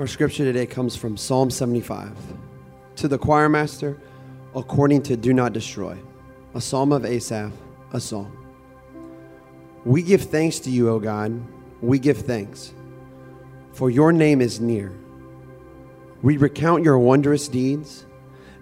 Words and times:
Our 0.00 0.06
scripture 0.06 0.44
today 0.44 0.64
comes 0.64 0.96
from 0.96 1.18
Psalm 1.18 1.50
75. 1.50 2.16
To 2.96 3.06
the 3.06 3.18
choir 3.18 3.50
master, 3.50 4.00
according 4.56 5.02
to 5.02 5.14
Do 5.14 5.34
Not 5.34 5.52
Destroy, 5.52 5.98
a 6.54 6.60
psalm 6.62 6.90
of 6.90 7.04
Asaph, 7.04 7.52
a 7.92 8.00
song. 8.00 8.34
We 9.84 10.00
give 10.02 10.22
thanks 10.22 10.58
to 10.60 10.70
you, 10.70 10.88
O 10.88 11.00
God. 11.00 11.38
We 11.82 11.98
give 11.98 12.16
thanks, 12.16 12.72
for 13.72 13.90
your 13.90 14.10
name 14.10 14.40
is 14.40 14.58
near. 14.58 14.90
We 16.22 16.38
recount 16.38 16.82
your 16.82 16.98
wondrous 16.98 17.46
deeds. 17.46 18.06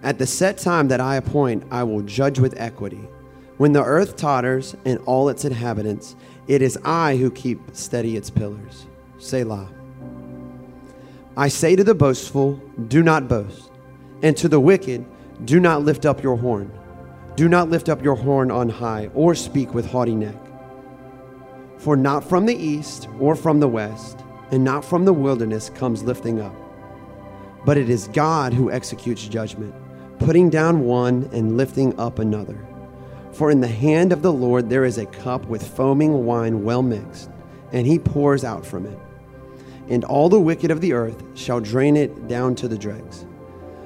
At 0.03 0.17
the 0.17 0.27
set 0.27 0.57
time 0.57 0.89
that 0.89 0.99
I 0.99 1.15
appoint, 1.15 1.63
I 1.71 1.83
will 1.83 2.01
judge 2.01 2.39
with 2.39 2.59
equity. 2.59 3.07
When 3.55 3.71
the 3.71 3.85
earth 3.85 4.17
totters 4.17 4.75
and 4.83 4.99
all 5.05 5.29
its 5.29 5.45
inhabitants, 5.45 6.17
it 6.49 6.61
is 6.61 6.77
I 6.83 7.15
who 7.15 7.31
keep 7.31 7.61
steady 7.71 8.17
its 8.17 8.29
pillars. 8.29 8.87
Selah. 9.19 9.78
I 11.39 11.47
say 11.47 11.77
to 11.77 11.85
the 11.85 11.95
boastful, 11.95 12.61
Do 12.89 13.01
not 13.01 13.29
boast, 13.29 13.71
and 14.21 14.35
to 14.35 14.49
the 14.49 14.59
wicked, 14.59 15.05
Do 15.45 15.61
not 15.61 15.83
lift 15.83 16.05
up 16.05 16.21
your 16.21 16.35
horn. 16.35 16.69
Do 17.37 17.47
not 17.47 17.69
lift 17.69 17.87
up 17.87 18.03
your 18.03 18.15
horn 18.15 18.51
on 18.51 18.67
high, 18.67 19.09
or 19.13 19.33
speak 19.35 19.73
with 19.73 19.89
haughty 19.89 20.15
neck. 20.15 20.35
For 21.77 21.95
not 21.95 22.27
from 22.27 22.45
the 22.45 22.57
east 22.57 23.07
or 23.21 23.37
from 23.37 23.61
the 23.61 23.69
west, 23.69 24.19
and 24.51 24.65
not 24.65 24.83
from 24.83 25.05
the 25.05 25.13
wilderness 25.13 25.69
comes 25.69 26.03
lifting 26.03 26.41
up. 26.41 26.53
But 27.63 27.77
it 27.77 27.89
is 27.89 28.09
God 28.09 28.53
who 28.53 28.69
executes 28.69 29.25
judgment, 29.25 29.73
putting 30.19 30.49
down 30.49 30.81
one 30.81 31.29
and 31.31 31.55
lifting 31.55 31.97
up 31.97 32.19
another. 32.19 32.59
For 33.31 33.49
in 33.49 33.61
the 33.61 33.67
hand 33.69 34.11
of 34.11 34.23
the 34.23 34.33
Lord 34.33 34.69
there 34.69 34.83
is 34.83 34.97
a 34.97 35.05
cup 35.05 35.45
with 35.45 35.65
foaming 35.65 36.25
wine 36.25 36.65
well 36.65 36.83
mixed, 36.83 37.29
and 37.71 37.87
he 37.87 37.97
pours 37.97 38.43
out 38.43 38.65
from 38.65 38.85
it. 38.85 38.99
And 39.89 40.03
all 40.03 40.29
the 40.29 40.39
wicked 40.39 40.71
of 40.71 40.81
the 40.81 40.93
earth 40.93 41.23
shall 41.35 41.59
drain 41.59 41.97
it 41.97 42.27
down 42.27 42.55
to 42.55 42.67
the 42.67 42.77
dregs. 42.77 43.25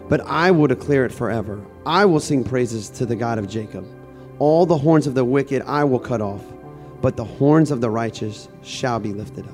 But 0.10 0.22
I 0.22 0.52
will 0.52 0.68
declare 0.68 1.06
it 1.06 1.12
forever. 1.12 1.66
I 1.86 2.06
will 2.06 2.20
sing 2.20 2.44
praises 2.44 2.90
to 2.92 3.06
the 3.06 3.16
God 3.16 3.40
of 3.40 3.48
Jacob. 3.48 3.86
All 4.40 4.66
the 4.66 4.78
horns 4.78 5.08
of 5.08 5.16
the 5.16 5.24
wicked 5.26 5.62
I 5.66 5.84
will 5.84 6.00
cut 6.00 6.22
off 6.22 6.44
but 7.04 7.18
the 7.18 7.26
horns 7.26 7.70
of 7.70 7.82
the 7.82 7.90
righteous 7.90 8.48
shall 8.62 8.98
be 8.98 9.12
lifted 9.12 9.46
up. 9.46 9.54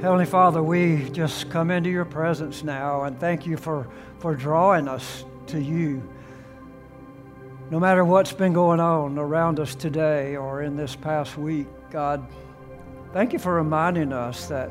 Heavenly 0.00 0.26
Father, 0.26 0.62
we 0.62 1.10
just 1.10 1.50
come 1.50 1.72
into 1.72 1.90
your 1.90 2.04
presence 2.04 2.62
now 2.62 3.02
and 3.02 3.18
thank 3.18 3.46
you 3.46 3.56
for, 3.56 3.88
for 4.20 4.36
drawing 4.36 4.86
us 4.86 5.24
to 5.48 5.60
you. 5.60 6.08
No 7.70 7.80
matter 7.80 8.04
what's 8.04 8.32
been 8.32 8.52
going 8.52 8.78
on 8.78 9.18
around 9.18 9.58
us 9.58 9.74
today 9.74 10.36
or 10.36 10.62
in 10.62 10.76
this 10.76 10.94
past 10.94 11.38
week, 11.38 11.66
God, 11.90 12.26
thank 13.14 13.32
you 13.32 13.38
for 13.38 13.54
reminding 13.54 14.12
us 14.12 14.48
that 14.48 14.70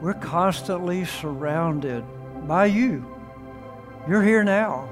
we're 0.00 0.14
constantly 0.14 1.04
surrounded 1.04 2.02
by 2.48 2.66
you. 2.66 3.04
You're 4.08 4.22
here 4.22 4.42
now. 4.42 4.88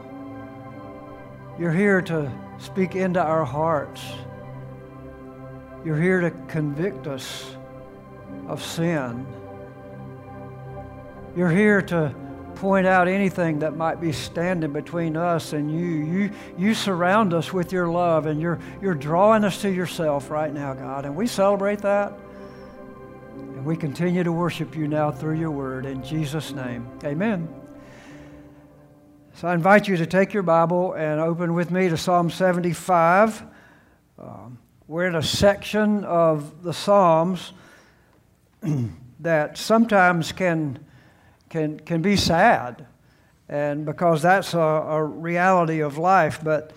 You're 1.58 1.72
here 1.72 2.02
to 2.02 2.30
speak 2.58 2.96
into 2.96 3.22
our 3.22 3.44
hearts. 3.44 4.02
You're 5.86 6.00
here 6.00 6.20
to 6.20 6.30
convict 6.48 7.06
us 7.06 7.56
of 8.46 8.62
sin. 8.62 9.26
You're 11.34 11.50
here 11.50 11.80
to 11.82 12.14
point 12.54 12.86
out 12.86 13.08
anything 13.08 13.58
that 13.60 13.76
might 13.76 14.00
be 14.00 14.12
standing 14.12 14.72
between 14.72 15.16
us 15.16 15.52
and 15.52 15.70
you. 15.70 15.86
You, 15.86 16.30
you 16.56 16.74
surround 16.74 17.34
us 17.34 17.52
with 17.52 17.72
your 17.72 17.88
love 17.88 18.26
and 18.26 18.40
you're, 18.40 18.58
you're 18.80 18.94
drawing 18.94 19.44
us 19.44 19.60
to 19.62 19.70
yourself 19.70 20.30
right 20.30 20.52
now, 20.52 20.74
God. 20.74 21.04
And 21.04 21.16
we 21.16 21.26
celebrate 21.26 21.80
that. 21.80 22.12
And 23.34 23.64
we 23.64 23.76
continue 23.76 24.24
to 24.24 24.32
worship 24.32 24.76
you 24.76 24.88
now 24.88 25.10
through 25.10 25.38
your 25.38 25.50
word. 25.50 25.86
In 25.86 26.02
Jesus' 26.02 26.52
name, 26.52 26.88
amen. 27.04 27.48
So 29.36 29.48
I 29.48 29.54
invite 29.54 29.88
you 29.88 29.96
to 29.96 30.06
take 30.06 30.32
your 30.32 30.44
Bible 30.44 30.92
and 30.92 31.20
open 31.20 31.54
with 31.54 31.72
me 31.72 31.88
to 31.88 31.96
Psalm 31.96 32.30
75. 32.30 33.42
Um, 34.16 34.58
we're 34.86 35.06
in 35.06 35.16
a 35.16 35.22
section 35.22 36.04
of 36.04 36.62
the 36.62 36.72
Psalms 36.72 37.52
that 39.20 39.58
sometimes 39.58 40.30
can, 40.30 40.83
can, 41.54 41.78
can 41.78 42.02
be 42.02 42.16
sad, 42.16 42.84
and 43.48 43.86
because 43.86 44.22
that's 44.22 44.54
a, 44.54 44.58
a 44.58 45.04
reality 45.04 45.78
of 45.82 45.96
life. 45.96 46.40
But 46.42 46.72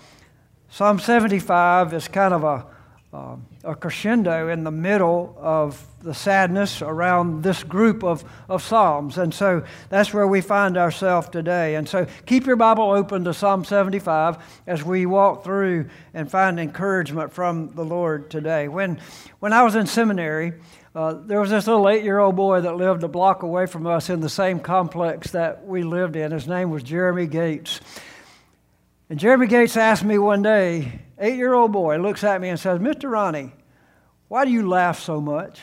Psalm 0.69 0.99
75 0.99 1.95
is 1.95 2.07
kind 2.07 2.31
of 2.31 2.43
a, 2.43 2.67
um, 3.11 3.47
a 3.63 3.73
crescendo 3.73 4.49
in 4.49 4.63
the 4.63 4.69
middle 4.69 5.35
of 5.39 5.83
the 6.03 6.13
sadness 6.13 6.83
around 6.83 7.41
this 7.41 7.63
group 7.63 8.03
of, 8.03 8.23
of 8.47 8.61
Psalms. 8.61 9.17
And 9.17 9.33
so 9.33 9.63
that's 9.89 10.13
where 10.13 10.27
we 10.27 10.41
find 10.41 10.77
ourselves 10.77 11.27
today. 11.29 11.73
And 11.73 11.89
so 11.89 12.05
keep 12.27 12.45
your 12.45 12.55
Bible 12.55 12.91
open 12.91 13.23
to 13.23 13.33
Psalm 13.33 13.65
75 13.65 14.61
as 14.67 14.83
we 14.83 15.07
walk 15.07 15.43
through 15.43 15.89
and 16.13 16.29
find 16.29 16.59
encouragement 16.59 17.33
from 17.33 17.73
the 17.73 17.83
Lord 17.83 18.29
today. 18.29 18.67
When, 18.67 18.99
when 19.39 19.53
I 19.53 19.63
was 19.63 19.73
in 19.73 19.87
seminary, 19.87 20.53
uh, 20.97 21.13
there 21.13 21.39
was 21.39 21.51
this 21.51 21.67
little 21.67 21.87
eight 21.87 22.03
year 22.03 22.17
old 22.17 22.35
boy 22.35 22.59
that 22.59 22.75
lived 22.75 23.03
a 23.03 23.07
block 23.07 23.43
away 23.43 23.67
from 23.67 23.85
us 23.85 24.09
in 24.09 24.19
the 24.19 24.27
same 24.27 24.59
complex 24.59 25.29
that 25.29 25.63
we 25.63 25.83
lived 25.83 26.15
in. 26.15 26.31
His 26.31 26.47
name 26.47 26.71
was 26.71 26.81
Jeremy 26.81 27.27
Gates. 27.27 27.81
And 29.07 29.19
Jeremy 29.19 29.45
Gates 29.45 29.77
asked 29.77 30.03
me 30.03 30.17
one 30.17 30.41
day, 30.41 31.01
eight 31.19 31.35
year 31.35 31.53
old 31.53 31.71
boy 31.71 31.97
looks 31.97 32.23
at 32.23 32.41
me 32.41 32.49
and 32.49 32.59
says, 32.59 32.79
Mr. 32.79 33.11
Ronnie, 33.11 33.53
why 34.27 34.43
do 34.43 34.49
you 34.49 34.67
laugh 34.67 34.99
so 34.99 35.21
much? 35.21 35.61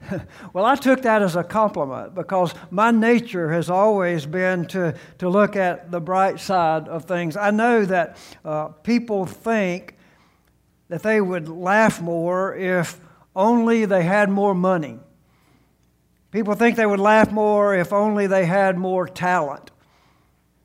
well, 0.52 0.66
I 0.66 0.76
took 0.76 1.00
that 1.02 1.22
as 1.22 1.36
a 1.36 1.42
compliment 1.42 2.14
because 2.14 2.52
my 2.70 2.90
nature 2.90 3.50
has 3.52 3.70
always 3.70 4.26
been 4.26 4.66
to, 4.66 4.94
to 5.20 5.28
look 5.30 5.56
at 5.56 5.90
the 5.90 6.02
bright 6.02 6.38
side 6.38 6.86
of 6.86 7.06
things. 7.06 7.34
I 7.34 7.50
know 7.50 7.86
that 7.86 8.18
uh, 8.44 8.66
people 8.68 9.24
think 9.24 9.96
that 10.88 11.02
they 11.02 11.22
would 11.22 11.48
laugh 11.48 12.02
more 12.02 12.54
if 12.54 13.00
only 13.36 13.84
they 13.84 14.02
had 14.02 14.30
more 14.30 14.54
money. 14.54 14.98
People 16.32 16.54
think 16.54 16.76
they 16.76 16.86
would 16.86 16.98
laugh 16.98 17.30
more 17.30 17.74
if 17.74 17.92
only 17.92 18.26
they 18.26 18.46
had 18.46 18.76
more 18.76 19.06
talent. 19.06 19.70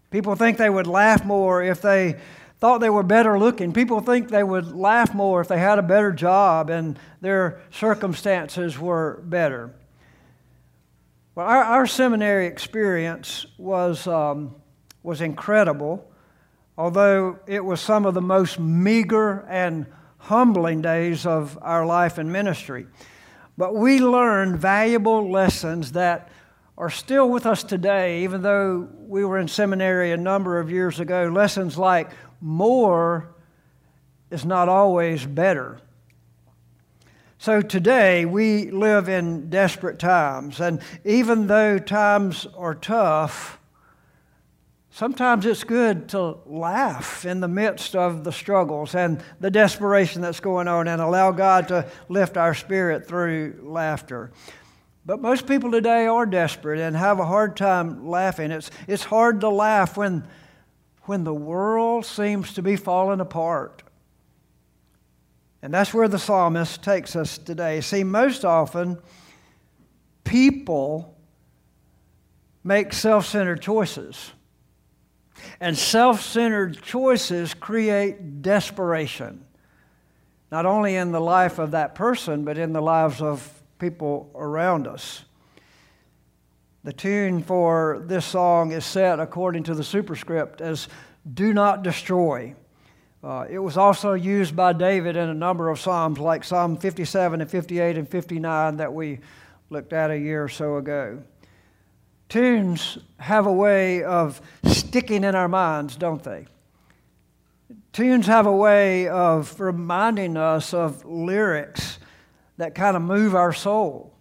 People 0.10 0.36
think 0.36 0.58
they 0.58 0.70
would 0.70 0.88
laugh 0.88 1.24
more 1.24 1.62
if 1.62 1.82
they 1.82 2.20
thought 2.60 2.80
they 2.80 2.90
were 2.90 3.04
better 3.04 3.38
looking. 3.38 3.74
People 3.74 4.02
think 4.02 4.30
they 4.30 4.44
would 4.44 4.74
laugh 4.74 5.14
more 5.14 5.42
if 5.42 5.48
they 5.48 5.60
had 5.60 5.80
a 5.80 5.84
better 5.84 6.12
job 6.12 6.70
and 6.70 6.98
their 7.20 7.62
circumstances 7.72 8.80
were 8.80 9.22
better. 9.26 9.74
Well, 11.36 11.48
our, 11.48 11.64
our 11.64 11.88
seminary 11.88 12.48
experience 12.48 13.46
was, 13.58 14.06
um, 14.08 14.56
was 15.02 15.22
incredible, 15.22 16.12
although 16.78 17.40
it 17.48 17.64
was 17.64 17.80
some 17.80 18.06
of 18.06 18.14
the 18.14 18.22
most 18.22 18.60
meager 18.60 19.46
and 19.50 19.86
humbling 20.22 20.82
days 20.82 21.26
of 21.26 21.58
our 21.62 21.86
life 21.86 22.18
and 22.18 22.32
ministry. 22.32 22.88
But 23.58 23.76
we 23.76 24.00
learned 24.00 24.58
valuable 24.60 25.30
lessons 25.30 25.92
that 25.94 26.30
are 26.78 26.90
still 26.90 27.30
with 27.30 27.46
us 27.46 27.64
today, 27.64 28.24
even 28.24 28.42
though 28.42 28.88
we 28.98 29.24
were 29.26 29.38
in 29.38 29.48
seminary 29.48 30.12
a 30.12 30.18
number 30.18 30.60
of 30.60 30.72
years 30.72 31.00
ago. 31.00 31.28
Lessons 31.28 31.78
like 31.78 32.10
more 32.40 33.36
is 34.32 34.46
not 34.46 34.70
always 34.70 35.26
better. 35.26 35.80
So 37.38 37.62
today 37.62 38.26
we 38.26 38.72
live 38.72 39.10
in 39.10 39.50
desperate 39.50 40.00
times, 40.00 40.60
and 40.60 40.82
even 41.04 41.48
though 41.48 41.80
times 41.80 42.48
are 42.56 42.76
tough, 42.76 43.60
sometimes 44.92 45.46
it's 45.46 45.64
good 45.64 46.10
to 46.10 46.38
laugh 46.46 47.26
in 47.26 47.40
the 47.40 47.48
midst 47.48 47.96
of 47.96 48.24
the 48.24 48.32
struggles 48.32 48.94
and 48.94 49.24
the 49.40 49.52
desperation 49.52 50.22
that's 50.22 50.40
going 50.40 50.68
on 50.68 50.88
and 50.88 51.02
allow 51.02 51.32
God 51.32 51.68
to 51.70 51.90
lift 52.08 52.38
our 52.38 52.54
spirit 52.54 53.08
through 53.08 53.60
laughter. 53.64 54.32
But 55.06 55.20
most 55.20 55.48
people 55.48 55.72
today 55.72 56.06
are 56.06 56.28
desperate 56.28 56.80
and 56.80 56.96
have 56.96 57.20
a 57.20 57.26
hard 57.26 57.58
time 57.58 58.08
laughing. 58.08 58.52
It's, 58.52 58.70
it's 58.88 59.04
hard 59.04 59.42
to 59.42 59.50
laugh 59.50 59.98
when 59.98 60.28
when 61.04 61.24
the 61.24 61.34
world 61.34 62.06
seems 62.06 62.54
to 62.54 62.62
be 62.62 62.76
falling 62.76 63.20
apart. 63.20 63.84
And 65.62 65.74
that's 65.74 65.94
where 65.94 66.08
the 66.08 66.20
psalmist 66.20 66.84
takes 66.84 67.16
us 67.16 67.38
today. 67.38 67.82
See, 67.82 68.04
most 68.04 68.46
often, 68.46 68.98
people 70.24 71.18
make 72.64 72.94
self 72.94 73.26
centered 73.26 73.62
choices. 73.62 74.32
And 75.60 75.78
self 75.78 76.22
centered 76.22 76.82
choices 76.82 77.54
create 77.54 78.42
desperation, 78.42 79.46
not 80.52 80.66
only 80.66 80.96
in 80.96 81.12
the 81.12 81.22
life 81.22 81.60
of 81.60 81.72
that 81.72 81.96
person, 81.96 82.44
but 82.46 82.58
in 82.58 82.74
the 82.74 82.82
lives 82.82 83.22
of 83.22 83.62
people 83.80 84.32
around 84.36 84.88
us. 84.88 85.26
The 86.84 86.94
tune 86.94 87.44
for 87.44 88.04
this 88.08 88.26
song 88.26 88.72
is 88.72 88.86
set 88.86 89.20
according 89.20 89.64
to 89.64 89.76
the 89.76 89.84
superscript 89.84 90.62
as 90.62 90.88
Do 91.32 91.54
Not 91.54 91.84
Destroy. 91.84 92.56
Uh, 93.24 93.46
it 93.48 93.60
was 93.60 93.78
also 93.78 94.14
used 94.14 94.56
by 94.56 94.74
David 94.74 95.16
in 95.16 95.30
a 95.30 95.34
number 95.34 95.70
of 95.70 95.80
Psalms, 95.80 96.18
like 96.18 96.44
Psalm 96.44 96.76
57 96.76 97.40
and 97.40 97.50
58 97.50 97.98
and 98.00 98.10
59 98.10 98.78
that 98.78 98.92
we 98.92 99.20
looked 99.70 99.94
at 99.94 100.10
a 100.10 100.18
year 100.18 100.44
or 100.44 100.50
so 100.50 100.78
ago. 100.78 101.22
Tunes 102.32 102.98
have 103.18 103.46
a 103.46 103.52
way 103.52 104.06
of 104.06 104.40
sticking 104.64 105.26
in 105.26 105.36
our 105.36 105.50
minds, 105.50 105.98
don't 105.98 106.24
they? 106.24 106.46
Tunes 107.92 108.26
have 108.26 108.46
a 108.46 108.56
way 108.56 109.10
of 109.10 109.60
reminding 109.60 110.38
us 110.38 110.74
of 110.74 111.04
lyrics 111.04 112.00
that 112.56 112.74
kind 112.74 112.96
of 112.96 113.04
move 113.04 113.36
our 113.36 113.52
soul. 113.52 114.14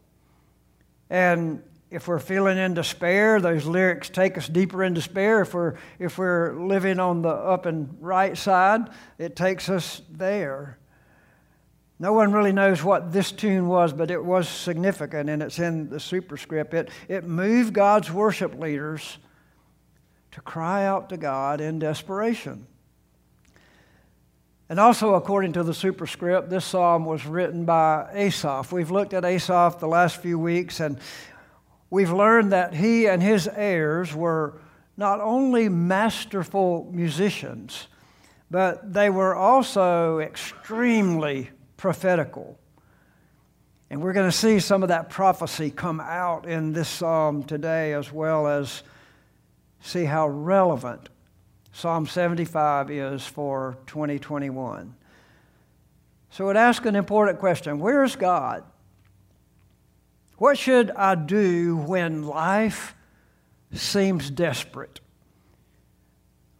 And 1.08 1.62
if 1.92 2.08
we're 2.08 2.18
feeling 2.18 2.58
in 2.58 2.74
despair, 2.74 3.40
those 3.40 3.64
lyrics 3.64 4.08
take 4.08 4.36
us 4.36 4.48
deeper 4.48 4.82
in 4.82 4.92
despair. 4.92 5.42
If 5.42 5.54
we're, 5.54 5.76
if 6.00 6.18
we're 6.18 6.54
living 6.54 6.98
on 6.98 7.22
the 7.22 7.28
up 7.28 7.64
and 7.64 7.96
right 8.00 8.36
side, 8.36 8.90
it 9.18 9.36
takes 9.36 9.68
us 9.68 10.02
there. 10.10 10.79
No 12.00 12.14
one 12.14 12.32
really 12.32 12.52
knows 12.52 12.82
what 12.82 13.12
this 13.12 13.30
tune 13.30 13.68
was, 13.68 13.92
but 13.92 14.10
it 14.10 14.24
was 14.24 14.48
significant, 14.48 15.28
and 15.28 15.42
it's 15.42 15.58
in 15.58 15.90
the 15.90 16.00
superscript. 16.00 16.72
It, 16.72 16.88
it 17.08 17.24
moved 17.24 17.74
God's 17.74 18.10
worship 18.10 18.58
leaders 18.58 19.18
to 20.30 20.40
cry 20.40 20.86
out 20.86 21.10
to 21.10 21.18
God 21.18 21.60
in 21.60 21.78
desperation. 21.78 22.66
And 24.70 24.80
also, 24.80 25.12
according 25.12 25.52
to 25.54 25.62
the 25.62 25.74
superscript, 25.74 26.48
this 26.48 26.64
psalm 26.64 27.04
was 27.04 27.26
written 27.26 27.66
by 27.66 28.08
Asaph. 28.14 28.72
We've 28.72 28.90
looked 28.90 29.12
at 29.12 29.26
Asaph 29.26 29.78
the 29.78 29.88
last 29.88 30.22
few 30.22 30.38
weeks, 30.38 30.80
and 30.80 30.98
we've 31.90 32.12
learned 32.12 32.52
that 32.52 32.72
he 32.72 33.08
and 33.08 33.22
his 33.22 33.46
heirs 33.46 34.14
were 34.14 34.58
not 34.96 35.20
only 35.20 35.68
masterful 35.68 36.88
musicians, 36.94 37.88
but 38.50 38.94
they 38.94 39.10
were 39.10 39.34
also 39.34 40.20
extremely 40.20 41.50
prophetical. 41.80 42.58
And 43.88 44.02
we're 44.02 44.12
going 44.12 44.30
to 44.30 44.36
see 44.36 44.60
some 44.60 44.82
of 44.82 44.90
that 44.90 45.08
prophecy 45.08 45.70
come 45.70 45.98
out 45.98 46.46
in 46.46 46.74
this 46.74 46.90
psalm 46.90 47.42
today, 47.42 47.94
as 47.94 48.12
well 48.12 48.46
as 48.46 48.82
see 49.80 50.04
how 50.04 50.28
relevant 50.28 51.08
Psalm 51.72 52.06
75 52.06 52.90
is 52.90 53.26
for 53.26 53.78
2021. 53.86 54.94
So 56.30 56.50
it 56.50 56.56
asks 56.56 56.84
an 56.84 56.96
important 56.96 57.38
question 57.38 57.78
Where's 57.78 58.14
God? 58.14 58.62
What 60.36 60.58
should 60.58 60.90
I 60.90 61.14
do 61.14 61.76
when 61.76 62.24
life 62.24 62.94
seems 63.72 64.30
desperate? 64.30 65.00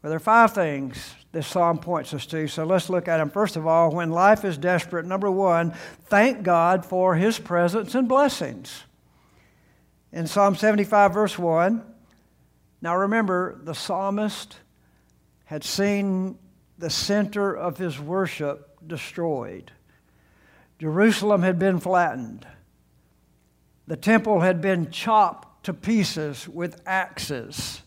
Well, 0.02 0.08
there 0.08 0.16
are 0.16 0.20
five 0.20 0.54
things 0.54 1.14
this 1.32 1.46
psalm 1.46 1.78
points 1.78 2.12
us 2.12 2.26
to, 2.26 2.48
so 2.48 2.64
let's 2.64 2.90
look 2.90 3.06
at 3.06 3.18
them. 3.18 3.30
First 3.30 3.56
of 3.56 3.66
all, 3.66 3.92
when 3.92 4.10
life 4.10 4.44
is 4.44 4.58
desperate, 4.58 5.06
number 5.06 5.30
one, 5.30 5.72
thank 6.06 6.42
God 6.42 6.84
for 6.84 7.14
his 7.14 7.38
presence 7.38 7.94
and 7.94 8.08
blessings. 8.08 8.84
In 10.12 10.26
Psalm 10.26 10.56
75, 10.56 11.14
verse 11.14 11.38
1, 11.38 11.84
now 12.82 12.96
remember, 12.96 13.60
the 13.62 13.74
psalmist 13.74 14.56
had 15.44 15.62
seen 15.62 16.36
the 16.78 16.90
center 16.90 17.54
of 17.56 17.78
his 17.78 18.00
worship 18.00 18.78
destroyed. 18.84 19.70
Jerusalem 20.80 21.42
had 21.42 21.58
been 21.58 21.78
flattened. 21.78 22.46
The 23.86 23.96
temple 23.96 24.40
had 24.40 24.60
been 24.60 24.90
chopped 24.90 25.64
to 25.64 25.74
pieces 25.74 26.48
with 26.48 26.80
axes 26.86 27.82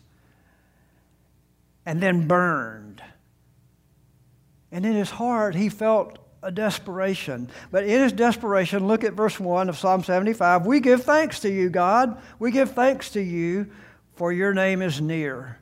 and 1.84 2.00
then 2.00 2.26
burned. 2.26 3.02
And 4.74 4.84
in 4.84 4.94
his 4.94 5.10
heart, 5.10 5.54
he 5.54 5.68
felt 5.68 6.18
a 6.42 6.50
desperation. 6.50 7.48
But 7.70 7.84
in 7.84 8.00
his 8.02 8.12
desperation, 8.12 8.88
look 8.88 9.04
at 9.04 9.12
verse 9.12 9.38
1 9.38 9.68
of 9.68 9.78
Psalm 9.78 10.02
75. 10.02 10.66
We 10.66 10.80
give 10.80 11.04
thanks 11.04 11.38
to 11.40 11.48
you, 11.48 11.70
God. 11.70 12.20
We 12.40 12.50
give 12.50 12.72
thanks 12.72 13.10
to 13.10 13.20
you, 13.20 13.70
for 14.16 14.32
your 14.32 14.52
name 14.52 14.82
is 14.82 15.00
near. 15.00 15.60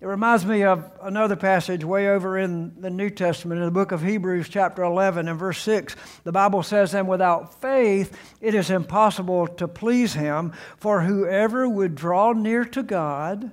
It 0.00 0.06
reminds 0.06 0.44
me 0.44 0.64
of 0.64 0.90
another 1.02 1.36
passage 1.36 1.84
way 1.84 2.08
over 2.08 2.36
in 2.36 2.80
the 2.80 2.90
New 2.90 3.10
Testament, 3.10 3.60
in 3.60 3.64
the 3.64 3.70
book 3.70 3.92
of 3.92 4.02
Hebrews, 4.02 4.48
chapter 4.48 4.82
11 4.82 5.28
and 5.28 5.38
verse 5.38 5.62
6. 5.62 5.94
The 6.24 6.32
Bible 6.32 6.64
says, 6.64 6.94
And 6.94 7.06
without 7.06 7.60
faith 7.60 8.18
it 8.40 8.54
is 8.54 8.70
impossible 8.70 9.46
to 9.46 9.68
please 9.68 10.14
him, 10.14 10.52
for 10.78 11.02
whoever 11.02 11.68
would 11.68 11.94
draw 11.94 12.32
near 12.32 12.64
to 12.64 12.82
God 12.82 13.52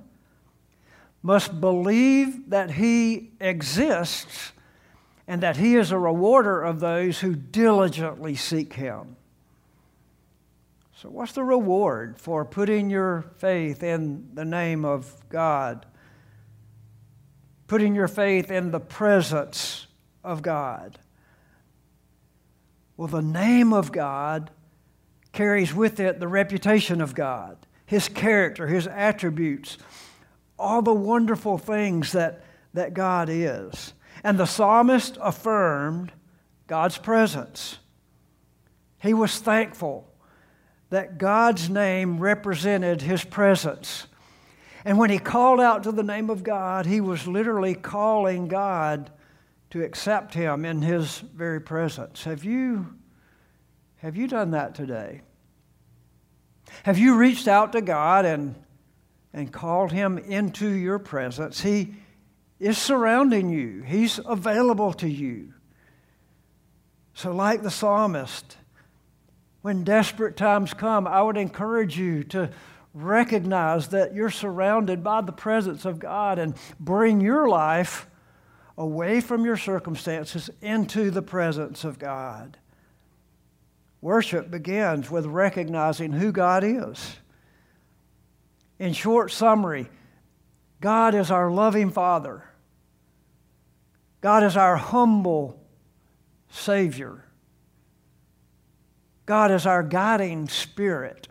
must 1.26 1.60
believe 1.60 2.50
that 2.50 2.70
he 2.72 3.32
exists 3.40 4.52
and 5.26 5.42
that 5.42 5.56
he 5.56 5.74
is 5.76 5.90
a 5.90 5.98
rewarder 5.98 6.62
of 6.62 6.80
those 6.80 7.20
who 7.20 7.34
diligently 7.34 8.34
seek 8.34 8.74
him. 8.74 9.16
So, 10.94 11.10
what's 11.10 11.32
the 11.32 11.44
reward 11.44 12.18
for 12.18 12.44
putting 12.44 12.88
your 12.88 13.26
faith 13.38 13.82
in 13.82 14.30
the 14.34 14.44
name 14.44 14.84
of 14.84 15.14
God? 15.28 15.84
putting 17.66 17.94
your 17.94 18.08
faith 18.08 18.50
in 18.50 18.70
the 18.70 18.80
presence 18.80 19.86
of 20.22 20.42
God. 20.42 20.98
Well, 22.96 23.08
the 23.08 23.22
name 23.22 23.72
of 23.72 23.92
God 23.92 24.50
carries 25.32 25.74
with 25.74 26.00
it 26.00 26.18
the 26.18 26.28
reputation 26.28 27.00
of 27.00 27.14
God, 27.14 27.58
His 27.84 28.08
character, 28.08 28.66
His 28.68 28.86
attributes, 28.86 29.76
all 30.58 30.82
the 30.82 30.92
wonderful 30.92 31.58
things 31.58 32.12
that, 32.12 32.44
that 32.74 32.94
God 32.94 33.28
is. 33.30 33.92
And 34.24 34.38
the 34.38 34.46
psalmist 34.46 35.18
affirmed 35.20 36.12
God's 36.66 36.98
presence. 36.98 37.78
He 38.98 39.14
was 39.14 39.38
thankful 39.38 40.10
that 40.90 41.18
God's 41.18 41.68
name 41.68 42.18
represented 42.18 43.02
His 43.02 43.24
presence. 43.24 44.06
And 44.86 44.98
when 44.98 45.10
he 45.10 45.18
called 45.18 45.60
out 45.60 45.82
to 45.82 45.90
the 45.90 46.04
name 46.04 46.30
of 46.30 46.44
God, 46.44 46.86
he 46.86 47.00
was 47.00 47.26
literally 47.26 47.74
calling 47.74 48.46
God 48.46 49.10
to 49.70 49.82
accept 49.82 50.32
him 50.32 50.64
in 50.64 50.80
his 50.80 51.18
very 51.18 51.60
presence. 51.60 52.22
Have 52.22 52.44
you, 52.44 52.94
have 53.96 54.16
you 54.16 54.28
done 54.28 54.52
that 54.52 54.76
today? 54.76 55.22
Have 56.84 56.98
you 56.98 57.16
reached 57.16 57.48
out 57.48 57.72
to 57.72 57.80
God 57.80 58.24
and, 58.24 58.54
and 59.36 59.52
called 59.52 59.92
him 59.92 60.18
into 60.18 60.68
your 60.68 60.98
presence? 60.98 61.60
He 61.60 61.94
is 62.58 62.78
surrounding 62.78 63.50
you, 63.50 63.82
he's 63.82 64.18
available 64.26 64.92
to 64.94 65.08
you. 65.08 65.52
So, 67.14 67.32
like 67.32 67.62
the 67.62 67.70
psalmist, 67.70 68.56
when 69.62 69.84
desperate 69.84 70.36
times 70.36 70.74
come, 70.74 71.06
I 71.06 71.22
would 71.22 71.36
encourage 71.36 71.98
you 71.98 72.24
to 72.24 72.50
recognize 72.94 73.88
that 73.88 74.14
you're 74.14 74.30
surrounded 74.30 75.04
by 75.04 75.20
the 75.20 75.32
presence 75.32 75.84
of 75.84 75.98
God 75.98 76.38
and 76.38 76.54
bring 76.80 77.20
your 77.20 77.48
life 77.48 78.06
away 78.78 79.20
from 79.20 79.44
your 79.44 79.56
circumstances 79.56 80.50
into 80.60 81.10
the 81.10 81.22
presence 81.22 81.84
of 81.84 81.98
God. 81.98 82.58
Worship 84.00 84.50
begins 84.50 85.10
with 85.10 85.26
recognizing 85.26 86.12
who 86.12 86.32
God 86.32 86.64
is. 86.64 87.16
In 88.78 88.92
short 88.92 89.30
summary, 89.32 89.88
God 90.80 91.14
is 91.14 91.30
our 91.30 91.50
loving 91.50 91.90
Father. 91.90 92.44
God 94.20 94.42
is 94.42 94.56
our 94.56 94.76
humble 94.76 95.60
Savior. 96.48 97.24
God 99.24 99.50
is 99.50 99.66
our 99.66 99.82
guiding 99.82 100.48
Spirit. 100.48 101.28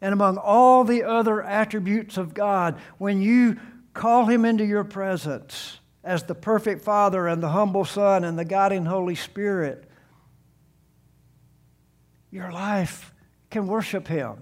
And 0.00 0.12
among 0.12 0.38
all 0.38 0.84
the 0.84 1.04
other 1.04 1.42
attributes 1.42 2.16
of 2.16 2.32
God, 2.32 2.78
when 2.98 3.20
you 3.20 3.58
call 3.92 4.26
Him 4.26 4.44
into 4.44 4.64
your 4.64 4.84
presence 4.84 5.80
as 6.02 6.22
the 6.22 6.34
perfect 6.34 6.82
Father 6.82 7.26
and 7.26 7.42
the 7.42 7.50
humble 7.50 7.84
Son 7.84 8.24
and 8.24 8.38
the 8.38 8.44
guiding 8.44 8.86
Holy 8.86 9.14
Spirit, 9.14 9.84
your 12.30 12.50
life 12.50 13.12
can 13.50 13.66
worship 13.66 14.08
Him. 14.08 14.38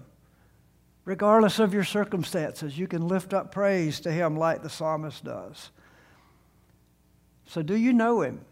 Regardless 1.09 1.59
of 1.59 1.73
your 1.73 1.85
circumstances, 1.85 2.79
you 2.79 2.87
can 2.87 3.09
lift 3.09 3.33
up 3.33 3.50
praise 3.50 4.00
to 4.00 4.12
Him 4.12 4.37
like 4.37 4.62
the 4.62 4.69
psalmist 4.69 5.25
does. 5.25 5.71
So, 7.47 7.62
do 7.62 7.75
you 7.75 7.95
know 7.95 8.21
Him? 8.21 8.43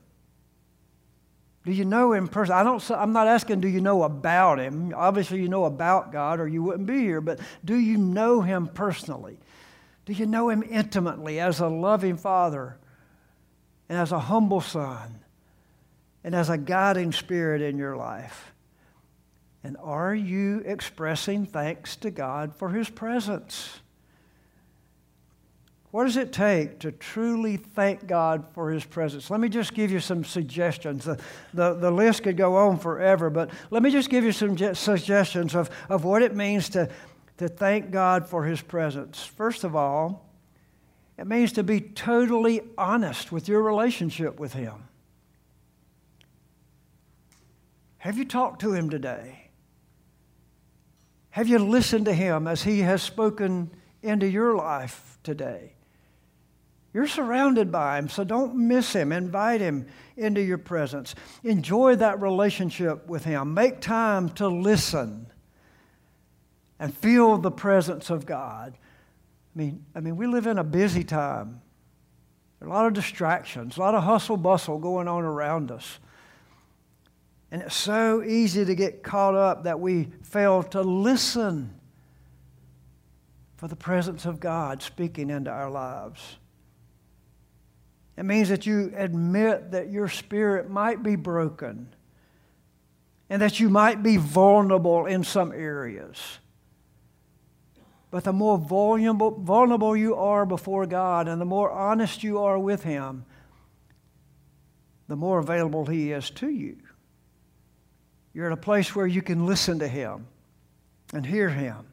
Do 1.67 1.73
you 1.73 1.85
know 1.85 2.13
him 2.13 2.29
personally? 2.29 2.61
I 2.61 2.65
don't, 2.65 2.91
I'm 2.93 3.13
not 3.13 3.27
asking, 3.27 3.61
do 3.61 3.67
you 3.67 3.81
know 3.81 4.05
about 4.05 4.61
him? 4.61 4.95
Obviously, 4.97 5.43
you 5.43 5.49
know 5.49 5.65
about 5.65 6.13
God 6.13 6.39
or 6.39 6.47
you 6.47 6.63
wouldn't 6.63 6.87
be 6.87 7.01
here, 7.01 7.21
but 7.21 7.41
do 7.65 7.75
you 7.75 7.99
know 7.99 8.41
him 8.41 8.69
personally? 8.69 9.37
Do 10.05 10.13
you 10.13 10.27
know 10.27 10.49
him 10.49 10.63
intimately 10.63 11.41
as 11.41 11.59
a 11.59 11.67
loving 11.67 12.19
father 12.19 12.77
and 13.89 13.99
as 13.99 14.13
a 14.13 14.21
humble 14.21 14.61
son 14.61 15.19
and 16.23 16.37
as 16.37 16.49
a 16.49 16.57
guiding 16.57 17.11
spirit 17.11 17.61
in 17.61 17.79
your 17.79 17.97
life? 17.97 18.53
And 19.67 19.77
are 19.83 20.15
you 20.15 20.63
expressing 20.65 21.45
thanks 21.45 21.97
to 21.97 22.13
God 22.13 22.55
for 22.55 22.69
his 22.69 22.89
presence? 22.89 23.81
What 25.91 26.05
does 26.05 26.17
it 26.17 26.33
take 26.33 26.79
to 26.81 26.93
truly 26.93 27.57
thank 27.57 28.07
God 28.07 28.45
for 28.53 28.71
His 28.71 28.85
presence? 28.85 29.31
Let 29.31 29.41
me 29.41 29.49
just 29.49 29.73
give 29.73 29.91
you 29.91 29.99
some 29.99 30.25
suggestions. 30.25 31.07
The, 31.07 31.19
the, 31.55 31.73
the 31.73 31.91
list 31.91 32.23
could 32.23 32.37
go 32.37 32.55
on 32.57 32.79
forever, 32.79 33.31
but 33.31 33.51
let 33.71 33.83
me 33.83 33.91
just 33.91 34.11
give 34.11 34.23
you 34.23 34.31
some 34.31 34.57
suggestions 34.75 35.55
of, 35.55 35.71
of 35.89 36.05
what 36.05 36.23
it 36.23 36.37
means 36.37 36.69
to, 36.71 36.91
to 37.39 37.49
thank 37.49 37.91
God 37.91 38.29
for 38.29 38.45
His 38.45 38.61
presence. 38.61 39.25
First 39.25 39.65
of 39.65 39.75
all, 39.75 40.29
it 41.17 41.27
means 41.27 41.53
to 41.55 41.63
be 41.63 41.81
totally 41.81 42.61
honest 42.77 43.33
with 43.33 43.49
your 43.49 43.63
relationship 43.63 44.39
with 44.39 44.53
Him. 44.53 44.75
Have 47.99 48.19
you 48.19 48.27
talked 48.27 48.61
to 48.61 48.75
Him 48.75 48.91
today? 48.91 49.46
Have 51.37 51.49
you 51.49 51.59
listened 51.59 52.07
to 52.07 52.15
Him 52.15 52.47
as 52.49 52.63
He 52.63 52.81
has 52.81 53.03
spoken 53.03 53.71
into 54.03 54.27
your 54.27 54.57
life 54.57 55.19
today? 55.23 55.75
You're 56.95 57.07
surrounded 57.07 57.71
by 57.71 57.99
Him, 57.99 58.09
so 58.09 58.25
don't 58.25 58.55
miss 58.57 58.95
Him. 58.95 59.13
Invite 59.13 59.61
Him 59.61 59.87
into 60.17 60.41
your 60.41 60.57
presence. 60.57 61.15
Enjoy 61.45 61.95
that 61.97 62.23
relationship 62.23 63.07
with 63.07 63.27
Him. 63.27 63.53
Make 63.53 63.83
time 63.83 64.31
to 64.31 64.49
listen 64.49 65.27
and 66.79 66.97
feel 66.97 67.37
the 67.37 67.51
presence 67.51 68.09
of 68.09 68.25
God. 68.25 68.73
I 68.75 69.59
mean, 69.59 69.85
I 69.95 70.01
mean, 70.01 70.17
we 70.17 70.27
live 70.27 70.47
in 70.47 70.57
a 70.57 70.65
busy 70.65 71.05
time. 71.05 71.61
There 72.61 72.69
are 72.69 72.71
a 72.71 72.75
lot 72.75 72.87
of 72.87 72.95
distractions, 72.95 73.77
a 73.77 73.81
lot 73.81 73.95
of 73.95 74.05
hustle 74.05 74.39
bustle 74.39 74.79
going 74.79 75.07
on 75.07 75.23
around 75.23 75.71
us. 75.71 75.99
And 77.51 77.63
it's 77.63 77.77
so 77.77 78.23
easy 78.23 78.65
to 78.65 78.75
get 78.75 79.03
caught 79.03 79.35
up 79.35 79.65
that 79.65 79.79
we 79.79 80.09
fail 80.23 80.63
to 80.65 80.81
listen 80.83 81.73
for 83.57 83.69
the 83.69 83.77
presence 83.77 84.27
of 84.27 84.41
God 84.41 84.83
speaking 84.83 85.31
into 85.31 85.51
our 85.51 85.71
lives. 85.71 86.37
It 88.17 88.25
means 88.25 88.49
that 88.49 88.67
you 88.67 88.93
admit 88.97 89.73
that 89.73 89.91
your 89.91 90.09
spirit 90.09 90.71
might 90.71 91.03
be 91.03 91.17
broken 91.17 91.95
and 93.29 93.43
that 93.43 93.61
you 93.61 93.69
might 93.69 94.03
be 94.03 94.17
vulnerable 94.17 95.07
in 95.07 95.25
some 95.25 95.53
areas. 95.53 96.39
But 98.11 98.25
the 98.25 98.33
more 98.33 98.57
vulnerable, 98.57 99.33
vulnerable 99.33 99.97
you 99.97 100.15
are 100.15 100.47
before 100.47 100.87
God 100.87 101.29
and 101.29 101.41
the 101.41 101.47
more 101.47 101.71
honest 101.71 102.23
you 102.23 102.39
are 102.39 102.59
with 102.59 102.85
Him, 102.85 103.25
the 105.09 105.17
more 105.17 105.39
available 105.39 105.87
He 105.87 106.13
is 106.13 106.31
to 106.31 106.49
you. 106.49 106.79
You're 108.37 108.49
in 108.49 108.53
a 108.53 108.59
place 108.59 108.95
where 108.95 109.07
you 109.07 109.23
can 109.23 109.47
listen 109.47 109.79
to 109.79 109.89
Him 109.89 110.27
and 111.15 111.25
hear 111.25 111.49
Him. 111.49 111.87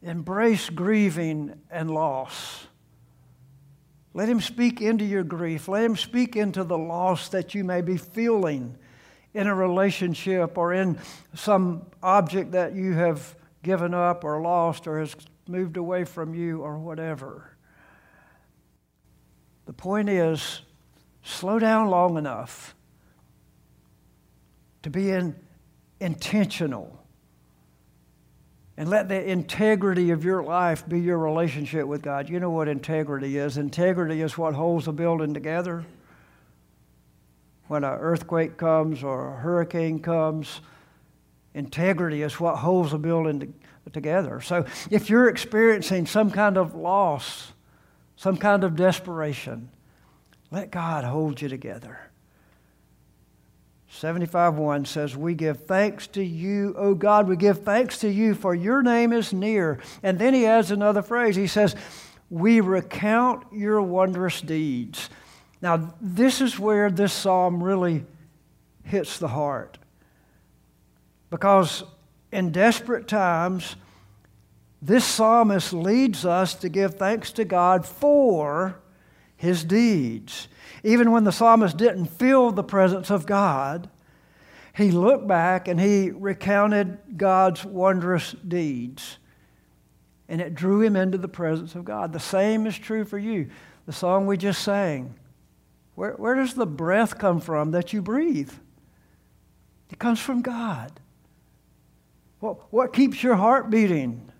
Embrace 0.00 0.70
grieving 0.70 1.60
and 1.70 1.90
loss. 1.90 2.66
Let 4.14 4.26
him 4.26 4.40
speak 4.40 4.80
into 4.80 5.04
your 5.04 5.22
grief. 5.22 5.68
Let 5.68 5.84
him 5.84 5.96
speak 5.96 6.34
into 6.34 6.64
the 6.64 6.78
loss 6.78 7.28
that 7.28 7.54
you 7.54 7.62
may 7.62 7.82
be 7.82 7.98
feeling 7.98 8.74
in 9.34 9.48
a 9.48 9.54
relationship 9.54 10.56
or 10.56 10.72
in 10.72 10.98
some 11.34 11.84
object 12.02 12.52
that 12.52 12.74
you 12.74 12.94
have 12.94 13.36
given 13.62 13.92
up 13.92 14.24
or 14.24 14.40
lost 14.40 14.86
or 14.86 14.98
has 14.98 15.14
moved 15.46 15.76
away 15.76 16.04
from 16.04 16.34
you 16.34 16.62
or 16.62 16.78
whatever. 16.78 17.54
The 19.66 19.74
point 19.74 20.08
is, 20.08 20.62
slow 21.22 21.58
down 21.58 21.90
long 21.90 22.16
enough 22.16 22.74
to 24.82 24.90
be 24.90 25.10
in, 25.10 25.34
intentional 26.00 26.98
and 28.78 28.88
let 28.88 29.08
the 29.08 29.28
integrity 29.28 30.12
of 30.12 30.24
your 30.24 30.40
life 30.44 30.88
be 30.88 31.00
your 31.00 31.18
relationship 31.18 31.84
with 31.88 32.00
God. 32.00 32.28
You 32.28 32.38
know 32.38 32.50
what 32.50 32.68
integrity 32.68 33.36
is? 33.36 33.56
Integrity 33.56 34.22
is 34.22 34.38
what 34.38 34.54
holds 34.54 34.86
a 34.86 34.92
building 34.92 35.34
together. 35.34 35.84
When 37.66 37.82
an 37.82 37.98
earthquake 37.98 38.56
comes 38.56 39.02
or 39.02 39.34
a 39.34 39.36
hurricane 39.36 39.98
comes, 39.98 40.60
integrity 41.54 42.22
is 42.22 42.38
what 42.38 42.54
holds 42.54 42.92
a 42.92 42.98
building 42.98 43.40
to, 43.40 43.90
together. 43.90 44.40
So 44.40 44.64
if 44.92 45.10
you're 45.10 45.28
experiencing 45.28 46.06
some 46.06 46.30
kind 46.30 46.56
of 46.56 46.76
loss, 46.76 47.52
some 48.14 48.36
kind 48.36 48.62
of 48.62 48.76
desperation, 48.76 49.70
let 50.52 50.70
God 50.70 51.02
hold 51.02 51.42
you 51.42 51.48
together. 51.48 51.98
75:1 53.90 54.86
says, 54.86 55.16
We 55.16 55.34
give 55.34 55.64
thanks 55.64 56.06
to 56.08 56.22
you, 56.22 56.74
O 56.76 56.94
God, 56.94 57.28
we 57.28 57.36
give 57.36 57.62
thanks 57.62 57.98
to 58.00 58.08
you, 58.08 58.34
for 58.34 58.54
your 58.54 58.82
name 58.82 59.12
is 59.12 59.32
near. 59.32 59.80
And 60.02 60.18
then 60.18 60.34
he 60.34 60.46
adds 60.46 60.70
another 60.70 61.02
phrase. 61.02 61.36
He 61.36 61.46
says, 61.46 61.74
We 62.28 62.60
recount 62.60 63.44
your 63.52 63.80
wondrous 63.80 64.40
deeds. 64.40 65.08
Now, 65.60 65.94
this 66.00 66.40
is 66.40 66.58
where 66.58 66.90
this 66.90 67.12
psalm 67.12 67.62
really 67.62 68.04
hits 68.84 69.18
the 69.18 69.28
heart. 69.28 69.78
Because 71.30 71.82
in 72.30 72.52
desperate 72.52 73.08
times, 73.08 73.76
this 74.80 75.04
psalmist 75.04 75.72
leads 75.72 76.24
us 76.24 76.54
to 76.56 76.68
give 76.68 76.94
thanks 76.94 77.32
to 77.32 77.44
God 77.44 77.84
for 77.84 78.78
his 79.38 79.64
deeds. 79.64 80.48
Even 80.84 81.10
when 81.10 81.24
the 81.24 81.32
psalmist 81.32 81.78
didn't 81.78 82.06
feel 82.06 82.50
the 82.50 82.62
presence 82.62 83.10
of 83.10 83.24
God, 83.24 83.88
he 84.76 84.90
looked 84.90 85.26
back 85.26 85.66
and 85.66 85.80
he 85.80 86.10
recounted 86.10 86.98
God's 87.16 87.64
wondrous 87.64 88.32
deeds. 88.46 89.18
And 90.28 90.42
it 90.42 90.54
drew 90.54 90.82
him 90.82 90.94
into 90.94 91.16
the 91.16 91.28
presence 91.28 91.74
of 91.74 91.84
God. 91.84 92.12
The 92.12 92.20
same 92.20 92.66
is 92.66 92.78
true 92.78 93.04
for 93.04 93.16
you. 93.16 93.48
The 93.86 93.92
song 93.92 94.26
we 94.26 94.36
just 94.36 94.62
sang. 94.62 95.14
Where, 95.94 96.12
where 96.12 96.34
does 96.34 96.54
the 96.54 96.66
breath 96.66 97.16
come 97.18 97.40
from 97.40 97.70
that 97.70 97.92
you 97.92 98.02
breathe? 98.02 98.52
It 99.90 99.98
comes 99.98 100.20
from 100.20 100.42
God. 100.42 100.92
What, 102.40 102.72
what 102.72 102.92
keeps 102.92 103.22
your 103.22 103.36
heart 103.36 103.70
beating? 103.70 104.30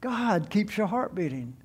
God 0.00 0.50
keeps 0.50 0.76
your 0.76 0.86
heart 0.86 1.14
beating. 1.14 1.56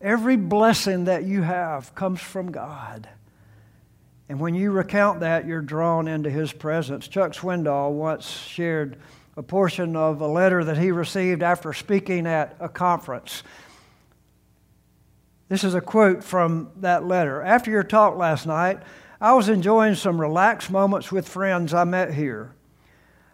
Every 0.00 0.36
blessing 0.36 1.04
that 1.04 1.24
you 1.24 1.42
have 1.42 1.94
comes 1.94 2.20
from 2.20 2.52
God. 2.52 3.08
And 4.28 4.40
when 4.40 4.54
you 4.54 4.70
recount 4.70 5.20
that, 5.20 5.46
you're 5.46 5.60
drawn 5.60 6.08
into 6.08 6.30
His 6.30 6.52
presence. 6.52 7.08
Chuck 7.08 7.32
Swindoll 7.32 7.92
once 7.92 8.28
shared 8.28 8.96
a 9.36 9.42
portion 9.42 9.96
of 9.96 10.20
a 10.20 10.26
letter 10.26 10.64
that 10.64 10.76
he 10.76 10.90
received 10.90 11.42
after 11.42 11.72
speaking 11.72 12.26
at 12.26 12.56
a 12.60 12.68
conference. 12.68 13.42
This 15.48 15.64
is 15.64 15.74
a 15.74 15.80
quote 15.80 16.22
from 16.22 16.70
that 16.76 17.04
letter. 17.04 17.42
After 17.42 17.70
your 17.70 17.82
talk 17.82 18.16
last 18.16 18.46
night, 18.46 18.80
I 19.20 19.32
was 19.32 19.48
enjoying 19.48 19.94
some 19.94 20.20
relaxed 20.20 20.70
moments 20.70 21.10
with 21.10 21.28
friends 21.28 21.74
I 21.74 21.84
met 21.84 22.14
here. 22.14 22.54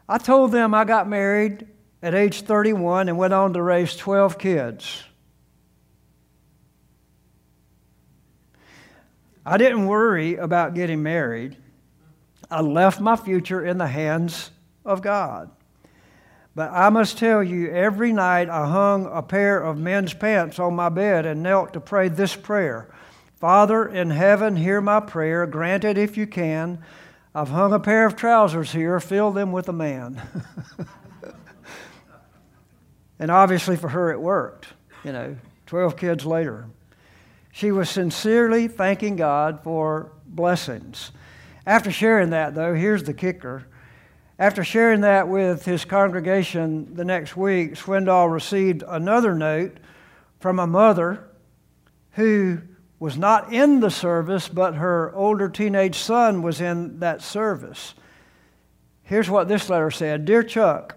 I 0.09 0.19
told 0.19 0.53
them 0.53 0.75
I 0.75 0.85
got 0.85 1.09
married 1.09 1.67
at 2.03 2.15
age 2.15 2.43
31 2.43 3.09
and 3.09 3.19
went 3.19 3.35
on 3.35 3.53
to 3.55 3.63
raise 3.63 3.97
12 3.97 4.39
kids. 4.39 5.03
I 9.49 9.59
didn't 9.59 9.87
worry 9.87 10.35
about 10.35 10.75
getting 10.75 11.05
married. 11.05 11.57
I 12.51 12.63
left 12.63 13.01
my 13.01 13.15
future 13.15 13.65
in 13.65 13.79
the 13.79 13.87
hands 13.87 14.51
of 14.85 15.03
God. 15.03 15.53
But 16.57 16.73
I 16.73 16.89
must 16.89 17.17
tell 17.17 17.45
you, 17.45 17.71
every 17.71 18.13
night 18.13 18.49
I 18.49 18.67
hung 18.67 19.07
a 19.07 19.23
pair 19.23 19.63
of 19.63 19.79
men's 19.79 20.15
pants 20.15 20.59
on 20.59 20.75
my 20.75 20.89
bed 20.89 21.27
and 21.27 21.45
knelt 21.45 21.75
to 21.75 21.81
pray 21.81 22.09
this 22.09 22.35
prayer 22.35 22.89
Father 23.37 23.87
in 23.87 24.11
heaven, 24.11 24.57
hear 24.57 24.81
my 24.81 24.99
prayer. 24.99 25.47
Grant 25.47 25.85
it 25.85 25.99
if 25.99 26.17
you 26.17 26.27
can. 26.27 26.83
I've 27.35 27.51
hung 27.51 27.75
a 27.75 27.79
pair 27.79 28.07
of 28.07 28.17
trousers 28.17 28.73
here. 28.73 28.99
Fill 28.99 29.31
them 29.31 29.53
with 29.53 29.69
a 29.69 29.75
man. 29.75 30.23
and 33.19 33.31
obviously 33.31 33.77
for 33.77 33.91
her 33.91 34.11
it 34.11 34.21
worked, 34.21 34.69
you 35.05 35.13
know, 35.13 35.37
12 35.67 35.99
kids 35.99 36.25
later. 36.25 36.67
She 37.57 37.73
was 37.73 37.89
sincerely 37.89 38.69
thanking 38.69 39.17
God 39.17 39.61
for 39.65 40.13
blessings. 40.27 41.11
After 41.67 41.91
sharing 41.91 42.29
that, 42.29 42.55
though, 42.55 42.75
here's 42.75 43.05
the 43.05 43.15
kicker. 43.15 43.67
After 44.39 44.63
sharing 44.63 45.01
that 45.01 45.27
with 45.27 45.65
his 45.65 45.87
congregation 45.87 46.95
the 46.95 47.05
next 47.07 47.35
week, 47.35 47.73
Swindoll 47.73 48.31
received 48.31 48.85
another 48.87 49.35
note 49.35 49.79
from 50.39 50.59
a 50.59 50.67
mother 50.67 51.31
who 52.11 52.61
was 52.99 53.17
not 53.17 53.51
in 53.51 53.81
the 53.81 53.91
service, 53.91 54.49
but 54.49 54.75
her 54.75 55.11
older 55.15 55.49
teenage 55.49 55.97
son 55.97 56.43
was 56.43 56.61
in 56.61 56.99
that 56.99 57.23
service. 57.23 57.95
Here's 59.03 59.31
what 59.31 59.49
this 59.49 59.71
letter 59.71 59.91
said 59.91 60.27
Dear 60.27 60.43
Chuck, 60.43 60.96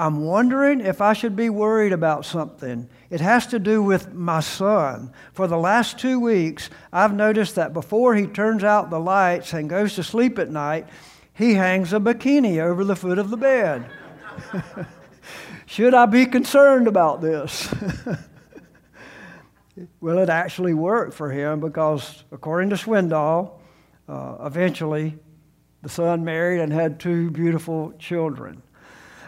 I'm 0.00 0.24
wondering 0.24 0.80
if 0.80 1.02
I 1.02 1.12
should 1.12 1.36
be 1.36 1.50
worried 1.50 1.92
about 1.92 2.24
something. 2.24 2.88
It 3.10 3.20
has 3.20 3.46
to 3.48 3.58
do 3.58 3.82
with 3.82 4.14
my 4.14 4.40
son. 4.40 5.12
For 5.34 5.46
the 5.46 5.58
last 5.58 5.98
two 5.98 6.18
weeks, 6.18 6.70
I've 6.90 7.12
noticed 7.12 7.56
that 7.56 7.74
before 7.74 8.14
he 8.14 8.26
turns 8.26 8.64
out 8.64 8.88
the 8.88 8.98
lights 8.98 9.52
and 9.52 9.68
goes 9.68 9.96
to 9.96 10.02
sleep 10.02 10.38
at 10.38 10.50
night, 10.50 10.88
he 11.34 11.52
hangs 11.52 11.92
a 11.92 12.00
bikini 12.00 12.60
over 12.60 12.82
the 12.82 12.96
foot 12.96 13.18
of 13.18 13.28
the 13.28 13.36
bed. 13.36 13.90
Should 15.66 15.92
I 15.92 16.06
be 16.06 16.24
concerned 16.24 16.88
about 16.88 17.20
this? 17.20 17.68
well, 20.00 20.18
it 20.18 20.30
actually 20.30 20.72
worked 20.72 21.12
for 21.12 21.30
him 21.30 21.60
because, 21.60 22.24
according 22.32 22.70
to 22.70 22.76
Swindoll, 22.76 23.60
uh, 24.08 24.36
eventually 24.46 25.18
the 25.82 25.90
son 25.90 26.24
married 26.24 26.62
and 26.62 26.72
had 26.72 26.98
two 26.98 27.30
beautiful 27.30 27.92
children. 27.98 28.62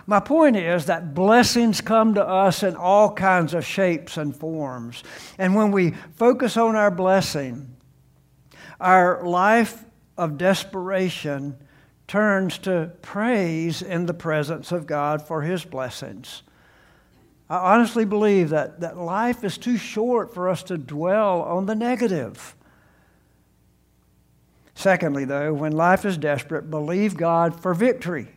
My 0.07 0.21
point 0.21 0.57
is 0.57 0.87
that 0.87 1.15
blessings 1.15 1.81
come 1.81 2.15
to 2.15 2.27
us 2.27 2.63
in 2.63 2.75
all 2.75 3.13
kinds 3.13 3.55
of 3.55 3.65
shapes 3.65 4.17
and 4.17 4.35
forms. 4.35 5.05
And 5.39 5.55
when 5.55 5.71
we 5.71 5.93
focus 6.17 6.57
on 6.57 6.75
our 6.75 6.91
blessing, 6.91 7.77
our 8.81 9.25
life 9.25 9.85
of 10.19 10.39
desperation 10.39 11.57
turns 12.09 12.59
to 12.59 12.91
praise 13.01 13.81
in 13.81 14.07
the 14.07 14.15
presence 14.15 14.73
of 14.73 14.87
God 14.87 15.23
for 15.23 15.43
His 15.43 15.65
blessings. 15.65 16.43
I 17.49 17.75
honestly 17.75 18.05
believe 18.05 18.49
that, 18.51 18.81
that 18.81 18.97
life 18.97 19.45
is 19.45 19.57
too 19.57 19.77
short 19.77 20.35
for 20.35 20.49
us 20.49 20.63
to 20.65 20.79
dwell 20.79 21.43
on 21.43 21.67
the 21.67 21.75
negative. 21.75 22.57
Secondly, 24.75 25.25
though, 25.25 25.53
when 25.53 25.73
life 25.73 26.05
is 26.05 26.17
desperate, 26.17 26.71
believe 26.71 27.17
God 27.17 27.61
for 27.61 27.75
victory. 27.75 28.29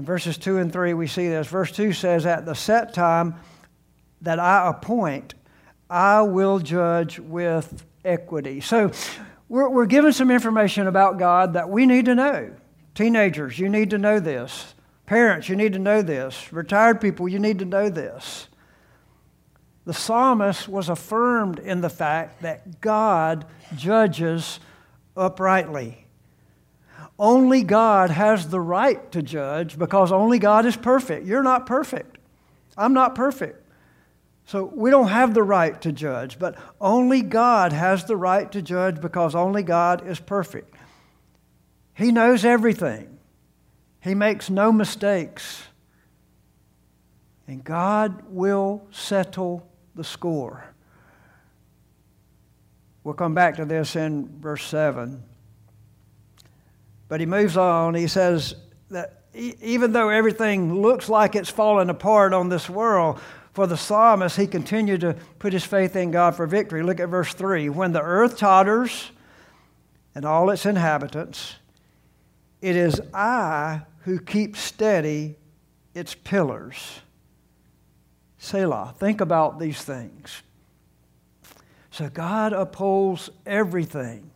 In 0.00 0.06
verses 0.06 0.38
2 0.38 0.56
and 0.56 0.72
3, 0.72 0.94
we 0.94 1.06
see 1.06 1.28
this. 1.28 1.46
Verse 1.46 1.70
2 1.72 1.92
says, 1.92 2.24
At 2.24 2.46
the 2.46 2.54
set 2.54 2.94
time 2.94 3.34
that 4.22 4.38
I 4.38 4.70
appoint, 4.70 5.34
I 5.90 6.22
will 6.22 6.58
judge 6.58 7.18
with 7.18 7.84
equity. 8.02 8.62
So 8.62 8.92
we're, 9.50 9.68
we're 9.68 9.84
given 9.84 10.14
some 10.14 10.30
information 10.30 10.86
about 10.86 11.18
God 11.18 11.52
that 11.52 11.68
we 11.68 11.84
need 11.84 12.06
to 12.06 12.14
know. 12.14 12.50
Teenagers, 12.94 13.58
you 13.58 13.68
need 13.68 13.90
to 13.90 13.98
know 13.98 14.20
this. 14.20 14.74
Parents, 15.04 15.50
you 15.50 15.56
need 15.56 15.74
to 15.74 15.78
know 15.78 16.00
this. 16.00 16.50
Retired 16.50 16.98
people, 17.02 17.28
you 17.28 17.38
need 17.38 17.58
to 17.58 17.66
know 17.66 17.90
this. 17.90 18.48
The 19.84 19.92
psalmist 19.92 20.66
was 20.66 20.88
affirmed 20.88 21.58
in 21.58 21.82
the 21.82 21.90
fact 21.90 22.40
that 22.40 22.80
God 22.80 23.44
judges 23.76 24.60
uprightly. 25.14 26.06
Only 27.20 27.62
God 27.62 28.08
has 28.08 28.48
the 28.48 28.62
right 28.62 29.12
to 29.12 29.20
judge 29.20 29.78
because 29.78 30.10
only 30.10 30.38
God 30.38 30.64
is 30.64 30.74
perfect. 30.74 31.26
You're 31.26 31.42
not 31.42 31.66
perfect. 31.66 32.16
I'm 32.78 32.94
not 32.94 33.14
perfect. 33.14 33.62
So 34.46 34.72
we 34.74 34.90
don't 34.90 35.08
have 35.08 35.34
the 35.34 35.42
right 35.42 35.78
to 35.82 35.92
judge, 35.92 36.38
but 36.38 36.56
only 36.80 37.20
God 37.20 37.74
has 37.74 38.06
the 38.06 38.16
right 38.16 38.50
to 38.52 38.62
judge 38.62 39.02
because 39.02 39.34
only 39.34 39.62
God 39.62 40.08
is 40.08 40.18
perfect. 40.18 40.74
He 41.92 42.10
knows 42.10 42.46
everything, 42.46 43.18
He 44.00 44.14
makes 44.14 44.48
no 44.48 44.72
mistakes. 44.72 45.64
And 47.46 47.62
God 47.62 48.22
will 48.28 48.86
settle 48.92 49.68
the 49.94 50.04
score. 50.04 50.72
We'll 53.04 53.14
come 53.14 53.34
back 53.34 53.56
to 53.56 53.64
this 53.64 53.96
in 53.96 54.40
verse 54.40 54.64
7. 54.64 55.24
But 57.10 57.20
he 57.20 57.26
moves 57.26 57.58
on. 57.58 57.94
He 57.94 58.06
says 58.06 58.54
that 58.88 59.24
even 59.34 59.92
though 59.92 60.08
everything 60.08 60.80
looks 60.80 61.08
like 61.08 61.34
it's 61.34 61.50
falling 61.50 61.90
apart 61.90 62.32
on 62.32 62.48
this 62.48 62.70
world, 62.70 63.20
for 63.52 63.66
the 63.66 63.76
psalmist, 63.76 64.36
he 64.36 64.46
continued 64.46 65.00
to 65.00 65.16
put 65.40 65.52
his 65.52 65.64
faith 65.64 65.96
in 65.96 66.12
God 66.12 66.36
for 66.36 66.46
victory. 66.46 66.84
Look 66.84 67.00
at 67.00 67.08
verse 67.08 67.34
3. 67.34 67.68
When 67.68 67.92
the 67.92 68.00
earth 68.00 68.38
totters 68.38 69.10
and 70.14 70.24
all 70.24 70.50
its 70.50 70.64
inhabitants, 70.64 71.56
it 72.62 72.76
is 72.76 73.00
I 73.12 73.82
who 74.02 74.20
keep 74.20 74.56
steady 74.56 75.36
its 75.94 76.14
pillars. 76.14 77.00
Selah. 78.38 78.94
Think 78.98 79.20
about 79.20 79.58
these 79.58 79.82
things. 79.82 80.42
So 81.90 82.08
God 82.08 82.52
upholds 82.52 83.30
everything. 83.44 84.29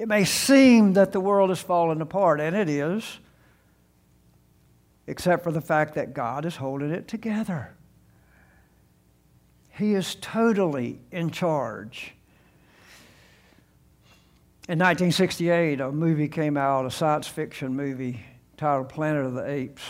It 0.00 0.08
may 0.08 0.24
seem 0.24 0.94
that 0.94 1.12
the 1.12 1.20
world 1.20 1.50
is 1.50 1.60
falling 1.60 2.00
apart, 2.00 2.40
and 2.40 2.56
it 2.56 2.70
is, 2.70 3.18
except 5.06 5.44
for 5.44 5.52
the 5.52 5.60
fact 5.60 5.94
that 5.96 6.14
God 6.14 6.46
is 6.46 6.56
holding 6.56 6.90
it 6.90 7.06
together. 7.06 7.74
He 9.68 9.92
is 9.92 10.14
totally 10.14 11.00
in 11.12 11.28
charge. 11.28 12.14
In 14.70 14.78
1968, 14.78 15.82
a 15.82 15.92
movie 15.92 16.28
came 16.28 16.56
out, 16.56 16.86
a 16.86 16.90
science 16.90 17.28
fiction 17.28 17.76
movie 17.76 18.24
titled 18.56 18.88
Planet 18.88 19.26
of 19.26 19.34
the 19.34 19.46
Apes. 19.46 19.82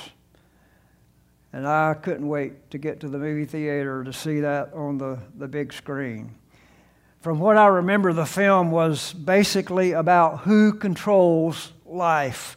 And 1.52 1.68
I 1.68 1.94
couldn't 1.94 2.26
wait 2.26 2.68
to 2.72 2.78
get 2.78 2.98
to 3.02 3.08
the 3.08 3.18
movie 3.18 3.44
theater 3.44 4.02
to 4.02 4.12
see 4.12 4.40
that 4.40 4.72
on 4.74 4.98
the, 4.98 5.20
the 5.38 5.46
big 5.46 5.72
screen. 5.72 6.34
From 7.20 7.38
what 7.38 7.58
I 7.58 7.66
remember, 7.66 8.14
the 8.14 8.24
film 8.24 8.70
was 8.70 9.12
basically 9.12 9.92
about 9.92 10.40
who 10.40 10.72
controls 10.72 11.72
life. 11.84 12.56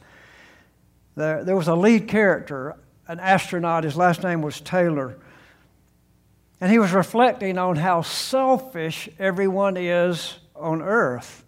There, 1.16 1.44
there 1.44 1.56
was 1.56 1.68
a 1.68 1.76
lead 1.76 2.08
character, 2.08 2.78
an 3.08 3.20
astronaut, 3.20 3.84
his 3.84 3.98
last 3.98 4.24
name 4.24 4.42
was 4.42 4.62
Taylor. 4.62 5.18
And 6.62 6.72
he 6.72 6.80
was 6.80 6.94
reflecting 6.94 7.58
on 7.58 7.76
how 7.76 8.04
selfish 8.04 9.10
everyone 9.20 9.76
is 9.76 10.40
on 10.56 10.82
earth. 10.82 11.44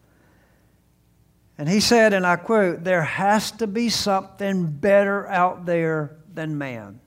And 1.57 1.69
he 1.69 1.79
said, 1.79 2.11
and 2.11 2.27
I 2.27 2.35
quote, 2.35 2.83
there 2.83 3.03
has 3.03 3.49
to 3.51 3.67
be 3.67 3.87
something 3.87 4.65
better 4.65 5.25
out 5.29 5.65
there 5.65 6.17
than 6.33 6.57
man. 6.57 6.99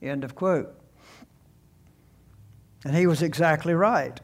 End 0.00 0.24
of 0.24 0.34
quote. 0.34 0.74
And 2.82 2.96
he 2.96 3.06
was 3.06 3.20
exactly 3.20 3.74
right. 3.74 4.18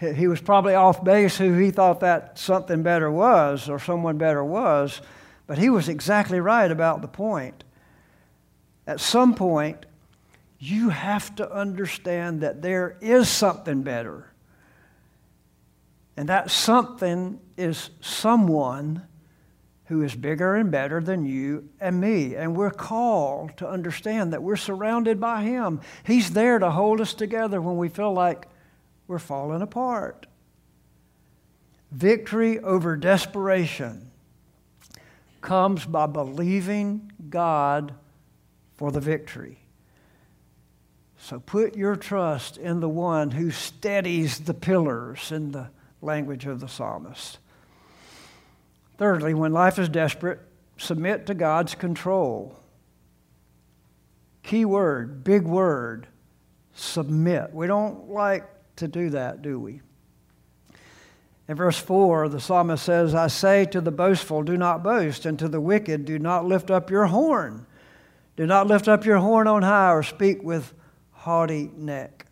He 0.00 0.26
was 0.26 0.40
probably 0.40 0.74
off 0.74 1.04
base 1.04 1.36
who 1.36 1.58
he 1.58 1.70
thought 1.70 2.00
that 2.00 2.38
something 2.38 2.82
better 2.82 3.10
was 3.10 3.68
or 3.68 3.78
someone 3.78 4.16
better 4.16 4.42
was, 4.42 5.02
but 5.46 5.58
he 5.58 5.68
was 5.68 5.90
exactly 5.90 6.40
right 6.40 6.70
about 6.70 7.02
the 7.02 7.08
point. 7.08 7.64
At 8.86 8.98
some 8.98 9.34
point, 9.34 9.84
you 10.58 10.88
have 10.88 11.34
to 11.36 11.52
understand 11.52 12.40
that 12.40 12.62
there 12.62 12.96
is 13.02 13.28
something 13.28 13.82
better. 13.82 14.32
And 16.16 16.28
that 16.30 16.50
something 16.50 17.38
is 17.58 17.90
someone 18.00 19.06
who 19.86 20.02
is 20.02 20.14
bigger 20.14 20.54
and 20.54 20.70
better 20.70 21.02
than 21.02 21.26
you 21.26 21.68
and 21.80 22.00
me. 22.00 22.36
And 22.36 22.56
we're 22.56 22.70
called 22.70 23.56
to 23.58 23.68
understand 23.68 24.32
that 24.32 24.42
we're 24.42 24.56
surrounded 24.56 25.20
by 25.20 25.42
Him. 25.42 25.80
He's 26.04 26.30
there 26.30 26.58
to 26.58 26.70
hold 26.70 27.00
us 27.00 27.12
together 27.12 27.60
when 27.60 27.76
we 27.76 27.88
feel 27.88 28.12
like 28.12 28.46
we're 29.10 29.18
falling 29.18 29.60
apart. 29.60 30.26
Victory 31.90 32.60
over 32.60 32.96
desperation 32.96 34.08
comes 35.40 35.84
by 35.84 36.06
believing 36.06 37.10
God 37.28 37.92
for 38.76 38.92
the 38.92 39.00
victory. 39.00 39.58
So 41.18 41.40
put 41.40 41.76
your 41.76 41.96
trust 41.96 42.56
in 42.56 42.78
the 42.78 42.88
one 42.88 43.32
who 43.32 43.50
steadies 43.50 44.38
the 44.38 44.54
pillars 44.54 45.32
in 45.32 45.50
the 45.50 45.70
language 46.00 46.46
of 46.46 46.60
the 46.60 46.68
psalmist. 46.68 47.38
Thirdly, 48.96 49.34
when 49.34 49.52
life 49.52 49.80
is 49.80 49.88
desperate, 49.88 50.38
submit 50.78 51.26
to 51.26 51.34
God's 51.34 51.74
control. 51.74 52.56
Key 54.44 54.64
word, 54.64 55.24
big 55.24 55.42
word, 55.42 56.06
submit. 56.74 57.52
We 57.52 57.66
don't 57.66 58.08
like 58.08 58.44
to 58.80 58.88
do 58.88 59.10
that, 59.10 59.40
do 59.40 59.58
we? 59.58 59.80
In 61.48 61.56
verse 61.56 61.78
4, 61.78 62.28
the 62.28 62.40
psalmist 62.40 62.84
says, 62.84 63.14
I 63.14 63.28
say 63.28 63.64
to 63.66 63.80
the 63.80 63.90
boastful, 63.90 64.42
do 64.42 64.56
not 64.56 64.82
boast, 64.82 65.26
and 65.26 65.38
to 65.38 65.48
the 65.48 65.60
wicked, 65.60 66.04
do 66.04 66.18
not 66.18 66.44
lift 66.44 66.70
up 66.70 66.90
your 66.90 67.06
horn. 67.06 67.66
Do 68.36 68.46
not 68.46 68.66
lift 68.66 68.88
up 68.88 69.04
your 69.04 69.18
horn 69.18 69.46
on 69.46 69.62
high 69.62 69.92
or 69.92 70.02
speak 70.02 70.42
with 70.42 70.72
haughty 71.10 71.70
neck. 71.76 72.26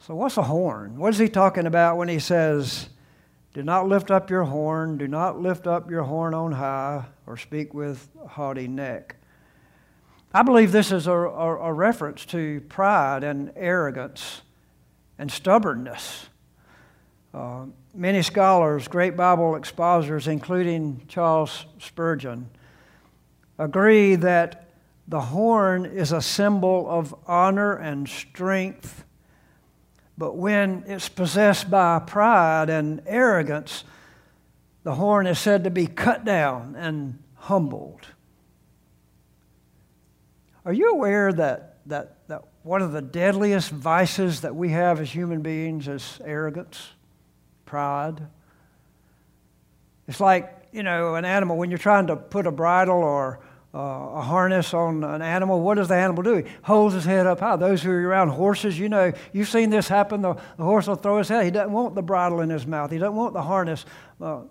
So, 0.00 0.14
what's 0.14 0.36
a 0.36 0.42
horn? 0.42 0.98
What 0.98 1.14
is 1.14 1.18
he 1.18 1.28
talking 1.28 1.66
about 1.66 1.96
when 1.96 2.08
he 2.08 2.18
says, 2.18 2.88
do 3.54 3.62
not 3.62 3.86
lift 3.86 4.10
up 4.10 4.28
your 4.28 4.42
horn, 4.42 4.98
do 4.98 5.06
not 5.06 5.40
lift 5.40 5.68
up 5.68 5.88
your 5.88 6.02
horn 6.02 6.34
on 6.34 6.50
high, 6.52 7.04
or 7.26 7.36
speak 7.36 7.72
with 7.72 8.08
haughty 8.26 8.66
neck. 8.66 9.16
I 10.34 10.42
believe 10.42 10.72
this 10.72 10.92
is 10.92 11.06
a, 11.06 11.12
a, 11.12 11.56
a 11.68 11.72
reference 11.72 12.26
to 12.26 12.60
pride 12.68 13.24
and 13.24 13.52
arrogance 13.54 14.42
and 15.18 15.30
stubbornness. 15.30 16.26
Uh, 17.32 17.66
many 17.94 18.20
scholars, 18.20 18.88
great 18.88 19.16
Bible 19.16 19.54
expositors, 19.54 20.26
including 20.28 21.02
Charles 21.08 21.64
Spurgeon, 21.78 22.50
agree 23.58 24.16
that 24.16 24.68
the 25.08 25.20
horn 25.20 25.86
is 25.86 26.12
a 26.12 26.20
symbol 26.20 26.86
of 26.90 27.14
honor 27.26 27.74
and 27.74 28.08
strength 28.08 29.04
but 30.16 30.36
when 30.36 30.84
it's 30.86 31.08
possessed 31.08 31.70
by 31.70 31.98
pride 31.98 32.70
and 32.70 33.02
arrogance, 33.06 33.84
the 34.84 34.94
horn 34.94 35.26
is 35.26 35.38
said 35.38 35.64
to 35.64 35.70
be 35.70 35.86
cut 35.86 36.24
down 36.24 36.76
and 36.76 37.18
humbled. 37.34 38.06
Are 40.64 40.72
you 40.72 40.92
aware 40.92 41.32
that, 41.32 41.76
that, 41.86 42.16
that 42.28 42.42
one 42.62 42.80
of 42.80 42.92
the 42.92 43.02
deadliest 43.02 43.70
vices 43.70 44.40
that 44.40 44.56
we 44.56 44.70
have 44.70 45.00
as 45.00 45.10
human 45.10 45.42
beings 45.42 45.88
is 45.88 46.20
arrogance, 46.24 46.92
pride? 47.66 48.22
It's 50.08 50.20
like, 50.20 50.68
you 50.72 50.82
know, 50.82 51.14
an 51.14 51.24
animal, 51.24 51.56
when 51.56 51.70
you're 51.70 51.78
trying 51.78 52.06
to 52.06 52.16
put 52.16 52.46
a 52.46 52.50
bridle 52.50 52.96
or 52.96 53.40
uh, 53.74 53.78
a 53.78 54.22
harness 54.22 54.72
on 54.72 55.04
an 55.04 55.20
animal, 55.20 55.60
what 55.60 55.74
does 55.74 55.88
the 55.88 55.96
animal 55.96 56.22
do? 56.22 56.36
He 56.36 56.50
holds 56.62 56.94
his 56.94 57.04
head 57.04 57.26
up 57.26 57.40
high. 57.40 57.56
Those 57.56 57.82
who 57.82 57.90
are 57.90 58.08
around 58.08 58.28
horses, 58.28 58.78
you 58.78 58.88
know, 58.88 59.12
you've 59.32 59.48
seen 59.48 59.68
this 59.68 59.88
happen. 59.88 60.22
The, 60.22 60.34
the 60.56 60.64
horse 60.64 60.86
will 60.86 60.94
throw 60.94 61.18
his 61.18 61.28
head. 61.28 61.44
He 61.44 61.50
doesn't 61.50 61.72
want 61.72 61.94
the 61.94 62.02
bridle 62.02 62.40
in 62.40 62.50
his 62.50 62.66
mouth. 62.66 62.90
He 62.90 62.98
doesn't 62.98 63.16
want 63.16 63.34
the 63.34 63.42
harness. 63.42 63.84
Uh, 64.20 64.42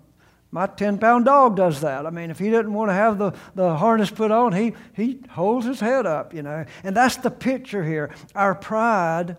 my 0.54 0.68
10 0.68 0.98
pound 0.98 1.24
dog 1.24 1.56
does 1.56 1.80
that. 1.80 2.06
I 2.06 2.10
mean, 2.10 2.30
if 2.30 2.38
he 2.38 2.48
doesn't 2.48 2.72
want 2.72 2.88
to 2.88 2.94
have 2.94 3.18
the, 3.18 3.32
the 3.56 3.74
harness 3.74 4.08
put 4.08 4.30
on, 4.30 4.52
he, 4.52 4.74
he 4.94 5.18
holds 5.30 5.66
his 5.66 5.80
head 5.80 6.06
up, 6.06 6.32
you 6.32 6.42
know. 6.42 6.64
And 6.84 6.96
that's 6.96 7.16
the 7.16 7.30
picture 7.32 7.82
here. 7.82 8.14
Our 8.36 8.54
pride 8.54 9.36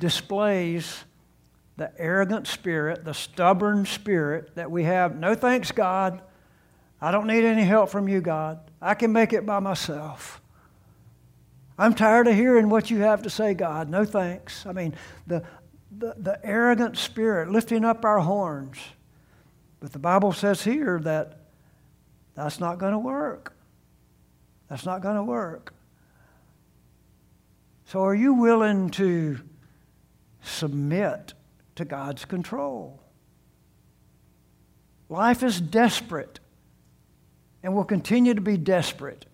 displays 0.00 1.04
the 1.76 1.92
arrogant 1.98 2.46
spirit, 2.46 3.04
the 3.04 3.12
stubborn 3.12 3.84
spirit 3.84 4.54
that 4.54 4.70
we 4.70 4.84
have. 4.84 5.18
No 5.18 5.34
thanks, 5.34 5.70
God. 5.70 6.22
I 6.98 7.10
don't 7.10 7.26
need 7.26 7.44
any 7.44 7.64
help 7.64 7.90
from 7.90 8.08
you, 8.08 8.22
God. 8.22 8.58
I 8.80 8.94
can 8.94 9.12
make 9.12 9.34
it 9.34 9.44
by 9.44 9.58
myself. 9.58 10.40
I'm 11.76 11.92
tired 11.92 12.26
of 12.26 12.34
hearing 12.34 12.70
what 12.70 12.90
you 12.90 13.00
have 13.00 13.20
to 13.24 13.30
say, 13.30 13.52
God. 13.52 13.90
No 13.90 14.06
thanks. 14.06 14.64
I 14.64 14.72
mean, 14.72 14.94
the, 15.26 15.44
the, 15.94 16.14
the 16.16 16.40
arrogant 16.42 16.96
spirit 16.96 17.50
lifting 17.50 17.84
up 17.84 18.02
our 18.06 18.20
horns. 18.20 18.78
But 19.80 19.92
the 19.92 19.98
Bible 19.98 20.32
says 20.32 20.62
here 20.62 20.98
that 21.04 21.40
that's 22.34 22.60
not 22.60 22.78
going 22.78 22.92
to 22.92 22.98
work. 22.98 23.54
That's 24.68 24.84
not 24.84 25.02
going 25.02 25.16
to 25.16 25.22
work. 25.22 25.74
So, 27.86 28.04
are 28.04 28.14
you 28.14 28.34
willing 28.34 28.90
to 28.90 29.40
submit 30.42 31.32
to 31.76 31.84
God's 31.84 32.24
control? 32.24 33.00
Life 35.08 35.42
is 35.42 35.60
desperate 35.60 36.38
and 37.62 37.74
will 37.74 37.84
continue 37.84 38.34
to 38.34 38.40
be 38.40 38.58
desperate 38.58 39.24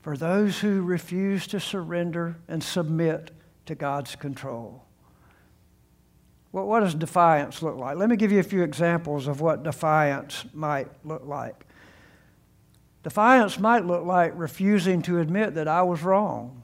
for 0.00 0.16
those 0.16 0.60
who 0.60 0.82
refuse 0.82 1.46
to 1.48 1.60
surrender 1.60 2.36
and 2.48 2.62
submit 2.62 3.30
to 3.66 3.74
God's 3.74 4.16
control. 4.16 4.83
Well, 6.54 6.66
what 6.66 6.80
does 6.80 6.94
defiance 6.94 7.62
look 7.62 7.76
like? 7.78 7.96
Let 7.96 8.08
me 8.08 8.14
give 8.14 8.30
you 8.30 8.38
a 8.38 8.44
few 8.44 8.62
examples 8.62 9.26
of 9.26 9.40
what 9.40 9.64
defiance 9.64 10.44
might 10.52 10.86
look 11.04 11.26
like. 11.26 11.66
Defiance 13.02 13.58
might 13.58 13.84
look 13.84 14.04
like 14.04 14.30
refusing 14.36 15.02
to 15.02 15.18
admit 15.18 15.54
that 15.54 15.66
I 15.66 15.82
was 15.82 16.04
wrong. 16.04 16.62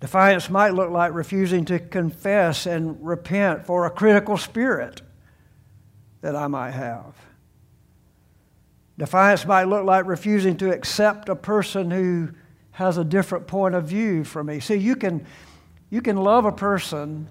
Defiance 0.00 0.50
might 0.50 0.74
look 0.74 0.90
like 0.90 1.14
refusing 1.14 1.64
to 1.66 1.78
confess 1.78 2.66
and 2.66 2.98
repent 3.00 3.64
for 3.64 3.86
a 3.86 3.90
critical 3.90 4.36
spirit 4.36 5.02
that 6.22 6.34
I 6.34 6.48
might 6.48 6.72
have. 6.72 7.14
Defiance 8.98 9.46
might 9.46 9.68
look 9.68 9.84
like 9.84 10.04
refusing 10.04 10.56
to 10.56 10.72
accept 10.72 11.28
a 11.28 11.36
person 11.36 11.92
who 11.92 12.30
has 12.72 12.98
a 12.98 13.04
different 13.04 13.46
point 13.46 13.76
of 13.76 13.84
view 13.84 14.24
from 14.24 14.48
me. 14.48 14.58
See, 14.58 14.74
you 14.74 14.96
can, 14.96 15.24
you 15.90 16.02
can 16.02 16.16
love 16.16 16.44
a 16.44 16.50
person 16.50 17.28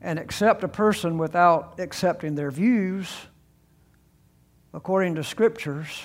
and 0.00 0.18
accept 0.18 0.64
a 0.64 0.68
person 0.68 1.18
without 1.18 1.78
accepting 1.78 2.34
their 2.34 2.50
views 2.50 3.08
according 4.72 5.16
to 5.16 5.24
scriptures. 5.24 6.02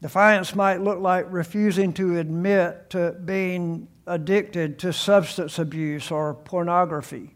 Defiance 0.00 0.54
might 0.54 0.80
look 0.80 1.00
like 1.00 1.26
refusing 1.28 1.92
to 1.94 2.18
admit 2.18 2.90
to 2.90 3.12
being 3.24 3.88
addicted 4.06 4.78
to 4.78 4.92
substance 4.92 5.58
abuse 5.58 6.10
or 6.10 6.34
pornography. 6.34 7.34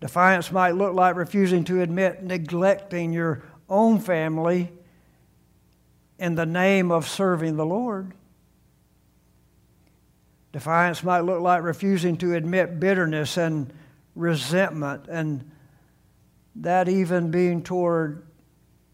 Defiance 0.00 0.52
might 0.52 0.72
look 0.72 0.94
like 0.94 1.16
refusing 1.16 1.64
to 1.64 1.80
admit 1.80 2.22
neglecting 2.22 3.12
your 3.12 3.42
own 3.68 3.98
family 3.98 4.70
in 6.18 6.34
the 6.34 6.46
name 6.46 6.90
of 6.90 7.08
serving 7.08 7.56
the 7.56 7.66
Lord. 7.66 8.12
Defiance 10.56 11.04
might 11.04 11.20
look 11.20 11.42
like 11.42 11.62
refusing 11.62 12.16
to 12.16 12.32
admit 12.32 12.80
bitterness 12.80 13.36
and 13.36 13.70
resentment, 14.14 15.06
and 15.06 15.50
that 16.54 16.88
even 16.88 17.30
being 17.30 17.62
toward 17.62 18.26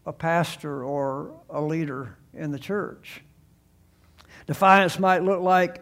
a 0.05 0.11
pastor 0.11 0.83
or 0.83 1.39
a 1.49 1.61
leader 1.61 2.17
in 2.33 2.51
the 2.51 2.59
church. 2.59 3.21
Defiance 4.45 4.99
might 4.99 5.23
look 5.23 5.39
like 5.39 5.81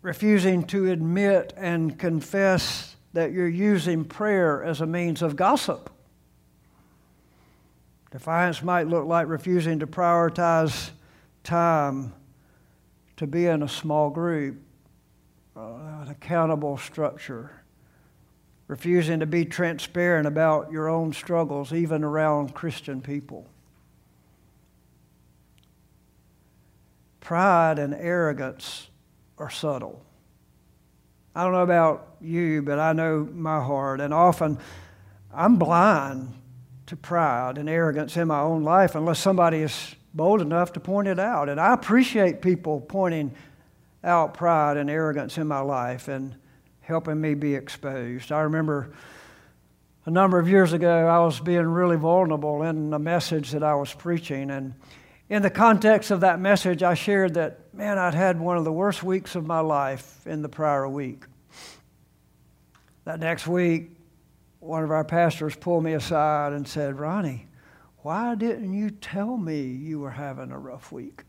refusing 0.00 0.64
to 0.68 0.90
admit 0.90 1.52
and 1.58 1.98
confess 1.98 2.96
that 3.12 3.32
you're 3.32 3.46
using 3.46 4.06
prayer 4.06 4.64
as 4.64 4.80
a 4.80 4.86
means 4.86 5.20
of 5.20 5.36
gossip. 5.36 5.90
Defiance 8.10 8.62
might 8.62 8.88
look 8.88 9.04
like 9.04 9.28
refusing 9.28 9.80
to 9.80 9.86
prioritize 9.86 10.92
time 11.44 12.14
to 13.20 13.26
be 13.26 13.44
in 13.44 13.62
a 13.62 13.68
small 13.68 14.08
group, 14.08 14.56
uh, 15.54 15.60
an 16.00 16.08
accountable 16.08 16.78
structure. 16.78 17.50
Refusing 18.66 19.20
to 19.20 19.26
be 19.26 19.44
transparent 19.44 20.26
about 20.26 20.72
your 20.72 20.88
own 20.88 21.12
struggles, 21.12 21.70
even 21.70 22.02
around 22.02 22.54
Christian 22.54 23.02
people. 23.02 23.46
Pride 27.20 27.78
and 27.78 27.92
arrogance 27.92 28.88
are 29.36 29.50
subtle. 29.50 30.02
I 31.34 31.44
don't 31.44 31.52
know 31.52 31.60
about 31.60 32.16
you, 32.22 32.62
but 32.62 32.78
I 32.78 32.94
know 32.94 33.28
my 33.30 33.62
heart. 33.62 34.00
And 34.00 34.14
often 34.14 34.56
I'm 35.30 35.56
blind 35.56 36.32
to 36.86 36.96
pride 36.96 37.58
and 37.58 37.68
arrogance 37.68 38.16
in 38.16 38.28
my 38.28 38.40
own 38.40 38.62
life 38.62 38.94
unless 38.94 39.18
somebody 39.18 39.58
is 39.58 39.94
bold 40.14 40.40
enough 40.40 40.72
to 40.72 40.80
point 40.80 41.08
it 41.08 41.18
out. 41.18 41.48
And 41.48 41.60
I 41.60 41.72
appreciate 41.72 42.42
people 42.42 42.80
pointing 42.80 43.34
out 44.02 44.34
pride 44.34 44.76
and 44.76 44.90
arrogance 44.90 45.38
in 45.38 45.46
my 45.46 45.60
life 45.60 46.08
and 46.08 46.34
helping 46.80 47.20
me 47.20 47.34
be 47.34 47.54
exposed. 47.54 48.32
I 48.32 48.40
remember 48.40 48.92
a 50.06 50.10
number 50.10 50.38
of 50.38 50.48
years 50.48 50.72
ago, 50.72 51.06
I 51.06 51.18
was 51.18 51.40
being 51.40 51.66
really 51.66 51.96
vulnerable 51.96 52.62
in 52.62 52.92
a 52.92 52.98
message 52.98 53.50
that 53.50 53.62
I 53.62 53.74
was 53.74 53.92
preaching. 53.92 54.50
And 54.50 54.74
in 55.28 55.42
the 55.42 55.50
context 55.50 56.10
of 56.10 56.20
that 56.20 56.40
message, 56.40 56.82
I 56.82 56.94
shared 56.94 57.34
that, 57.34 57.72
man, 57.74 57.98
I'd 57.98 58.14
had 58.14 58.40
one 58.40 58.56
of 58.56 58.64
the 58.64 58.72
worst 58.72 59.02
weeks 59.02 59.36
of 59.36 59.46
my 59.46 59.60
life 59.60 60.26
in 60.26 60.42
the 60.42 60.48
prior 60.48 60.88
week. 60.88 61.24
That 63.04 63.20
next 63.20 63.46
week, 63.46 63.90
one 64.58 64.82
of 64.82 64.90
our 64.90 65.04
pastors 65.04 65.54
pulled 65.54 65.84
me 65.84 65.92
aside 65.92 66.52
and 66.54 66.66
said, 66.66 66.98
Ronnie, 66.98 67.46
why 68.02 68.34
didn't 68.34 68.72
you 68.72 68.90
tell 68.90 69.36
me 69.36 69.62
you 69.62 70.00
were 70.00 70.10
having 70.10 70.50
a 70.50 70.58
rough 70.58 70.90
week? 70.90 71.24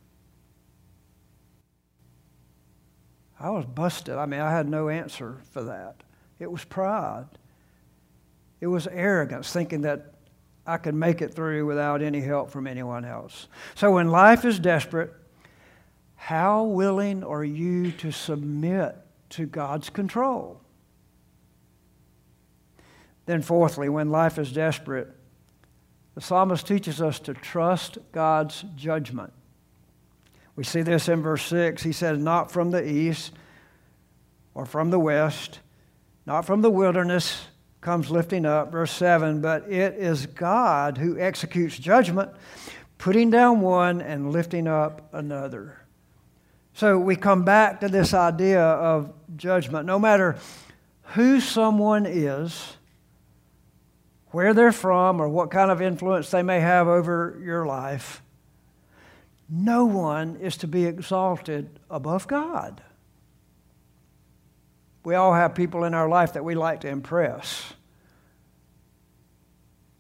I 3.40 3.50
was 3.50 3.66
busted. 3.66 4.16
I 4.16 4.26
mean, 4.26 4.40
I 4.40 4.52
had 4.52 4.70
no 4.70 4.90
answer 4.90 5.38
for 5.52 5.64
that. 5.64 6.04
It 6.40 6.52
was 6.52 6.64
pride. 6.64 7.28
It 8.60 8.68
was 8.68 8.88
arrogance, 8.88 9.52
thinking 9.52 9.82
that 9.82 10.14
I 10.66 10.78
could 10.78 10.94
make 10.94 11.22
it 11.22 11.34
through 11.34 11.66
without 11.66 12.02
any 12.02 12.22
help 12.22 12.52
from 12.52 12.68
anyone 12.68 13.04
else. 13.04 13.48
So 13.74 13.92
when 13.92 14.10
life 14.10 14.46
is 14.46 14.60
desperate, 14.60 15.12
how 16.16 16.64
willing 16.64 17.24
are 17.24 17.44
you 17.44 17.92
to 17.94 18.12
submit 18.12 18.96
to 19.32 19.48
God's 19.48 19.90
control? 19.90 20.62
Then, 23.26 23.42
fourthly, 23.42 23.90
when 23.90 24.12
life 24.12 24.38
is 24.38 24.52
desperate, 24.52 25.10
the 26.16 26.22
psalmist 26.22 26.68
teaches 26.68 27.02
us 27.02 27.20
to 27.20 27.34
trust 27.34 27.98
God's 28.12 28.66
judgment. 28.76 29.32
We 30.56 30.64
see 30.64 30.82
this 30.82 31.08
in 31.08 31.22
verse 31.22 31.44
6. 31.44 31.82
He 31.84 31.94
says, 31.94 32.20
Not 32.20 32.52
from 32.52 32.72
the 32.72 32.86
east 32.86 33.32
or 34.54 34.66
from 34.66 34.90
the 34.90 35.00
west, 35.00 35.60
not 36.26 36.46
from 36.46 36.62
the 36.62 36.70
wilderness 36.70 37.48
comes 37.80 38.12
lifting 38.12 38.46
up. 38.46 38.72
Verse 38.72 38.92
7 38.92 39.42
But 39.42 39.72
it 39.72 39.96
is 39.96 40.26
God 40.28 40.98
who 40.98 41.18
executes 41.18 41.78
judgment, 41.78 42.30
putting 42.98 43.30
down 43.30 43.62
one 43.62 44.02
and 44.02 44.32
lifting 44.32 44.68
up 44.68 45.10
another. 45.14 45.78
So 46.74 46.98
we 46.98 47.16
come 47.16 47.44
back 47.44 47.82
to 47.82 47.90
this 47.90 48.14
idea 48.14 48.62
of 48.62 49.14
judgment. 49.36 49.86
No 49.86 50.00
matter 50.00 50.38
who 51.14 51.42
someone 51.42 52.06
is, 52.06 52.78
where 54.32 54.54
they're 54.54 54.72
from, 54.72 55.22
or 55.22 55.30
what 55.30 55.52
kind 55.52 55.70
of 55.72 55.82
influence 55.82 56.32
they 56.32 56.44
may 56.44 56.60
have 56.60 56.88
over 56.88 57.40
your 57.44 57.66
life, 57.66 58.22
no 59.50 59.86
one 59.86 60.38
is 60.38 60.58
to 60.58 60.68
be 60.68 60.86
exalted 60.86 61.80
above 61.90 62.28
God. 62.28 62.82
We 65.04 65.16
all 65.16 65.34
have 65.34 65.56
people 65.56 65.84
in 65.84 65.94
our 65.94 66.08
life 66.08 66.34
that 66.34 66.46
we 66.46 66.56
like 66.56 66.82
to 66.82 66.88
impress. 66.88 67.74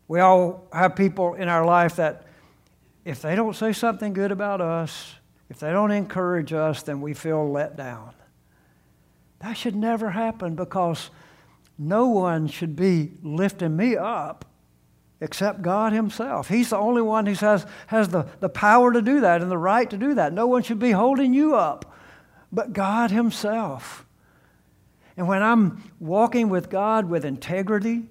We 0.08 0.20
all 0.20 0.68
have 0.72 0.96
people 0.96 1.34
in 1.34 1.50
our 1.50 1.66
life 1.66 1.98
that 1.98 2.26
if 3.04 3.22
they 3.22 3.36
don't 3.36 3.56
say 3.56 3.74
something 3.74 4.14
good 4.14 4.32
about 4.32 4.62
us, 4.62 5.16
if 5.50 5.60
they 5.60 5.72
don't 5.72 5.92
encourage 5.92 6.54
us, 6.54 6.84
then 6.84 7.02
we 7.02 7.14
feel 7.14 7.52
let 7.52 7.76
down. 7.76 8.14
That 9.40 9.54
should 9.54 9.76
never 9.76 10.12
happen 10.12 10.56
because 10.56 11.10
no 11.82 12.08
one 12.08 12.48
should 12.48 12.76
be 12.76 13.12
lifting 13.24 13.76
me 13.76 13.98
up 13.98 14.46
except 15.20 15.62
God 15.62 15.94
Himself. 15.94 16.48
He's 16.48 16.70
the 16.70 16.78
only 16.78 17.02
one 17.02 17.26
who 17.26 17.34
has, 17.34 17.66
has 17.88 18.10
the, 18.10 18.28
the 18.40 18.50
power 18.50 18.94
to 18.94 19.02
do 19.02 19.22
that 19.22 19.42
and 19.42 19.52
the 19.52 19.58
right 19.58 19.90
to 19.90 19.98
do 19.98 20.14
that. 20.16 20.34
No 20.34 20.48
one 20.48 20.64
should 20.64 20.80
be 20.80 20.92
holding 20.92 21.34
you 21.34 21.56
up 21.56 21.92
but 22.52 22.74
God 22.74 23.12
Himself. 23.12 24.06
And 25.16 25.28
when 25.28 25.42
I'm 25.42 25.92
walking 26.00 26.50
with 26.50 26.70
God 26.70 27.10
with 27.10 27.26
integrity, 27.26 28.04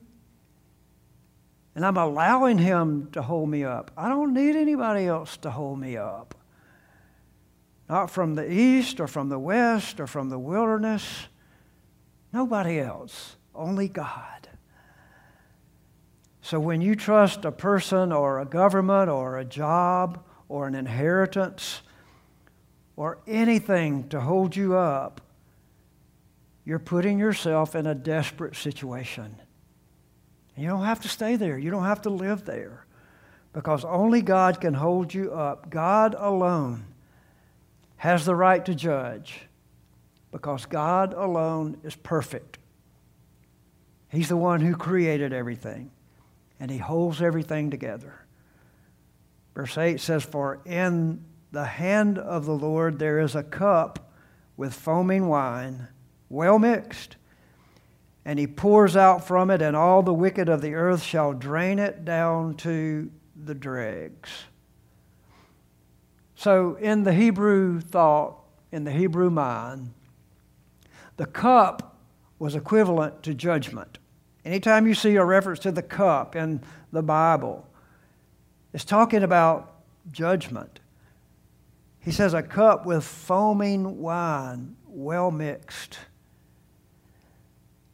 and 1.74 1.87
I'm 1.87 1.96
allowing 1.96 2.59
Him 2.59 3.11
to 3.12 3.22
hold 3.22 3.48
me 3.48 3.64
up, 3.64 3.90
I 3.96 4.09
don't 4.09 4.35
need 4.35 4.56
anybody 4.56 5.06
else 5.06 5.37
to 5.38 5.50
hold 5.50 5.78
me 5.78 5.96
up. 5.96 6.35
Not 7.88 8.11
from 8.11 8.35
the 8.35 8.50
east 8.50 9.00
or 9.00 9.09
from 9.09 9.28
the 9.28 9.38
west 9.38 9.98
or 9.98 10.06
from 10.06 10.28
the 10.28 10.38
wilderness. 10.38 11.26
Nobody 12.33 12.78
else. 12.78 13.37
Only 13.61 13.88
God. 13.88 14.49
So 16.40 16.59
when 16.59 16.81
you 16.81 16.96
trust 16.96 17.44
a 17.44 17.53
person 17.53 18.11
or 18.11 18.40
a 18.40 18.46
government 18.46 19.11
or 19.11 19.37
a 19.37 19.44
job 19.44 20.25
or 20.49 20.66
an 20.66 20.75
inheritance 20.75 21.83
or 22.96 23.18
anything 23.27 24.09
to 24.09 24.20
hold 24.20 24.57
you 24.57 24.77
up, 24.77 25.20
you're 26.64 26.79
putting 26.79 27.18
yourself 27.18 27.75
in 27.75 27.87
a 27.87 27.94
desperate 27.94 28.57
situation. 28.57 29.37
You 30.57 30.66
don't 30.66 30.87
have 30.87 31.01
to 31.01 31.09
stay 31.09 31.37
there. 31.37 31.59
You 31.59 31.70
don't 31.70 31.85
have 31.85 32.01
to 32.03 32.11
live 32.11 32.46
there 32.46 32.87
because 33.53 33.85
only 33.85 34.23
God 34.23 34.59
can 34.59 34.73
hold 34.73 35.12
you 35.12 35.35
up. 35.35 35.68
God 35.68 36.14
alone 36.18 36.85
has 37.96 38.25
the 38.25 38.35
right 38.35 38.64
to 38.64 38.75
judge 38.75 39.42
because 40.33 40.64
God 40.64 41.12
alone 41.12 41.77
is 41.85 41.94
perfect. 41.94 42.57
He's 44.11 44.29
the 44.29 44.37
one 44.37 44.61
who 44.61 44.75
created 44.75 45.33
everything 45.33 45.90
and 46.59 46.70
He 46.70 46.79
holds 46.79 47.23
everything 47.23 47.70
together. 47.70 48.27
Verse 49.55 49.77
8 49.77 50.01
says, 50.01 50.25
For 50.25 50.61
in 50.64 51.25
the 51.53 51.64
hand 51.64 52.18
of 52.18 52.46
the 52.46 52.53
Lord 52.53 52.99
there 52.99 53.18
is 53.18 53.35
a 53.35 53.42
cup 53.42 54.12
with 54.57 54.75
foaming 54.75 55.29
wine, 55.29 55.88
well 56.29 56.59
mixed 56.59 57.16
and 58.25 58.38
he 58.38 58.46
pours 58.46 58.96
out 58.96 59.27
from 59.27 59.51
it, 59.51 59.62
and 59.62 59.75
all 59.75 60.03
the 60.03 60.14
wicked 60.14 60.49
of 60.49 60.61
the 60.61 60.75
earth 60.75 61.03
shall 61.03 61.33
drain 61.33 61.79
it 61.79 62.05
down 62.05 62.55
to 62.55 63.11
the 63.35 63.55
dregs. 63.55 64.31
So, 66.35 66.75
in 66.77 67.05
the 67.05 67.12
Hebrew 67.12 67.81
thought, 67.81 68.38
in 68.73 68.85
the 68.85 68.92
Hebrew 68.92 69.31
mind, 69.31 69.92
the 71.16 71.27
cup 71.27 71.99
was 72.38 72.55
equivalent 72.55 73.23
to 73.25 73.35
judgment. 73.35 73.99
Anytime 74.44 74.87
you 74.87 74.94
see 74.94 75.16
a 75.16 75.24
reference 75.24 75.59
to 75.61 75.72
the 75.72 75.83
cup 75.83 76.35
in 76.35 76.62
the 76.92 77.03
Bible, 77.03 77.66
it's 78.72 78.85
talking 78.85 79.22
about 79.22 79.74
judgment. 80.11 80.81
He 82.00 82.11
says, 82.11 82.33
a 82.33 82.42
cup 82.42 82.87
with 82.87 83.05
foaming 83.05 83.98
wine, 83.98 84.76
well 84.87 85.31
mixed. 85.31 85.98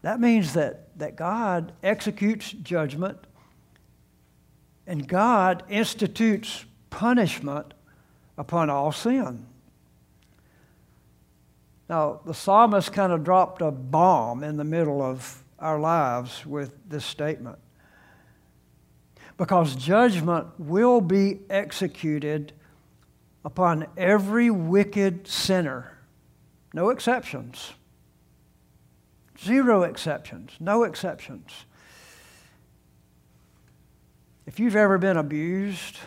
That 0.03 0.21
means 0.21 0.55
that, 0.55 0.97
that 0.99 1.17
God 1.17 1.73
executes 1.83 2.53
judgment 2.53 3.19
and 4.87 5.09
God 5.09 5.65
institutes 5.69 6.65
punishment 6.91 7.75
upon 8.39 8.71
all 8.71 8.93
sin. 8.93 9.47
Now, 11.89 12.21
the 12.25 12.35
psalmist 12.35 12.93
kind 12.93 13.13
of 13.13 13.25
dropped 13.25 13.63
a 13.63 13.71
bomb 13.71 14.45
in 14.45 14.57
the 14.57 14.65
middle 14.65 15.03
of 15.03 15.43
our 15.59 15.79
lives 15.79 16.45
with 16.45 16.73
this 16.89 17.05
statement. 17.05 17.59
Because 19.37 19.77
judgment 19.77 20.47
will 20.59 21.01
be 21.01 21.41
executed 21.51 22.53
upon 23.45 23.87
every 23.97 24.51
wicked 24.51 25.29
sinner, 25.29 25.99
no 26.73 26.91
exceptions. 26.91 27.73
Zero 29.39 29.83
exceptions, 29.83 30.53
no 30.59 30.85
exceptions. 30.85 31.67
If 34.47 34.59
you've 34.59 34.77
ever 34.77 34.97
been 34.97 35.17
abused, 35.17 35.99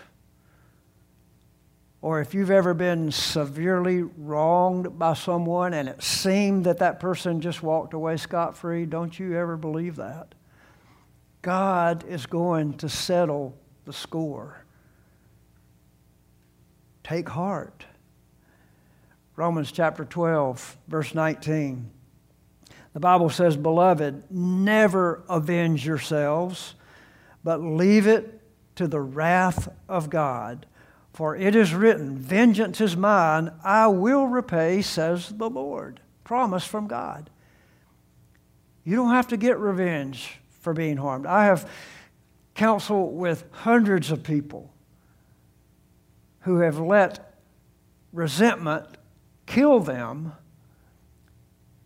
or 2.01 2.21
if 2.21 2.33
you've 2.33 2.51
ever 2.51 2.73
been 2.73 3.11
severely 3.11 4.03
wronged 4.03 4.97
by 4.97 5.13
someone 5.13 5.73
and 5.73 5.89
it 5.89 6.01
seemed 6.01 6.65
that 6.65 6.79
that 6.79 6.99
person 6.99 7.41
just 7.41 7.61
walked 7.61 7.93
away 7.93 8.15
scot 8.15 8.57
free, 8.57 8.85
don't 8.85 9.19
you 9.19 9.35
ever 9.35 9.57
believe 9.57 9.97
that. 9.97 10.33
God 11.41 12.05
is 12.07 12.25
going 12.25 12.75
to 12.77 12.89
settle 12.89 13.57
the 13.85 13.93
score. 13.93 14.63
Take 17.03 17.29
heart. 17.29 17.85
Romans 19.35 19.71
chapter 19.71 20.05
12, 20.05 20.77
verse 20.87 21.15
19. 21.15 21.89
The 22.93 22.99
Bible 22.99 23.29
says, 23.29 23.55
Beloved, 23.55 24.29
never 24.29 25.23
avenge 25.29 25.85
yourselves, 25.85 26.75
but 27.43 27.61
leave 27.61 28.07
it 28.07 28.41
to 28.75 28.87
the 28.87 28.99
wrath 28.99 29.69
of 29.87 30.09
God. 30.09 30.65
For 31.19 31.35
it 31.35 31.53
is 31.53 31.73
written, 31.73 32.17
Vengeance 32.17 32.79
is 32.79 32.95
mine, 32.95 33.51
I 33.61 33.87
will 33.87 34.27
repay, 34.27 34.81
says 34.81 35.27
the 35.27 35.49
Lord. 35.49 35.99
Promise 36.23 36.63
from 36.63 36.87
God. 36.87 37.29
You 38.85 38.95
don't 38.95 39.11
have 39.11 39.27
to 39.27 39.35
get 39.35 39.59
revenge 39.59 40.39
for 40.61 40.71
being 40.71 40.95
harmed. 40.95 41.25
I 41.25 41.43
have 41.43 41.69
counseled 42.55 43.17
with 43.17 43.43
hundreds 43.51 44.11
of 44.11 44.23
people 44.23 44.73
who 46.43 46.59
have 46.59 46.79
let 46.79 47.35
resentment 48.13 48.85
kill 49.45 49.81
them 49.81 50.31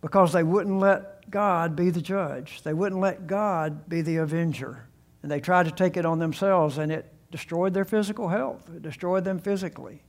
because 0.00 0.32
they 0.32 0.44
wouldn't 0.44 0.78
let 0.78 1.28
God 1.28 1.74
be 1.74 1.90
the 1.90 2.00
judge. 2.00 2.62
They 2.62 2.72
wouldn't 2.72 3.00
let 3.00 3.26
God 3.26 3.88
be 3.88 4.00
the 4.00 4.18
avenger. 4.18 4.86
And 5.24 5.32
they 5.32 5.40
tried 5.40 5.64
to 5.64 5.72
take 5.72 5.96
it 5.96 6.06
on 6.06 6.20
themselves, 6.20 6.78
and 6.78 6.92
it 6.92 7.13
destroyed 7.34 7.74
their 7.74 7.84
physical 7.84 8.28
health, 8.28 8.70
it 8.76 8.80
destroyed 8.80 9.24
them 9.24 9.40
physically. 9.40 10.00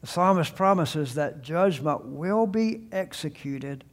The 0.00 0.08
psalmist 0.08 0.56
promises 0.56 1.14
that 1.14 1.42
judgment 1.42 2.06
will 2.06 2.48
be 2.48 2.88
executed 2.90 3.84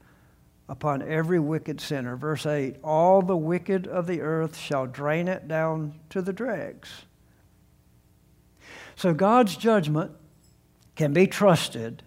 upon 0.68 1.04
every 1.04 1.40
wicked 1.40 1.80
sinner. 1.80 2.16
Verse 2.16 2.48
8 2.48 2.78
All 2.84 3.22
the 3.22 3.38
wicked 3.38 3.86
of 3.86 4.08
the 4.08 4.22
earth 4.22 4.58
shall 4.58 4.88
drain 4.88 5.28
it 5.28 5.48
down 5.48 6.00
to 6.10 6.20
the 6.20 6.34
dregs. 6.34 6.90
So 8.96 9.14
God's 9.14 9.56
judgment 9.56 10.14
can 10.96 11.14
be 11.14 11.28
trusted 11.28 12.02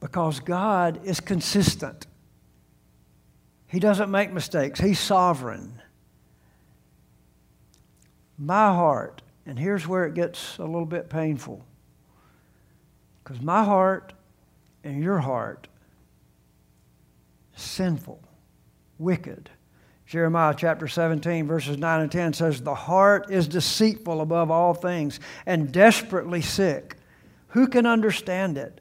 because 0.00 0.40
God 0.40 0.98
is 1.04 1.20
consistent. 1.20 2.08
He 3.68 3.78
doesn't 3.78 4.10
make 4.10 4.32
mistakes, 4.32 4.80
He's 4.80 4.98
sovereign. 4.98 5.81
My 8.44 8.74
heart, 8.74 9.22
and 9.46 9.56
here's 9.56 9.86
where 9.86 10.04
it 10.04 10.14
gets 10.14 10.58
a 10.58 10.64
little 10.64 10.84
bit 10.84 11.08
painful, 11.08 11.64
because 13.22 13.40
my 13.40 13.62
heart 13.62 14.12
and 14.82 15.00
your 15.00 15.20
heart 15.20 15.68
sinful, 17.54 18.20
wicked. 18.98 19.48
Jeremiah 20.06 20.54
chapter 20.56 20.88
17, 20.88 21.46
verses 21.46 21.78
9 21.78 22.00
and 22.00 22.10
10 22.10 22.32
says, 22.32 22.60
The 22.60 22.74
heart 22.74 23.30
is 23.30 23.46
deceitful 23.46 24.20
above 24.20 24.50
all 24.50 24.74
things 24.74 25.20
and 25.46 25.70
desperately 25.70 26.42
sick. 26.42 26.96
Who 27.48 27.68
can 27.68 27.86
understand 27.86 28.58
it? 28.58 28.80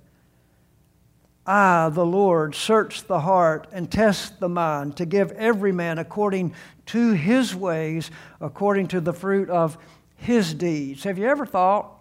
I, 1.46 1.90
the 1.90 2.06
Lord, 2.06 2.54
search 2.54 3.08
the 3.08 3.22
heart 3.22 3.68
and 3.72 3.92
test 3.92 4.40
the 4.40 4.50
mind 4.50 4.98
to 4.98 5.06
give 5.06 5.32
every 5.32 5.72
man 5.72 5.98
according 5.98 6.54
to 6.88 7.14
his 7.14 7.56
ways, 7.56 8.12
according 8.40 8.88
to 8.90 9.02
the 9.02 9.14
fruit 9.14 9.50
of 9.50 9.78
his 10.16 10.54
deeds. 10.54 11.04
Have 11.04 11.18
you 11.18 11.28
ever 11.28 11.46
thought, 11.46 11.92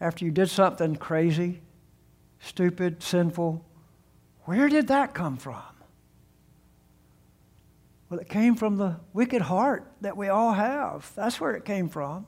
after 0.00 0.24
you 0.24 0.30
did 0.30 0.50
something 0.50 0.96
crazy, 0.96 1.62
stupid, 2.38 3.02
sinful, 3.02 3.64
where 4.44 4.68
did 4.68 4.88
that 4.88 5.14
come 5.14 5.38
from? 5.38 5.62
Well, 8.10 8.20
it 8.20 8.28
came 8.28 8.54
from 8.54 8.76
the 8.76 8.96
wicked 9.14 9.40
heart 9.40 9.90
that 10.02 10.16
we 10.16 10.28
all 10.28 10.52
have. 10.52 11.10
That's 11.14 11.40
where 11.40 11.52
it 11.52 11.64
came 11.64 11.88
from. 11.88 12.26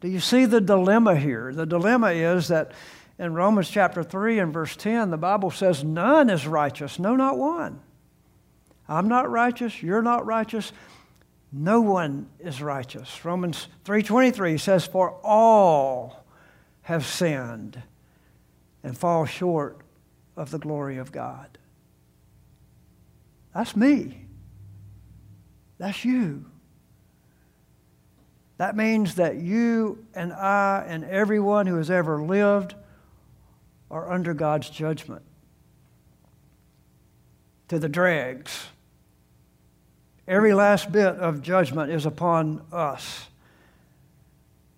Do 0.00 0.08
you 0.08 0.20
see 0.20 0.44
the 0.44 0.60
dilemma 0.60 1.16
here? 1.16 1.54
The 1.54 1.64
dilemma 1.64 2.08
is 2.08 2.48
that 2.48 2.72
in 3.18 3.32
Romans 3.34 3.70
chapter 3.70 4.02
3 4.02 4.38
and 4.38 4.52
verse 4.52 4.76
10, 4.76 5.10
the 5.10 5.16
Bible 5.16 5.50
says, 5.50 5.82
None 5.82 6.28
is 6.28 6.46
righteous, 6.46 6.98
no, 6.98 7.16
not 7.16 7.38
one. 7.38 7.80
I'm 8.88 9.08
not 9.08 9.30
righteous, 9.30 9.82
you're 9.82 10.02
not 10.02 10.26
righteous. 10.26 10.72
No 11.52 11.80
one 11.80 12.28
is 12.38 12.60
righteous. 12.60 13.24
Romans 13.24 13.68
3:23 13.84 14.58
says 14.58 14.86
for 14.86 15.12
all 15.24 16.24
have 16.82 17.06
sinned 17.06 17.82
and 18.82 18.96
fall 18.96 19.24
short 19.24 19.80
of 20.36 20.50
the 20.50 20.58
glory 20.58 20.98
of 20.98 21.12
God. 21.12 21.58
That's 23.54 23.74
me. 23.74 24.26
That's 25.78 26.04
you. 26.04 26.44
That 28.58 28.76
means 28.76 29.16
that 29.16 29.36
you 29.36 30.04
and 30.14 30.32
I 30.32 30.84
and 30.86 31.04
everyone 31.04 31.66
who 31.66 31.76
has 31.76 31.90
ever 31.90 32.22
lived 32.22 32.74
are 33.90 34.10
under 34.10 34.34
God's 34.34 34.70
judgment 34.70 35.22
to 37.68 37.78
the 37.78 37.88
dregs. 37.88 38.68
Every 40.28 40.54
last 40.54 40.90
bit 40.90 41.16
of 41.16 41.42
judgment 41.42 41.92
is 41.92 42.06
upon 42.06 42.62
us. 42.72 43.28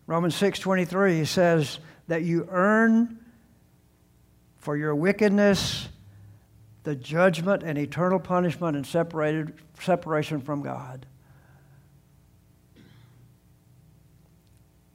Romans 0.07 0.35
6:23 0.35 1.25
says 1.25 1.79
that 2.07 2.23
you 2.23 2.47
earn 2.51 3.19
for 4.59 4.77
your 4.77 4.95
wickedness 4.95 5.89
the 6.85 6.95
judgment 6.95 7.63
and 7.63 7.77
eternal 7.77 8.19
punishment 8.19 8.75
and 8.77 8.87
separated, 8.87 9.53
separation 9.79 10.41
from 10.41 10.63
God. 10.63 11.05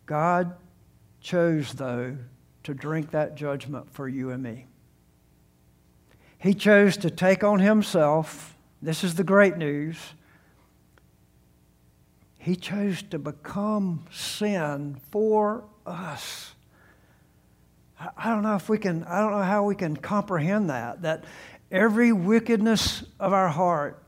God 0.08 0.56
chose, 1.22 1.74
though, 1.74 2.18
to 2.64 2.74
drink 2.74 3.12
that 3.12 3.36
judgment 3.36 3.92
for 3.92 4.08
you 4.08 4.30
and 4.30 4.42
me. 4.42 4.66
He 6.38 6.54
chose 6.54 6.98
to 6.98 7.10
take 7.10 7.44
on 7.44 7.60
himself, 7.60 8.58
this 8.82 9.04
is 9.04 9.16
the 9.16 9.24
great 9.24 9.58
news. 9.58 9.98
He 12.38 12.58
chose 12.58 13.02
to 13.04 13.18
become 13.18 14.04
sin 14.12 14.98
for 15.10 15.64
us. 15.86 16.54
I 18.18 18.30
don't 18.30 18.44
know 18.44 18.56
if 18.56 18.68
we 18.68 18.78
can, 18.78 19.06
I 19.06 19.22
don't 19.22 19.32
know 19.32 19.44
how 19.44 19.64
we 19.64 19.76
can 19.76 19.96
comprehend 19.96 20.70
that, 20.70 21.04
that 21.04 21.24
every 21.72 22.12
wickedness 22.12 23.06
of 23.20 23.32
our 23.32 23.48
heart 23.48 24.04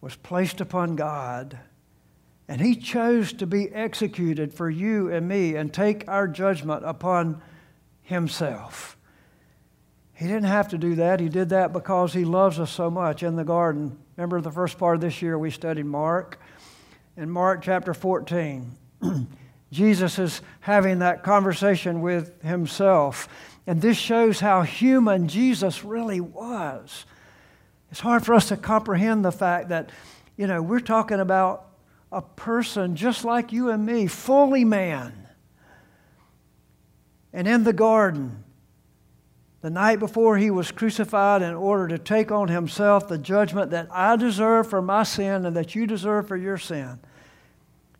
was 0.00 0.16
placed 0.16 0.62
upon 0.62 0.96
God. 0.96 1.58
And 2.48 2.60
He 2.60 2.74
chose 2.74 3.34
to 3.34 3.46
be 3.46 3.70
executed 3.72 4.54
for 4.54 4.70
you 4.70 5.10
and 5.10 5.28
me 5.28 5.56
and 5.56 5.72
take 5.72 6.08
our 6.08 6.26
judgment 6.26 6.82
upon 6.86 7.42
Himself. 8.04 8.96
He 10.14 10.26
didn't 10.26 10.44
have 10.44 10.68
to 10.68 10.78
do 10.78 10.94
that. 10.94 11.18
He 11.18 11.28
did 11.28 11.48
that 11.48 11.72
because 11.72 12.12
He 12.12 12.24
loves 12.24 12.60
us 12.60 12.70
so 12.70 12.90
much 12.90 13.22
in 13.22 13.34
the 13.34 13.44
garden. 13.44 13.98
Remember 14.16 14.40
the 14.40 14.52
first 14.52 14.78
part 14.78 14.94
of 14.94 15.00
this 15.00 15.20
year 15.20 15.38
we 15.38 15.50
studied 15.50 15.86
Mark? 15.86 16.40
In 17.16 17.30
Mark 17.30 17.62
chapter 17.62 17.92
14, 17.94 18.72
Jesus 19.72 20.18
is 20.18 20.40
having 20.60 21.00
that 21.00 21.22
conversation 21.22 22.00
with 22.00 22.40
Himself. 22.42 23.28
And 23.66 23.80
this 23.80 23.96
shows 23.96 24.40
how 24.40 24.62
human 24.62 25.26
Jesus 25.26 25.84
really 25.84 26.20
was. 26.20 27.06
It's 27.90 28.00
hard 28.00 28.24
for 28.24 28.34
us 28.34 28.48
to 28.48 28.56
comprehend 28.56 29.24
the 29.24 29.32
fact 29.32 29.70
that, 29.70 29.90
you 30.36 30.46
know, 30.46 30.60
we're 30.60 30.80
talking 30.80 31.20
about 31.20 31.66
a 32.12 32.22
person 32.22 32.94
just 32.96 33.24
like 33.24 33.52
you 33.52 33.70
and 33.70 33.84
me, 33.84 34.06
fully 34.06 34.64
man. 34.64 35.23
And 37.34 37.48
in 37.48 37.64
the 37.64 37.72
garden, 37.72 38.44
the 39.60 39.68
night 39.68 39.98
before 39.98 40.38
he 40.38 40.50
was 40.52 40.70
crucified 40.70 41.42
in 41.42 41.54
order 41.54 41.88
to 41.88 41.98
take 41.98 42.30
on 42.30 42.46
himself 42.46 43.08
the 43.08 43.18
judgment 43.18 43.72
that 43.72 43.88
I 43.90 44.14
deserve 44.14 44.70
for 44.70 44.80
my 44.80 45.02
sin 45.02 45.44
and 45.44 45.56
that 45.56 45.74
you 45.74 45.86
deserve 45.86 46.28
for 46.28 46.36
your 46.36 46.58
sin. 46.58 47.00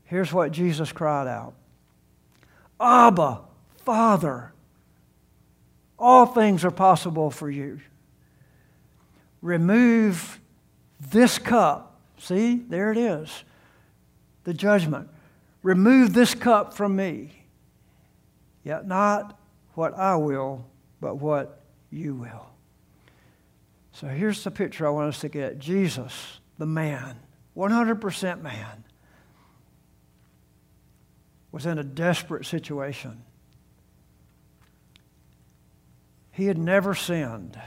Here's 0.05 0.33
what 0.33 0.53
Jesus 0.53 0.93
cried 0.93 1.27
out 1.27 1.55
Abba, 2.81 3.41
Father, 3.79 4.53
all 5.99 6.27
things 6.27 6.65
are 6.65 6.71
possible 6.71 7.31
for 7.31 7.51
you. 7.51 7.81
Remove 9.43 10.41
this 11.11 11.39
cup. 11.41 11.99
See, 12.19 12.63
there 12.69 12.93
it 12.93 12.99
is. 12.99 13.43
The 14.45 14.55
judgment. 14.55 15.09
Remove 15.63 16.13
this 16.13 16.35
cup 16.37 16.75
from 16.75 16.95
me. 16.95 17.44
Yet 18.65 18.87
not 18.87 19.39
what 19.75 19.95
I 19.95 20.17
will 20.17 20.67
but 21.01 21.17
what 21.17 21.61
you 21.91 22.15
will. 22.15 22.47
So 23.93 24.09
here's 24.09 24.43
the 24.43 24.51
picture 24.51 24.87
I 24.87 24.91
want 24.91 25.11
us 25.11 25.21
to 25.21 25.29
get 25.29 25.59
Jesus, 25.59 26.41
the 26.59 26.67
man, 26.67 27.17
100% 27.55 28.41
man, 28.41 28.85
was 31.53 31.67
in 31.67 31.79
a 31.79 31.85
desperate 31.85 32.47
situation. 32.47 33.23
He 36.33 36.47
had 36.47 36.59
never 36.59 36.95
sinned. 36.95 37.61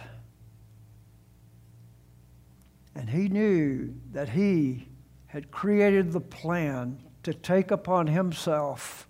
And 2.96 3.08
he 3.08 3.30
knew 3.30 3.94
that 4.12 4.30
he 4.30 4.88
had 5.28 5.52
created 5.52 6.12
the 6.12 6.20
plan 6.20 7.04
to 7.22 7.34
take 7.34 7.70
upon 7.70 8.08
himself 8.08 9.08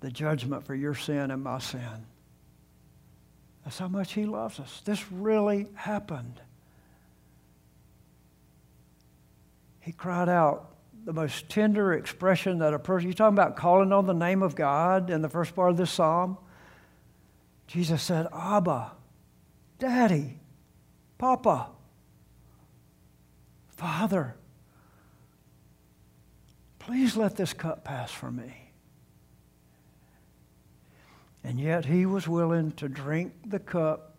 the 0.00 0.10
judgment 0.10 0.64
for 0.64 0.74
your 0.74 0.94
sin 0.94 1.30
and 1.30 1.42
my 1.42 1.58
sin. 1.58 2.06
That's 3.64 3.78
how 3.78 3.88
much 3.88 4.12
He 4.12 4.24
loves 4.24 4.60
us. 4.60 4.80
This 4.84 5.10
really 5.10 5.66
happened. 5.74 6.40
He 9.80 9.92
cried 9.92 10.28
out 10.28 10.76
the 11.04 11.12
most 11.12 11.48
tender 11.48 11.94
expression 11.94 12.58
that 12.58 12.74
a 12.74 12.78
person, 12.78 13.08
you're 13.08 13.14
talking 13.14 13.34
about 13.34 13.56
calling 13.56 13.92
on 13.92 14.06
the 14.06 14.12
name 14.12 14.42
of 14.42 14.54
God 14.54 15.10
in 15.10 15.22
the 15.22 15.28
first 15.28 15.54
part 15.54 15.70
of 15.70 15.76
this 15.76 15.90
psalm. 15.90 16.38
Jesus 17.66 18.02
said, 18.02 18.26
Abba, 18.32 18.92
Daddy, 19.78 20.40
Papa, 21.18 21.68
Father, 23.68 24.36
please 26.78 27.16
let 27.16 27.36
this 27.36 27.52
cup 27.52 27.84
pass 27.84 28.10
from 28.10 28.36
me. 28.36 28.67
And 31.44 31.58
yet 31.58 31.84
he 31.86 32.04
was 32.04 32.28
willing 32.28 32.72
to 32.72 32.88
drink 32.88 33.32
the 33.46 33.58
cup 33.58 34.16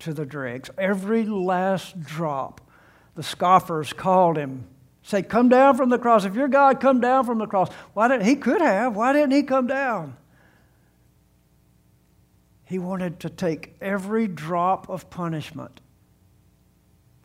to 0.00 0.12
the 0.12 0.26
dregs. 0.26 0.70
Every 0.76 1.24
last 1.24 2.00
drop. 2.00 2.60
The 3.14 3.22
scoffers 3.22 3.94
called 3.94 4.36
him, 4.36 4.66
say, 5.02 5.22
Come 5.22 5.48
down 5.48 5.76
from 5.76 5.88
the 5.88 5.98
cross. 5.98 6.24
If 6.24 6.34
you're 6.34 6.48
God, 6.48 6.80
come 6.80 7.00
down 7.00 7.24
from 7.24 7.38
the 7.38 7.46
cross. 7.46 7.72
Why 7.94 8.08
didn't 8.08 8.26
he 8.26 8.36
could 8.36 8.60
have? 8.60 8.94
Why 8.94 9.14
didn't 9.14 9.32
he 9.32 9.42
come 9.42 9.66
down? 9.66 10.16
He 12.64 12.78
wanted 12.78 13.20
to 13.20 13.30
take 13.30 13.76
every 13.80 14.26
drop 14.26 14.90
of 14.90 15.08
punishment 15.08 15.80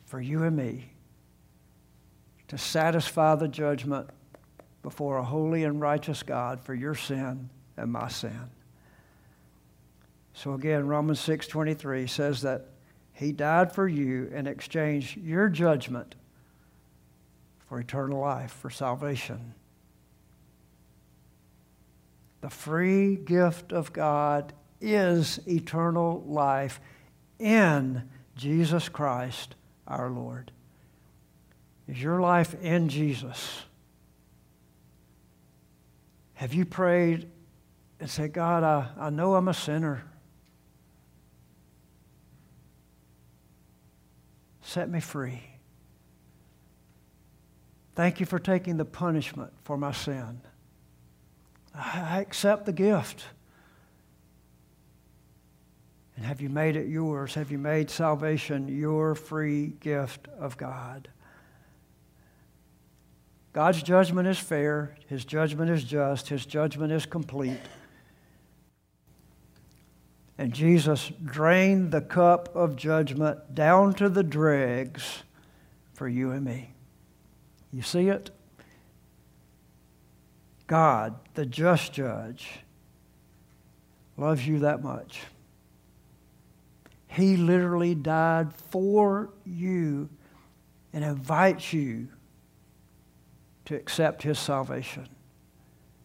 for 0.04 0.20
you 0.20 0.44
and 0.44 0.56
me 0.56 0.92
to 2.48 2.56
satisfy 2.56 3.34
the 3.34 3.48
judgment 3.48 4.08
before 4.82 5.18
a 5.18 5.24
holy 5.24 5.64
and 5.64 5.80
righteous 5.80 6.22
God 6.22 6.60
for 6.60 6.74
your 6.74 6.94
sin 6.94 7.50
and 7.76 7.90
my 7.90 8.08
sin. 8.08 8.50
So 10.34 10.54
again, 10.54 10.86
Romans 10.86 11.20
6:23 11.20 12.06
says 12.06 12.42
that 12.42 12.68
he 13.12 13.32
died 13.32 13.72
for 13.72 13.86
you 13.86 14.30
and 14.32 14.48
exchanged 14.48 15.16
your 15.18 15.48
judgment 15.48 16.14
for 17.68 17.78
eternal 17.80 18.20
life, 18.20 18.52
for 18.52 18.70
salvation. 18.70 19.54
The 22.40 22.50
free 22.50 23.16
gift 23.16 23.72
of 23.72 23.92
God 23.92 24.52
is 24.80 25.40
eternal 25.46 26.22
life 26.26 26.80
in 27.38 28.08
Jesus 28.36 28.88
Christ 28.88 29.54
our 29.86 30.10
Lord. 30.10 30.50
Is 31.86 32.02
your 32.02 32.20
life 32.20 32.54
in 32.62 32.88
Jesus? 32.88 33.62
Have 36.34 36.54
you 36.54 36.64
prayed 36.64 37.28
and 38.00 38.10
said, 38.10 38.32
God, 38.32 38.64
I, 38.64 38.88
I 38.98 39.10
know 39.10 39.36
I'm 39.36 39.48
a 39.48 39.54
sinner. 39.54 40.04
Set 44.72 44.88
me 44.88 45.00
free. 45.00 45.42
Thank 47.94 48.20
you 48.20 48.26
for 48.26 48.38
taking 48.38 48.78
the 48.78 48.86
punishment 48.86 49.52
for 49.64 49.76
my 49.76 49.92
sin. 49.92 50.40
I 51.74 52.20
accept 52.20 52.64
the 52.64 52.72
gift. 52.72 53.24
And 56.16 56.24
have 56.24 56.40
you 56.40 56.48
made 56.48 56.76
it 56.76 56.88
yours? 56.88 57.34
Have 57.34 57.50
you 57.50 57.58
made 57.58 57.90
salvation 57.90 58.68
your 58.68 59.14
free 59.14 59.74
gift 59.80 60.28
of 60.38 60.56
God? 60.56 61.08
God's 63.52 63.82
judgment 63.82 64.26
is 64.26 64.38
fair, 64.38 64.96
His 65.06 65.26
judgment 65.26 65.70
is 65.70 65.84
just, 65.84 66.28
His 66.28 66.46
judgment 66.46 66.92
is 66.92 67.04
complete. 67.04 67.60
And 70.42 70.52
Jesus 70.52 71.12
drained 71.24 71.92
the 71.92 72.00
cup 72.00 72.48
of 72.56 72.74
judgment 72.74 73.54
down 73.54 73.94
to 73.94 74.08
the 74.08 74.24
dregs 74.24 75.22
for 75.94 76.08
you 76.08 76.32
and 76.32 76.44
me. 76.44 76.74
You 77.72 77.82
see 77.82 78.08
it? 78.08 78.32
God, 80.66 81.14
the 81.34 81.46
just 81.46 81.92
judge, 81.92 82.58
loves 84.16 84.44
you 84.44 84.58
that 84.58 84.82
much. 84.82 85.20
He 87.06 87.36
literally 87.36 87.94
died 87.94 88.52
for 88.52 89.30
you 89.46 90.08
and 90.92 91.04
invites 91.04 91.72
you 91.72 92.08
to 93.66 93.76
accept 93.76 94.24
His 94.24 94.40
salvation. 94.40 95.06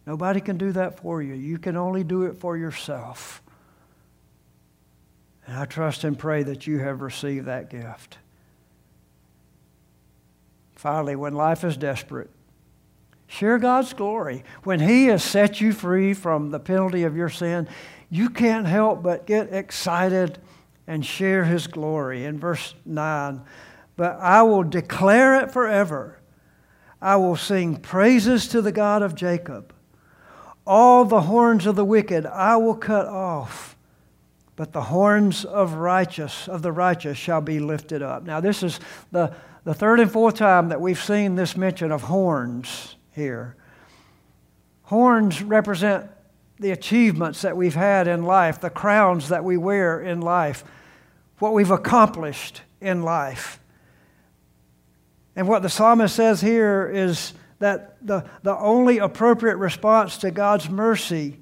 Nobody 0.06 0.42
can 0.42 0.60
do 0.60 0.74
that 0.74 1.00
for 1.00 1.24
you. 1.24 1.34
You 1.34 1.58
can 1.58 1.76
only 1.76 2.04
do 2.04 2.22
it 2.22 2.38
for 2.38 2.56
yourself. 2.56 3.42
And 5.48 5.58
I 5.58 5.66
trust 5.66 6.04
and 6.04 6.20
pray 6.20 6.44
that 6.44 6.68
you 6.68 6.80
have 6.80 7.02
received 7.02 7.48
that 7.48 7.70
gift. 7.70 8.18
Finally, 10.76 11.16
when 11.16 11.34
life 11.34 11.64
is 11.64 11.78
desperate, 11.78 12.30
share 13.28 13.58
God's 13.58 13.94
glory. 13.94 14.44
When 14.64 14.82
He 14.82 15.06
has 15.06 15.24
set 15.24 15.62
you 15.62 15.72
free 15.72 16.14
from 16.14 16.52
the 16.52 16.60
penalty 16.60 17.04
of 17.04 17.16
your 17.16 17.30
sin, 17.30 17.68
you 18.10 18.30
can't 18.30 18.68
help 18.68 19.02
but 19.02 19.26
get 19.26 19.54
excited 19.54 20.38
and 20.86 21.06
share 21.06 21.46
His 21.46 21.66
glory. 21.68 22.26
In 22.26 22.40
verse 22.40 22.76
9, 22.86 23.42
but 23.96 24.18
I 24.20 24.44
will 24.44 24.64
declare 24.64 25.42
it 25.42 25.52
forever. 25.52 26.20
I 27.02 27.16
will 27.16 27.38
sing 27.38 27.78
praises 27.78 28.48
to 28.50 28.62
the 28.62 28.72
God 28.72 29.02
of 29.02 29.16
Jacob. 29.16 29.74
All 30.66 31.06
the 31.06 31.22
horns 31.22 31.66
of 31.66 31.78
the 31.78 31.86
wicked 31.86 32.26
I 32.26 32.58
will 32.58 32.76
cut 32.76 33.08
off, 33.08 33.77
but 34.58 34.74
the 34.74 34.82
horns 34.82 35.46
of 35.46 35.76
righteous 35.76 36.50
of 36.50 36.62
the 36.62 36.74
righteous 36.74 37.18
shall 37.18 37.40
be 37.40 37.60
lifted 37.60 38.02
up. 38.02 38.24
Now 38.24 38.42
this 38.42 38.62
is 38.62 38.82
the 39.14 39.34
the 39.68 39.74
third 39.74 40.00
and 40.00 40.10
fourth 40.10 40.36
time 40.36 40.70
that 40.70 40.80
we've 40.80 40.98
seen 41.02 41.36
this 41.36 41.58
mention 41.58 41.92
of 41.92 42.04
horns 42.04 42.96
here. 43.12 43.58
Horns 44.84 45.44
represent 45.44 46.10
the 46.58 46.72
achievements 46.72 47.42
that 47.42 47.58
we've 47.58 47.76
had 47.76 48.08
in 48.08 48.24
life, 48.24 48.62
the 48.62 48.70
crowns 48.70 49.28
that 49.28 49.44
we 49.44 49.58
wear 49.58 50.00
in 50.00 50.22
life, 50.22 50.64
what 51.40 51.54
we've 51.54 51.70
accomplished 51.70 52.62
in 52.80 53.04
life. 53.04 53.60
And 55.36 55.50
what 55.50 55.64
the 55.64 55.70
psalmist 55.70 56.16
says 56.16 56.40
here 56.40 56.90
is 56.90 57.34
that 57.60 57.98
the, 58.02 58.24
the 58.44 58.58
only 58.58 59.00
appropriate 59.00 59.58
response 59.58 60.16
to 60.20 60.32
God's 60.32 60.70
mercy 60.70 61.40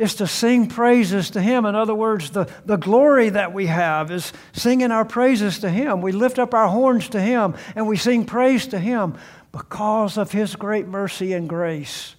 is 0.00 0.14
to 0.14 0.26
sing 0.26 0.66
praises 0.66 1.28
to 1.28 1.42
Him. 1.42 1.66
In 1.66 1.74
other 1.74 1.94
words, 1.94 2.30
the, 2.30 2.48
the 2.64 2.78
glory 2.78 3.28
that 3.28 3.52
we 3.52 3.66
have 3.66 4.10
is 4.10 4.32
singing 4.54 4.90
our 4.90 5.04
praises 5.04 5.58
to 5.58 5.68
Him. 5.68 6.00
We 6.00 6.10
lift 6.10 6.38
up 6.38 6.54
our 6.54 6.68
horns 6.68 7.10
to 7.10 7.20
Him 7.20 7.54
and 7.76 7.86
we 7.86 7.98
sing 7.98 8.24
praise 8.24 8.66
to 8.68 8.78
Him 8.78 9.18
because 9.52 10.16
of 10.16 10.32
His 10.32 10.56
great 10.56 10.88
mercy 10.88 11.34
and 11.34 11.46
grace 11.46 12.16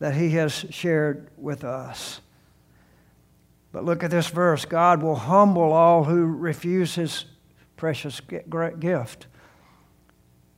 that 0.00 0.16
He 0.16 0.30
has 0.30 0.66
shared 0.70 1.28
with 1.36 1.62
us. 1.62 2.20
But 3.70 3.84
look 3.84 4.02
at 4.02 4.10
this 4.10 4.26
verse 4.26 4.64
God 4.64 5.00
will 5.00 5.14
humble 5.14 5.72
all 5.72 6.02
who 6.02 6.26
refuse 6.26 6.96
His 6.96 7.24
precious 7.76 8.20
gift. 8.20 9.28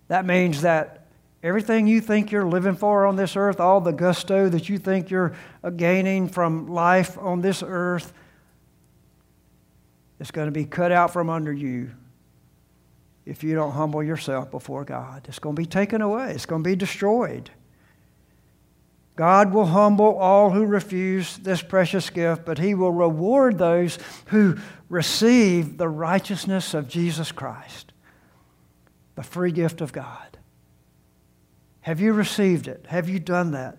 That 0.09 0.25
means 0.25 0.63
that 0.63 1.08
Everything 1.43 1.87
you 1.87 2.01
think 2.01 2.33
you're 2.33 2.47
living 2.47 2.75
for 2.75 3.07
on 3.07 3.15
this 3.17 3.37
earth, 3.37 3.61
all 3.61 3.81
the 3.81 3.93
gusto 3.93 4.49
that 4.49 4.69
you 4.69 4.79
think 4.79 5.11
you're 5.11 5.35
gaining 5.77 6.29
from 6.29 6.67
life 6.67 7.17
on 7.19 7.41
this 7.41 7.63
earth, 7.65 8.13
is 10.19 10.33
going 10.33 10.49
to 10.49 10.53
be 10.53 10.65
cut 10.65 10.91
out 10.91 11.13
from 11.13 11.31
under 11.31 11.53
you 11.53 11.91
if 13.25 13.45
you 13.45 13.55
don't 13.55 13.73
humble 13.73 14.03
yourself 14.03 14.51
before 14.51 14.85
God. 14.85 15.27
It's 15.29 15.39
going 15.39 15.55
to 15.55 15.63
be 15.63 15.67
taken 15.67 16.03
away, 16.03 16.33
it's 16.33 16.47
going 16.47 16.65
to 16.65 16.69
be 16.69 16.77
destroyed. 16.77 17.51
God 19.15 19.53
will 19.53 19.67
humble 19.67 20.17
all 20.17 20.51
who 20.51 20.65
refuse 20.65 21.39
this 21.39 21.61
precious 21.61 22.09
gift, 22.09 22.45
but 22.45 22.59
He 22.59 22.75
will 22.75 22.93
reward 22.93 23.59
those 23.59 23.99
who 24.27 24.57
receive 24.89 25.77
the 25.77 25.89
righteousness 25.89 26.73
of 26.73 26.89
Jesus 26.89 27.33
Christ, 27.33 27.93
the 29.17 29.25
free 29.25 29.51
gift 29.51 29.81
of 29.81 29.93
God. 29.93 30.28
Have 31.89 32.01
you 32.01 32.13
received 32.13 32.69
it? 32.69 32.85
Have 32.91 33.09
you 33.09 33.19
done 33.19 33.53
that? 33.53 33.79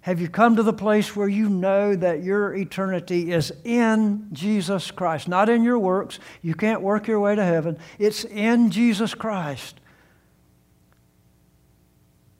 Have 0.00 0.20
you 0.20 0.28
come 0.28 0.56
to 0.56 0.64
the 0.64 0.72
place 0.72 1.14
where 1.14 1.28
you 1.28 1.48
know 1.48 1.94
that 1.94 2.24
your 2.24 2.52
eternity 2.52 3.30
is 3.30 3.52
in 3.62 4.26
Jesus 4.32 4.90
Christ, 4.90 5.28
not 5.28 5.48
in 5.48 5.62
your 5.62 5.78
works? 5.78 6.18
You 6.42 6.56
can't 6.56 6.82
work 6.82 7.06
your 7.06 7.20
way 7.20 7.36
to 7.36 7.44
heaven. 7.44 7.78
It's 7.96 8.24
in 8.24 8.72
Jesus 8.72 9.14
Christ 9.14 9.78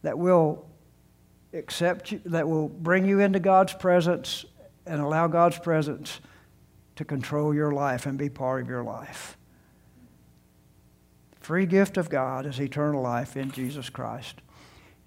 that 0.03 0.18
will 0.18 0.68
accept 1.53 2.11
you, 2.11 2.20
that 2.24 2.49
will 2.49 2.68
bring 2.68 3.07
you 3.07 3.20
into 3.20 3.38
God's 3.38 3.74
presence 3.74 4.46
and 4.84 5.01
allow 5.01 5.28
God's 5.28 5.61
presence 5.61 6.18
to 6.96 7.05
control 7.05 7.55
your 7.55 7.70
life 7.70 8.05
and 8.05 8.18
be 8.18 8.28
part 8.28 8.62
of 8.62 8.68
your 8.68 8.82
life. 8.82 9.36
free 11.38 11.66
gift 11.66 11.96
of 11.96 12.11
God 12.11 12.46
is 12.46 12.61
eternal 12.61 13.01
life 13.01 13.36
in 13.36 13.53
Jesus 13.53 13.90
Christ. 13.90 14.42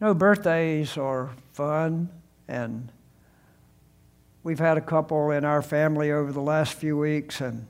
Know, 0.02 0.16
birthdays 0.16 0.98
are 0.98 1.30
fun, 1.54 2.10
and 2.48 2.92
we've 4.42 4.58
had 4.58 4.80
a 4.80 4.82
couple 4.82 5.30
in 5.30 5.46
our 5.46 5.62
family 5.62 6.12
over 6.12 6.32
the 6.32 6.42
last 6.42 6.74
few 6.74 6.98
weeks, 6.98 7.40
and 7.40 7.68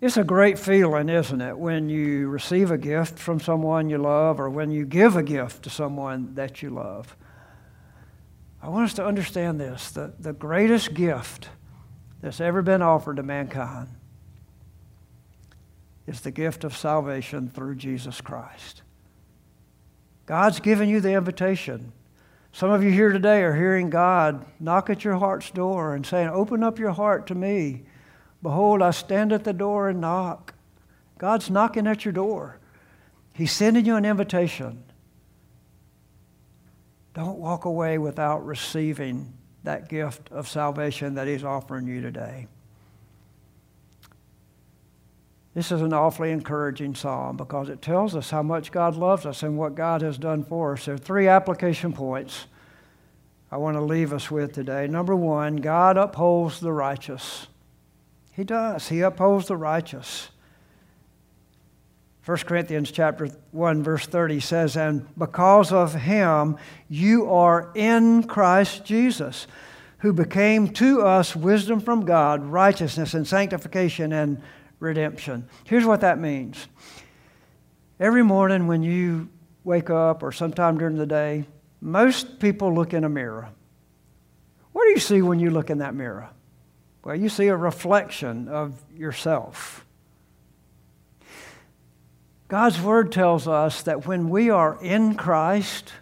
it's 0.00 0.16
a 0.16 0.22
great 0.22 0.56
feeling, 0.56 1.08
isn't 1.08 1.40
it, 1.40 1.58
when 1.58 1.88
you 1.88 2.28
receive 2.28 2.70
a 2.70 2.78
gift 2.78 3.18
from 3.18 3.40
someone 3.40 3.90
you 3.90 3.98
love 3.98 4.38
or 4.38 4.48
when 4.48 4.70
you 4.70 4.86
give 4.86 5.16
a 5.16 5.22
gift 5.24 5.64
to 5.64 5.70
someone 5.70 6.36
that 6.36 6.62
you 6.62 6.70
love. 6.70 7.16
I 8.62 8.68
want 8.68 8.84
us 8.84 8.94
to 8.94 9.04
understand 9.04 9.60
this 9.60 9.90
the, 9.90 10.14
the 10.20 10.32
greatest 10.32 10.94
gift 10.94 11.48
that's 12.20 12.40
ever 12.40 12.62
been 12.62 12.82
offered 12.82 13.16
to 13.16 13.24
mankind 13.24 13.88
is 16.06 16.20
the 16.20 16.30
gift 16.30 16.62
of 16.62 16.76
salvation 16.76 17.48
through 17.48 17.74
Jesus 17.74 18.20
Christ. 18.20 18.82
God's 20.28 20.60
given 20.60 20.90
you 20.90 21.00
the 21.00 21.14
invitation. 21.14 21.90
Some 22.52 22.70
of 22.70 22.84
you 22.84 22.90
here 22.90 23.10
today 23.10 23.42
are 23.42 23.54
hearing 23.54 23.88
God 23.88 24.44
knock 24.60 24.90
at 24.90 25.02
your 25.02 25.16
heart's 25.16 25.50
door 25.50 25.94
and 25.94 26.04
saying, 26.04 26.28
Open 26.28 26.62
up 26.62 26.78
your 26.78 26.90
heart 26.90 27.26
to 27.28 27.34
me. 27.34 27.84
Behold, 28.42 28.82
I 28.82 28.90
stand 28.90 29.32
at 29.32 29.44
the 29.44 29.54
door 29.54 29.88
and 29.88 30.02
knock. 30.02 30.52
God's 31.16 31.48
knocking 31.48 31.86
at 31.86 32.04
your 32.04 32.12
door. 32.12 32.58
He's 33.32 33.52
sending 33.52 33.86
you 33.86 33.96
an 33.96 34.04
invitation. 34.04 34.84
Don't 37.14 37.38
walk 37.38 37.64
away 37.64 37.96
without 37.96 38.44
receiving 38.44 39.32
that 39.64 39.88
gift 39.88 40.30
of 40.30 40.46
salvation 40.46 41.14
that 41.14 41.26
He's 41.26 41.42
offering 41.42 41.86
you 41.86 42.02
today. 42.02 42.48
This 45.58 45.72
is 45.72 45.82
an 45.82 45.92
awfully 45.92 46.30
encouraging 46.30 46.94
psalm 46.94 47.36
because 47.36 47.68
it 47.68 47.82
tells 47.82 48.14
us 48.14 48.30
how 48.30 48.44
much 48.44 48.70
God 48.70 48.94
loves 48.94 49.26
us 49.26 49.42
and 49.42 49.58
what 49.58 49.74
God 49.74 50.02
has 50.02 50.16
done 50.16 50.44
for 50.44 50.74
us. 50.74 50.84
There 50.84 50.94
are 50.94 50.98
three 50.98 51.26
application 51.26 51.92
points 51.92 52.46
I 53.50 53.56
want 53.56 53.76
to 53.76 53.80
leave 53.80 54.12
us 54.12 54.30
with 54.30 54.52
today. 54.52 54.86
Number 54.86 55.16
one, 55.16 55.56
God 55.56 55.96
upholds 55.96 56.60
the 56.60 56.70
righteous. 56.70 57.48
He 58.30 58.44
does. 58.44 58.88
He 58.88 59.00
upholds 59.00 59.48
the 59.48 59.56
righteous. 59.56 60.28
1 62.24 62.36
Corinthians 62.36 62.92
chapter 62.92 63.26
1 63.50 63.82
verse 63.82 64.06
30 64.06 64.38
says 64.38 64.76
and 64.76 65.08
because 65.18 65.72
of 65.72 65.92
him 65.92 66.56
you 66.88 67.28
are 67.32 67.72
in 67.74 68.22
Christ 68.22 68.84
Jesus 68.84 69.48
who 69.98 70.12
became 70.12 70.68
to 70.74 71.02
us 71.02 71.34
wisdom 71.34 71.80
from 71.80 72.04
God 72.04 72.44
righteousness 72.44 73.12
and 73.12 73.26
sanctification 73.26 74.12
and 74.12 74.40
redemption. 74.80 75.48
Here's 75.64 75.84
what 75.84 76.00
that 76.00 76.18
means 76.18 76.68
every 78.00 78.22
morning 78.22 78.66
when 78.66 78.82
you 78.82 79.28
wake 79.64 79.90
up 79.90 80.22
or 80.22 80.32
sometime 80.32 80.78
during 80.78 80.96
the 80.96 81.06
day, 81.06 81.44
most 81.80 82.38
people 82.38 82.74
look 82.74 82.94
in 82.94 83.04
a 83.04 83.08
mirror. 83.08 83.48
What 84.72 84.84
do 84.84 84.90
you 84.90 85.00
see 85.00 85.22
when 85.22 85.40
you 85.40 85.50
look 85.50 85.70
in 85.70 85.78
that 85.78 85.94
mirror? 85.94 86.30
Well, 87.04 87.16
you 87.16 87.28
see 87.28 87.48
a 87.48 87.56
reflection 87.56 88.48
of 88.48 88.82
yourself. 88.94 89.84
God's 92.48 92.80
Word 92.80 93.12
tells 93.12 93.46
us 93.46 93.82
that 93.82 94.06
when 94.06 94.30
we 94.30 94.50
are 94.50 94.78
in 94.82 95.14
Christ, 95.14 95.92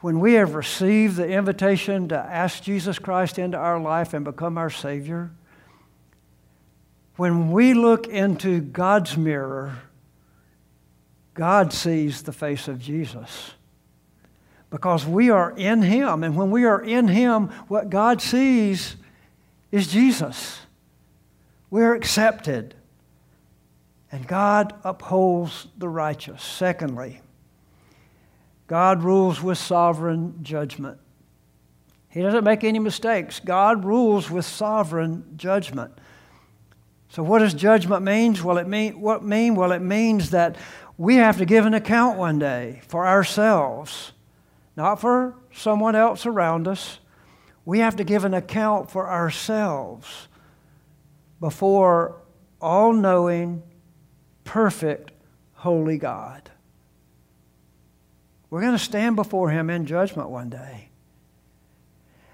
when 0.00 0.20
we 0.20 0.34
have 0.34 0.54
received 0.54 1.16
the 1.16 1.28
invitation 1.28 2.08
to 2.08 2.18
ask 2.18 2.62
Jesus 2.62 2.98
Christ 2.98 3.38
into 3.38 3.56
our 3.56 3.80
life 3.80 4.12
and 4.12 4.24
become 4.24 4.58
our 4.58 4.70
Savior, 4.70 5.30
when 7.16 7.50
we 7.50 7.74
look 7.74 8.06
into 8.06 8.60
God's 8.60 9.16
mirror, 9.16 9.78
God 11.34 11.72
sees 11.72 12.22
the 12.22 12.32
face 12.32 12.68
of 12.68 12.80
Jesus. 12.80 13.52
Because 14.70 15.06
we 15.06 15.30
are 15.30 15.54
in 15.56 15.82
Him. 15.82 16.24
And 16.24 16.36
when 16.36 16.50
we 16.50 16.64
are 16.64 16.82
in 16.82 17.08
Him, 17.08 17.48
what 17.68 17.90
God 17.90 18.20
sees 18.20 18.96
is 19.70 19.88
Jesus. 19.88 20.60
We're 21.70 21.94
accepted. 21.94 22.74
And 24.10 24.26
God 24.26 24.74
upholds 24.84 25.68
the 25.76 25.88
righteous. 25.88 26.42
Secondly, 26.42 27.20
God 28.66 29.02
rules 29.02 29.42
with 29.42 29.58
sovereign 29.58 30.38
judgment. 30.42 30.98
He 32.08 32.22
doesn't 32.22 32.44
make 32.44 32.64
any 32.64 32.78
mistakes. 32.78 33.40
God 33.40 33.84
rules 33.84 34.30
with 34.30 34.44
sovereign 34.44 35.34
judgment. 35.36 35.92
So, 37.08 37.22
what 37.22 37.38
does 37.38 37.54
judgment 37.54 38.02
mean? 38.02 38.36
Well, 38.42 38.58
it 38.58 38.66
mean 38.66 39.00
what 39.00 39.24
mean? 39.24 39.54
Well, 39.54 39.72
it 39.72 39.82
means 39.82 40.30
that 40.30 40.56
we 40.98 41.16
have 41.16 41.38
to 41.38 41.44
give 41.44 41.66
an 41.66 41.74
account 41.74 42.18
one 42.18 42.38
day 42.38 42.82
for 42.88 43.06
ourselves, 43.06 44.12
not 44.76 45.00
for 45.00 45.34
someone 45.52 45.94
else 45.94 46.26
around 46.26 46.66
us. 46.66 46.98
We 47.64 47.80
have 47.80 47.96
to 47.96 48.04
give 48.04 48.24
an 48.24 48.34
account 48.34 48.90
for 48.90 49.10
ourselves 49.10 50.28
before 51.40 52.22
all 52.60 52.92
knowing, 52.92 53.62
perfect, 54.44 55.12
holy 55.54 55.98
God. 55.98 56.50
We're 58.48 58.60
going 58.60 58.72
to 58.72 58.78
stand 58.78 59.16
before 59.16 59.50
Him 59.50 59.68
in 59.68 59.86
judgment 59.86 60.30
one 60.30 60.48
day. 60.48 60.90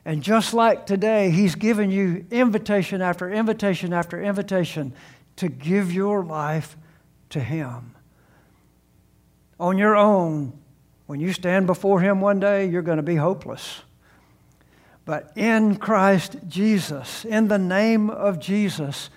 And 0.05 0.23
just 0.23 0.53
like 0.53 0.85
today, 0.87 1.31
He's 1.31 1.55
given 1.55 1.91
you 1.91 2.27
invitation 2.31 3.01
after 3.01 3.31
invitation 3.31 3.93
after 3.93 4.21
invitation 4.21 4.95
to 5.37 5.49
give 5.49 5.93
your 5.93 6.25
life 6.25 6.77
to 7.31 7.41
Him. 7.41 7.95
On 9.61 9.79
your 9.79 9.97
own, 9.97 10.59
when 11.07 11.21
you 11.21 11.33
stand 11.33 11.67
before 11.67 12.01
Him 12.01 12.21
one 12.21 12.41
day, 12.41 12.67
you're 12.67 12.83
going 12.83 12.97
to 12.97 13.03
be 13.03 13.17
hopeless. 13.17 13.83
But 15.05 15.33
in 15.37 15.77
Christ 15.77 16.37
Jesus, 16.49 17.25
in 17.25 17.49
the 17.49 17.59
name 17.59 18.11
of 18.11 18.39
Jesus, 18.39 19.11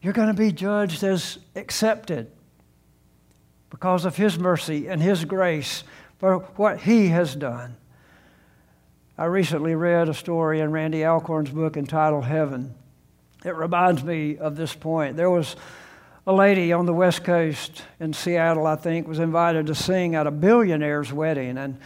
you're 0.00 0.12
going 0.12 0.28
to 0.28 0.34
be 0.34 0.52
judged 0.52 1.02
as 1.02 1.38
accepted 1.54 2.30
because 3.70 4.04
of 4.04 4.16
His 4.16 4.38
mercy 4.38 4.88
and 4.88 5.00
His 5.00 5.24
grace 5.24 5.84
for 6.18 6.40
what 6.56 6.80
He 6.80 7.08
has 7.08 7.34
done. 7.34 7.76
I 9.16 9.26
recently 9.26 9.76
read 9.76 10.08
a 10.08 10.14
story 10.14 10.58
in 10.58 10.72
Randy 10.72 11.04
Alcorn's 11.04 11.50
book 11.50 11.76
entitled 11.76 12.24
Heaven. 12.24 12.74
It 13.44 13.54
reminds 13.54 14.02
me 14.02 14.38
of 14.38 14.56
this 14.56 14.74
point. 14.74 15.16
There 15.16 15.30
was 15.30 15.54
a 16.26 16.32
lady 16.32 16.72
on 16.72 16.84
the 16.84 16.92
West 16.92 17.22
Coast 17.22 17.84
in 18.00 18.12
Seattle, 18.12 18.66
I 18.66 18.74
think, 18.74 19.06
was 19.06 19.20
invited 19.20 19.68
to 19.68 19.74
sing 19.76 20.16
at 20.16 20.26
a 20.26 20.32
billionaire's 20.32 21.12
wedding. 21.12 21.58
And 21.58 21.78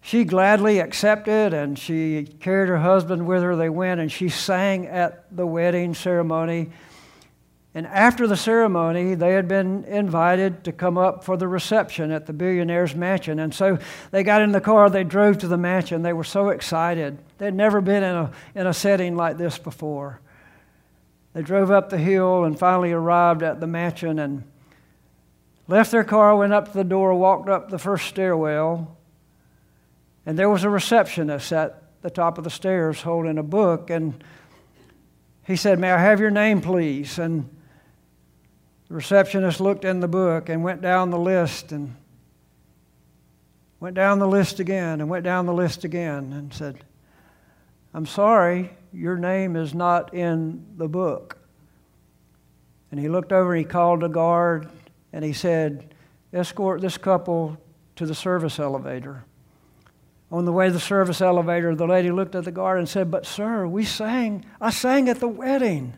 she 0.00 0.24
gladly 0.24 0.80
accepted 0.80 1.54
and 1.54 1.78
she 1.78 2.24
carried 2.40 2.68
her 2.68 2.78
husband 2.78 3.28
with 3.28 3.44
her. 3.44 3.54
They 3.54 3.68
went 3.68 4.00
and 4.00 4.10
she 4.10 4.28
sang 4.28 4.88
at 4.88 5.24
the 5.36 5.46
wedding 5.46 5.94
ceremony. 5.94 6.70
And 7.76 7.86
after 7.88 8.26
the 8.26 8.38
ceremony, 8.38 9.14
they 9.14 9.34
had 9.34 9.48
been 9.48 9.84
invited 9.84 10.64
to 10.64 10.72
come 10.72 10.96
up 10.96 11.24
for 11.24 11.36
the 11.36 11.46
reception 11.46 12.10
at 12.10 12.24
the 12.24 12.32
billionaire's 12.32 12.94
mansion. 12.94 13.38
And 13.38 13.52
so 13.54 13.78
they 14.10 14.22
got 14.22 14.40
in 14.40 14.52
the 14.52 14.62
car, 14.62 14.88
they 14.88 15.04
drove 15.04 15.36
to 15.40 15.46
the 15.46 15.58
mansion. 15.58 16.00
They 16.00 16.14
were 16.14 16.24
so 16.24 16.48
excited. 16.48 17.18
They'd 17.36 17.52
never 17.52 17.82
been 17.82 18.02
in 18.02 18.16
a, 18.16 18.32
in 18.54 18.66
a 18.66 18.72
setting 18.72 19.14
like 19.14 19.36
this 19.36 19.58
before. 19.58 20.22
They 21.34 21.42
drove 21.42 21.70
up 21.70 21.90
the 21.90 21.98
hill 21.98 22.44
and 22.44 22.58
finally 22.58 22.92
arrived 22.92 23.42
at 23.42 23.60
the 23.60 23.66
mansion 23.66 24.18
and 24.20 24.44
left 25.68 25.90
their 25.90 26.02
car, 26.02 26.34
went 26.34 26.54
up 26.54 26.68
to 26.68 26.78
the 26.78 26.82
door, 26.82 27.12
walked 27.12 27.50
up 27.50 27.68
the 27.68 27.78
first 27.78 28.06
stairwell. 28.06 28.96
And 30.24 30.38
there 30.38 30.48
was 30.48 30.64
a 30.64 30.70
receptionist 30.70 31.52
at 31.52 31.82
the 32.00 32.08
top 32.08 32.38
of 32.38 32.44
the 32.44 32.48
stairs 32.48 33.02
holding 33.02 33.36
a 33.36 33.42
book. 33.42 33.90
And 33.90 34.24
he 35.46 35.56
said, 35.56 35.78
May 35.78 35.92
I 35.92 36.00
have 36.00 36.20
your 36.20 36.30
name, 36.30 36.62
please? 36.62 37.18
And 37.18 37.50
the 38.88 38.94
receptionist 38.94 39.60
looked 39.60 39.84
in 39.84 40.00
the 40.00 40.08
book 40.08 40.48
and 40.48 40.62
went 40.62 40.80
down 40.80 41.10
the 41.10 41.18
list 41.18 41.72
and 41.72 41.96
went 43.80 43.94
down 43.94 44.18
the 44.18 44.28
list 44.28 44.60
again 44.60 45.00
and 45.00 45.10
went 45.10 45.24
down 45.24 45.46
the 45.46 45.52
list 45.52 45.84
again 45.84 46.32
and 46.32 46.52
said, 46.52 46.84
I'm 47.92 48.06
sorry, 48.06 48.70
your 48.92 49.16
name 49.16 49.56
is 49.56 49.74
not 49.74 50.14
in 50.14 50.64
the 50.76 50.88
book. 50.88 51.38
And 52.90 53.00
he 53.00 53.08
looked 53.08 53.32
over 53.32 53.54
and 53.54 53.64
he 53.64 53.68
called 53.68 54.04
a 54.04 54.08
guard 54.08 54.68
and 55.12 55.24
he 55.24 55.32
said, 55.32 55.94
Escort 56.32 56.80
this 56.80 56.98
couple 56.98 57.56
to 57.96 58.06
the 58.06 58.14
service 58.14 58.58
elevator. 58.58 59.24
On 60.30 60.44
the 60.44 60.52
way 60.52 60.66
to 60.66 60.72
the 60.72 60.80
service 60.80 61.20
elevator, 61.20 61.74
the 61.74 61.86
lady 61.86 62.10
looked 62.10 62.34
at 62.34 62.44
the 62.44 62.52
guard 62.52 62.78
and 62.78 62.88
said, 62.88 63.10
But, 63.10 63.26
sir, 63.26 63.66
we 63.66 63.84
sang, 63.84 64.44
I 64.60 64.70
sang 64.70 65.08
at 65.08 65.20
the 65.20 65.28
wedding. 65.28 65.94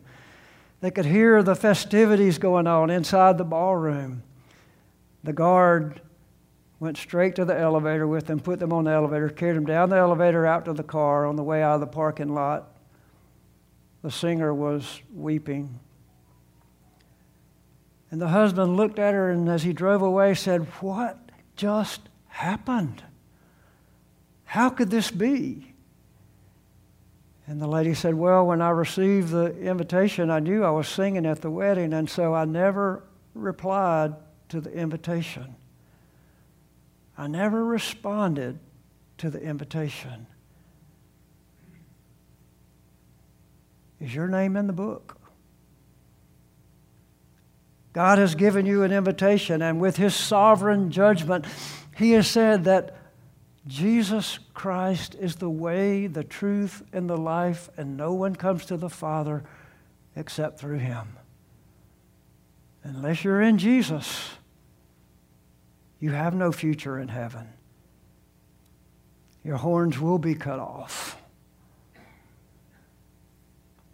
They 0.80 0.90
could 0.90 1.06
hear 1.06 1.42
the 1.42 1.56
festivities 1.56 2.38
going 2.38 2.66
on 2.66 2.90
inside 2.90 3.36
the 3.36 3.44
ballroom. 3.44 4.22
The 5.24 5.32
guard 5.32 6.00
went 6.80 6.96
straight 6.96 7.34
to 7.36 7.44
the 7.44 7.58
elevator 7.58 8.06
with 8.06 8.26
them, 8.26 8.38
put 8.38 8.60
them 8.60 8.72
on 8.72 8.84
the 8.84 8.92
elevator, 8.92 9.28
carried 9.28 9.56
them 9.56 9.66
down 9.66 9.90
the 9.90 9.96
elevator 9.96 10.46
out 10.46 10.64
to 10.66 10.72
the 10.72 10.84
car 10.84 11.26
on 11.26 11.34
the 11.34 11.42
way 11.42 11.62
out 11.62 11.74
of 11.74 11.80
the 11.80 11.86
parking 11.86 12.32
lot. 12.32 12.76
The 14.02 14.10
singer 14.10 14.54
was 14.54 15.02
weeping. 15.12 15.80
And 18.10 18.20
the 18.20 18.28
husband 18.28 18.76
looked 18.76 18.98
at 18.98 19.14
her 19.14 19.30
and 19.30 19.48
as 19.48 19.64
he 19.64 19.72
drove 19.72 20.02
away 20.02 20.34
said, 20.34 20.64
What 20.80 21.18
just 21.56 22.08
happened? 22.28 23.02
How 24.44 24.70
could 24.70 24.90
this 24.90 25.10
be? 25.10 25.67
And 27.48 27.62
the 27.62 27.66
lady 27.66 27.94
said, 27.94 28.14
Well, 28.14 28.46
when 28.46 28.60
I 28.60 28.68
received 28.68 29.30
the 29.30 29.58
invitation, 29.58 30.28
I 30.28 30.38
knew 30.38 30.64
I 30.64 30.70
was 30.70 30.86
singing 30.86 31.24
at 31.24 31.40
the 31.40 31.50
wedding, 31.50 31.94
and 31.94 32.08
so 32.08 32.34
I 32.34 32.44
never 32.44 33.04
replied 33.32 34.14
to 34.50 34.60
the 34.60 34.70
invitation. 34.70 35.56
I 37.16 37.26
never 37.26 37.64
responded 37.64 38.58
to 39.16 39.30
the 39.30 39.40
invitation. 39.40 40.26
Is 43.98 44.14
your 44.14 44.28
name 44.28 44.54
in 44.54 44.66
the 44.66 44.74
book? 44.74 45.16
God 47.94 48.18
has 48.18 48.34
given 48.34 48.66
you 48.66 48.82
an 48.82 48.92
invitation, 48.92 49.62
and 49.62 49.80
with 49.80 49.96
His 49.96 50.14
sovereign 50.14 50.90
judgment, 50.90 51.46
He 51.96 52.10
has 52.12 52.28
said 52.28 52.64
that 52.64 52.97
Jesus 53.68 54.38
Christ 54.54 55.14
is 55.14 55.36
the 55.36 55.50
way, 55.50 56.06
the 56.06 56.24
truth, 56.24 56.82
and 56.92 57.08
the 57.08 57.18
life, 57.18 57.68
and 57.76 57.96
no 57.96 58.14
one 58.14 58.34
comes 58.34 58.64
to 58.66 58.78
the 58.78 58.88
Father 58.88 59.44
except 60.16 60.58
through 60.58 60.78
Him. 60.78 61.06
Unless 62.82 63.24
you're 63.24 63.42
in 63.42 63.58
Jesus, 63.58 64.30
you 66.00 66.12
have 66.12 66.34
no 66.34 66.50
future 66.50 66.98
in 66.98 67.08
heaven. 67.08 67.46
Your 69.44 69.56
horns 69.56 70.00
will 70.00 70.18
be 70.18 70.34
cut 70.34 70.58
off. 70.58 71.20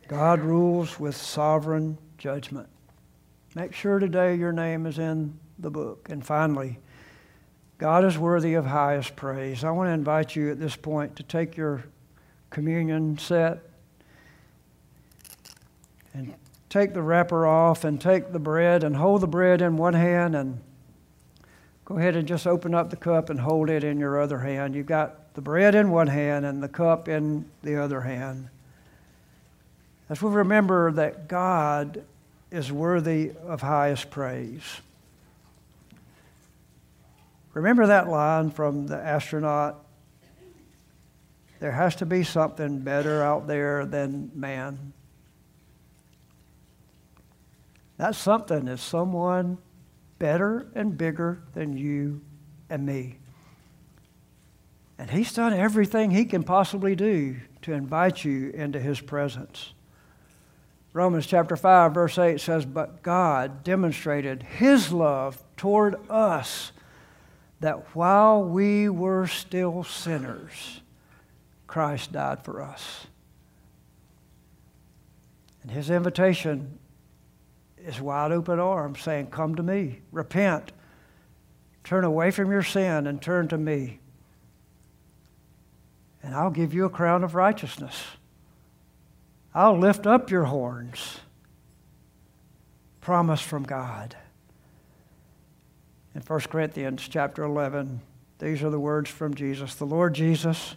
God 0.06 0.40
rules 0.40 1.00
with 1.00 1.16
sovereign 1.16 1.98
judgment. 2.16 2.68
Make 3.56 3.72
sure 3.72 3.98
today 3.98 4.36
your 4.36 4.52
name 4.52 4.86
is 4.86 4.98
in 4.98 5.38
the 5.58 5.70
book. 5.70 6.08
And 6.10 6.24
finally, 6.24 6.78
God 7.78 8.04
is 8.04 8.16
worthy 8.16 8.54
of 8.54 8.66
highest 8.66 9.16
praise. 9.16 9.64
I 9.64 9.70
want 9.70 9.88
to 9.88 9.92
invite 9.92 10.36
you 10.36 10.50
at 10.50 10.60
this 10.60 10.76
point 10.76 11.16
to 11.16 11.22
take 11.22 11.56
your 11.56 11.84
communion 12.50 13.18
set 13.18 13.58
and 16.12 16.34
take 16.68 16.94
the 16.94 17.02
wrapper 17.02 17.46
off 17.46 17.84
and 17.84 18.00
take 18.00 18.32
the 18.32 18.38
bread 18.38 18.84
and 18.84 18.96
hold 18.96 19.20
the 19.20 19.26
bread 19.26 19.60
in 19.60 19.76
one 19.76 19.94
hand 19.94 20.36
and 20.36 20.60
go 21.84 21.98
ahead 21.98 22.16
and 22.16 22.28
just 22.28 22.46
open 22.46 22.74
up 22.74 22.90
the 22.90 22.96
cup 22.96 23.28
and 23.28 23.40
hold 23.40 23.68
it 23.68 23.82
in 23.82 23.98
your 23.98 24.20
other 24.20 24.38
hand. 24.38 24.74
You've 24.74 24.86
got 24.86 25.34
the 25.34 25.40
bread 25.40 25.74
in 25.74 25.90
one 25.90 26.06
hand 26.06 26.46
and 26.46 26.62
the 26.62 26.68
cup 26.68 27.08
in 27.08 27.44
the 27.62 27.76
other 27.82 28.00
hand. 28.00 28.48
As 30.08 30.22
we 30.22 30.30
remember 30.30 30.92
that 30.92 31.28
God 31.28 32.04
is 32.50 32.70
worthy 32.70 33.32
of 33.46 33.62
highest 33.62 34.10
praise. 34.10 34.62
Remember 37.54 37.86
that 37.86 38.08
line 38.08 38.50
from 38.50 38.88
the 38.88 38.96
astronaut? 38.96 39.84
There 41.60 41.72
has 41.72 41.94
to 41.96 42.06
be 42.06 42.24
something 42.24 42.80
better 42.80 43.22
out 43.22 43.46
there 43.46 43.86
than 43.86 44.30
man. 44.34 44.92
That 47.96 48.16
something 48.16 48.66
is 48.66 48.80
someone 48.80 49.58
better 50.18 50.66
and 50.74 50.98
bigger 50.98 51.42
than 51.54 51.76
you 51.76 52.20
and 52.68 52.84
me. 52.84 53.18
And 54.98 55.10
he's 55.10 55.32
done 55.32 55.52
everything 55.52 56.10
he 56.10 56.24
can 56.24 56.42
possibly 56.42 56.96
do 56.96 57.36
to 57.62 57.72
invite 57.72 58.24
you 58.24 58.50
into 58.50 58.80
his 58.80 59.00
presence. 59.00 59.74
Romans 60.92 61.26
chapter 61.26 61.56
5, 61.56 61.94
verse 61.94 62.18
8 62.18 62.40
says, 62.40 62.64
But 62.64 63.02
God 63.02 63.64
demonstrated 63.64 64.42
his 64.42 64.92
love 64.92 65.42
toward 65.56 65.96
us 66.10 66.72
that 67.60 67.94
while 67.94 68.42
we 68.42 68.88
were 68.88 69.26
still 69.26 69.84
sinners, 69.84 70.80
Christ 71.66 72.12
died 72.12 72.44
for 72.44 72.62
us. 72.62 73.06
And 75.62 75.70
his 75.70 75.88
invitation 75.90 76.78
is 77.78 78.00
wide 78.00 78.32
open 78.32 78.58
arms 78.58 79.00
saying, 79.00 79.28
Come 79.28 79.54
to 79.54 79.62
me, 79.62 80.00
repent, 80.12 80.72
Turn 81.84 82.04
away 82.04 82.30
from 82.30 82.50
your 82.50 82.62
sin 82.62 83.06
and 83.06 83.20
turn 83.20 83.46
to 83.48 83.58
me. 83.58 84.00
And 86.22 86.34
I'll 86.34 86.50
give 86.50 86.72
you 86.72 86.86
a 86.86 86.90
crown 86.90 87.22
of 87.22 87.34
righteousness. 87.34 88.02
I'll 89.54 89.78
lift 89.78 90.06
up 90.06 90.30
your 90.30 90.44
horns. 90.44 91.20
Promise 93.02 93.42
from 93.42 93.64
God. 93.64 94.16
In 96.14 96.20
1 96.22 96.40
Corinthians 96.42 97.06
chapter 97.08 97.42
11, 97.42 98.00
these 98.38 98.62
are 98.62 98.70
the 98.70 98.78
words 98.78 99.10
from 99.10 99.34
Jesus. 99.34 99.74
The 99.74 99.84
Lord 99.84 100.14
Jesus, 100.14 100.76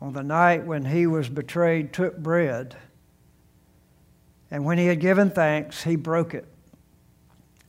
on 0.00 0.12
the 0.12 0.22
night 0.22 0.66
when 0.66 0.84
he 0.84 1.06
was 1.06 1.30
betrayed, 1.30 1.92
took 1.92 2.18
bread. 2.18 2.76
And 4.50 4.64
when 4.64 4.76
he 4.76 4.86
had 4.86 5.00
given 5.00 5.30
thanks, 5.30 5.84
he 5.84 5.96
broke 5.96 6.34
it. 6.34 6.46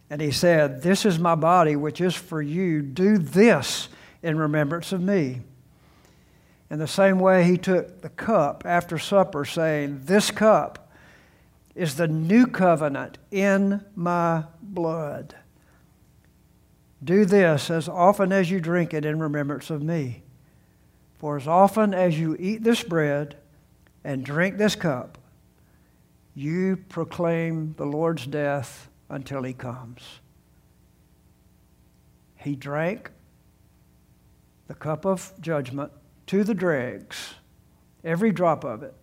And 0.10 0.20
he 0.20 0.32
said, 0.32 0.82
This 0.82 1.06
is 1.06 1.18
my 1.18 1.36
body, 1.36 1.76
which 1.76 2.02
is 2.02 2.16
for 2.16 2.42
you. 2.42 2.82
Do 2.82 3.18
this 3.18 3.88
in 4.22 4.38
remembrance 4.38 4.92
of 4.92 5.02
me. 5.02 5.42
In 6.70 6.80
the 6.80 6.88
same 6.88 7.20
way, 7.20 7.46
he 7.46 7.58
took 7.58 8.02
the 8.02 8.10
cup 8.10 8.64
after 8.66 8.98
supper, 8.98 9.46
saying, 9.46 10.02
This 10.04 10.30
cup 10.30 10.92
is 11.74 11.96
the 11.96 12.08
new 12.08 12.48
covenant 12.48 13.18
in 13.32 13.86
my 13.96 14.44
blood. 14.62 15.36
Do 17.04 17.26
this 17.26 17.70
as 17.70 17.88
often 17.88 18.32
as 18.32 18.52
you 18.52 18.60
drink 18.60 18.94
it 18.94 19.06
in 19.06 19.20
remembrance 19.20 19.70
of 19.70 19.82
me. 19.82 20.24
For 21.18 21.38
as 21.38 21.48
often 21.48 21.94
as 21.94 22.20
you 22.20 22.36
eat 22.40 22.64
this 22.64 22.84
bread 22.84 23.38
and 24.04 24.24
drink 24.24 24.58
this 24.58 24.76
cup, 24.76 25.18
you 26.34 26.78
proclaim 26.90 27.74
the 27.78 27.86
Lord's 27.86 28.26
death 28.26 28.90
until 29.10 29.44
he 29.44 29.54
comes. 29.54 30.02
He 32.38 32.56
drank 32.56 33.12
the 34.68 34.74
cup 34.76 35.06
of 35.06 35.34
judgment 35.42 35.92
to 36.28 36.44
the 36.44 36.54
dregs, 36.54 37.34
every 38.04 38.32
drop 38.32 38.64
of 38.64 38.84
it, 38.84 38.94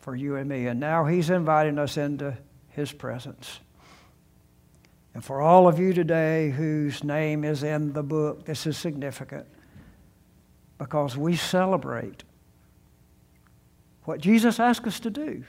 for 0.00 0.16
you 0.16 0.36
and 0.36 0.48
me. 0.48 0.66
And 0.66 0.80
now 0.80 1.04
he's 1.04 1.30
inviting 1.30 1.78
us 1.78 1.96
into 1.96 2.36
his 2.70 2.90
presence. 2.90 3.60
And 5.14 5.24
for 5.24 5.40
all 5.40 5.68
of 5.68 5.78
you 5.78 5.92
today 5.92 6.50
whose 6.50 7.04
name 7.04 7.44
is 7.44 7.62
in 7.62 7.92
the 7.92 8.02
book, 8.02 8.44
this 8.44 8.66
is 8.66 8.78
significant 8.78 9.46
because 10.78 11.16
we 11.16 11.36
celebrate 11.36 12.24
what 14.04 14.20
Jesus 14.20 14.58
asked 14.58 14.86
us 14.86 14.98
to 15.00 15.10
do. 15.10 15.44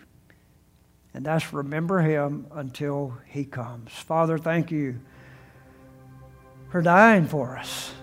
And 1.14 1.26
that's 1.26 1.54
remember 1.54 2.02
him 2.02 2.48
until 2.52 3.18
he 3.28 3.46
comes. 3.46 3.92
Father, 3.92 4.38
thank 4.38 4.72
you 4.72 5.00
for 6.70 6.82
dying 6.82 7.28
for 7.28 7.58
us. 7.58 7.94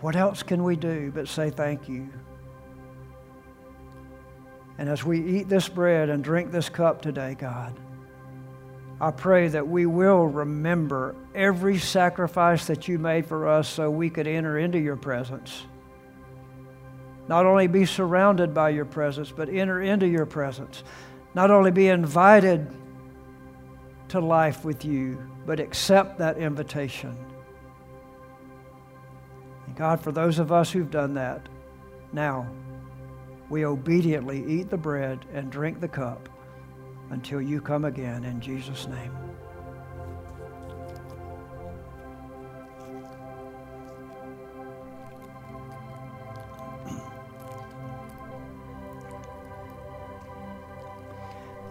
What 0.00 0.16
else 0.16 0.42
can 0.42 0.64
we 0.64 0.74
do 0.74 1.12
but 1.14 1.28
say 1.28 1.50
thank 1.50 1.88
you? 1.88 2.08
And 4.78 4.88
as 4.88 5.04
we 5.04 5.20
eat 5.38 5.48
this 5.48 5.68
bread 5.68 6.08
and 6.08 6.24
drink 6.24 6.50
this 6.50 6.68
cup 6.68 7.02
today, 7.02 7.36
God, 7.38 7.78
I 9.00 9.10
pray 9.10 9.48
that 9.48 9.66
we 9.66 9.86
will 9.86 10.26
remember 10.26 11.16
every 11.34 11.78
sacrifice 11.78 12.66
that 12.66 12.88
you 12.88 12.98
made 12.98 13.26
for 13.26 13.48
us 13.48 13.68
so 13.68 13.90
we 13.90 14.10
could 14.10 14.26
enter 14.26 14.58
into 14.58 14.78
your 14.78 14.96
presence. 14.96 15.66
Not 17.28 17.46
only 17.46 17.66
be 17.66 17.86
surrounded 17.86 18.54
by 18.54 18.70
your 18.70 18.84
presence, 18.84 19.30
but 19.30 19.48
enter 19.48 19.82
into 19.82 20.06
your 20.06 20.26
presence. 20.26 20.84
Not 21.34 21.50
only 21.50 21.70
be 21.70 21.88
invited 21.88 22.66
to 24.08 24.20
life 24.20 24.64
with 24.64 24.84
you, 24.84 25.18
but 25.46 25.58
accept 25.58 26.18
that 26.18 26.36
invitation. 26.38 27.16
And 29.66 29.76
God, 29.76 30.00
for 30.00 30.12
those 30.12 30.38
of 30.38 30.52
us 30.52 30.70
who've 30.70 30.90
done 30.90 31.14
that, 31.14 31.48
now 32.12 32.46
we 33.52 33.64
obediently 33.66 34.42
eat 34.48 34.70
the 34.70 34.78
bread 34.78 35.26
and 35.34 35.52
drink 35.52 35.78
the 35.78 35.86
cup 35.86 36.26
until 37.10 37.38
you 37.38 37.60
come 37.60 37.84
again 37.84 38.24
in 38.24 38.40
Jesus' 38.40 38.88
name. 38.88 39.12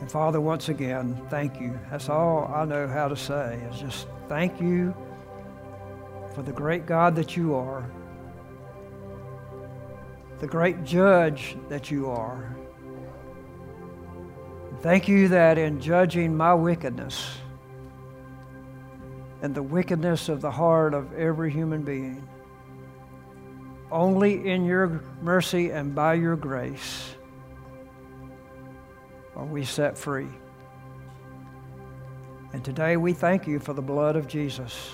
And 0.02 0.12
Father, 0.12 0.40
once 0.40 0.70
again, 0.70 1.20
thank 1.32 1.60
you. 1.60 1.80
That's 1.90 2.10
all 2.10 2.46
I 2.54 2.64
know 2.66 2.88
how 2.88 3.08
to 3.08 3.16
say 3.16 3.60
is 3.72 3.80
just 3.80 4.08
thank 4.30 4.62
you 4.62 4.96
for 6.36 6.44
the 6.44 6.52
great 6.52 6.86
God 6.86 7.16
that 7.16 7.36
you 7.36 7.56
are, 7.56 7.90
the 10.42 10.48
great 10.48 10.84
judge 10.84 11.56
that 11.70 11.92
you 11.92 12.10
are. 12.10 12.58
Thank 14.80 15.08
you 15.08 15.28
that 15.28 15.60
in 15.60 15.80
judging 15.80 16.36
my 16.36 16.56
wickedness 16.56 17.38
and 19.44 19.54
the 19.54 19.62
wickedness 19.62 20.30
of 20.30 20.42
the 20.42 20.50
heart 20.50 20.96
of 20.96 21.14
every 21.14 21.52
human 21.52 21.84
being, 21.84 22.28
only 23.92 24.50
in 24.50 24.66
your 24.66 25.04
mercy 25.22 25.70
and 25.70 25.94
by 25.94 26.16
your 26.16 26.36
grace 26.36 27.14
are 29.36 29.46
we 29.46 29.64
set 29.64 29.96
free. 29.96 30.30
And 32.52 32.66
today 32.66 32.98
we 32.98 33.14
thank 33.14 33.46
you 33.46 33.60
for 33.60 33.74
the 33.74 33.82
blood 33.84 34.16
of 34.16 34.28
Jesus. 34.28 34.90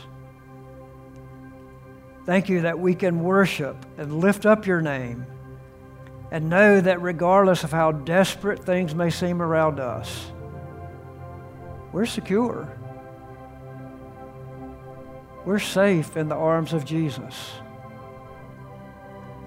Thank 2.26 2.50
you 2.50 2.60
that 2.62 2.78
we 2.78 2.94
can 2.94 3.24
worship 3.24 3.78
and 3.98 4.20
lift 4.20 4.46
up 4.46 4.68
your 4.68 4.82
name 4.82 5.26
and 6.32 6.50
know 6.50 6.82
that 6.82 7.02
regardless 7.02 7.64
of 7.64 7.72
how 7.72 7.92
desperate 7.92 8.64
things 8.64 8.94
may 8.94 9.10
seem 9.10 9.42
around 9.42 9.80
us, 9.80 10.32
we're 11.92 12.06
secure. 12.06 12.78
We're 15.46 15.60
safe 15.60 16.18
in 16.18 16.28
the 16.28 16.36
arms 16.36 16.74
of 16.74 16.84
Jesus. 16.84 17.52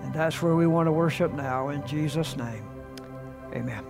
And 0.02 0.14
that's 0.14 0.40
where 0.40 0.56
we 0.56 0.66
want 0.66 0.86
to 0.86 0.92
worship 0.92 1.32
now 1.32 1.68
in 1.68 1.86
Jesus' 1.86 2.36
name. 2.36 2.66
Amen. 3.54 3.89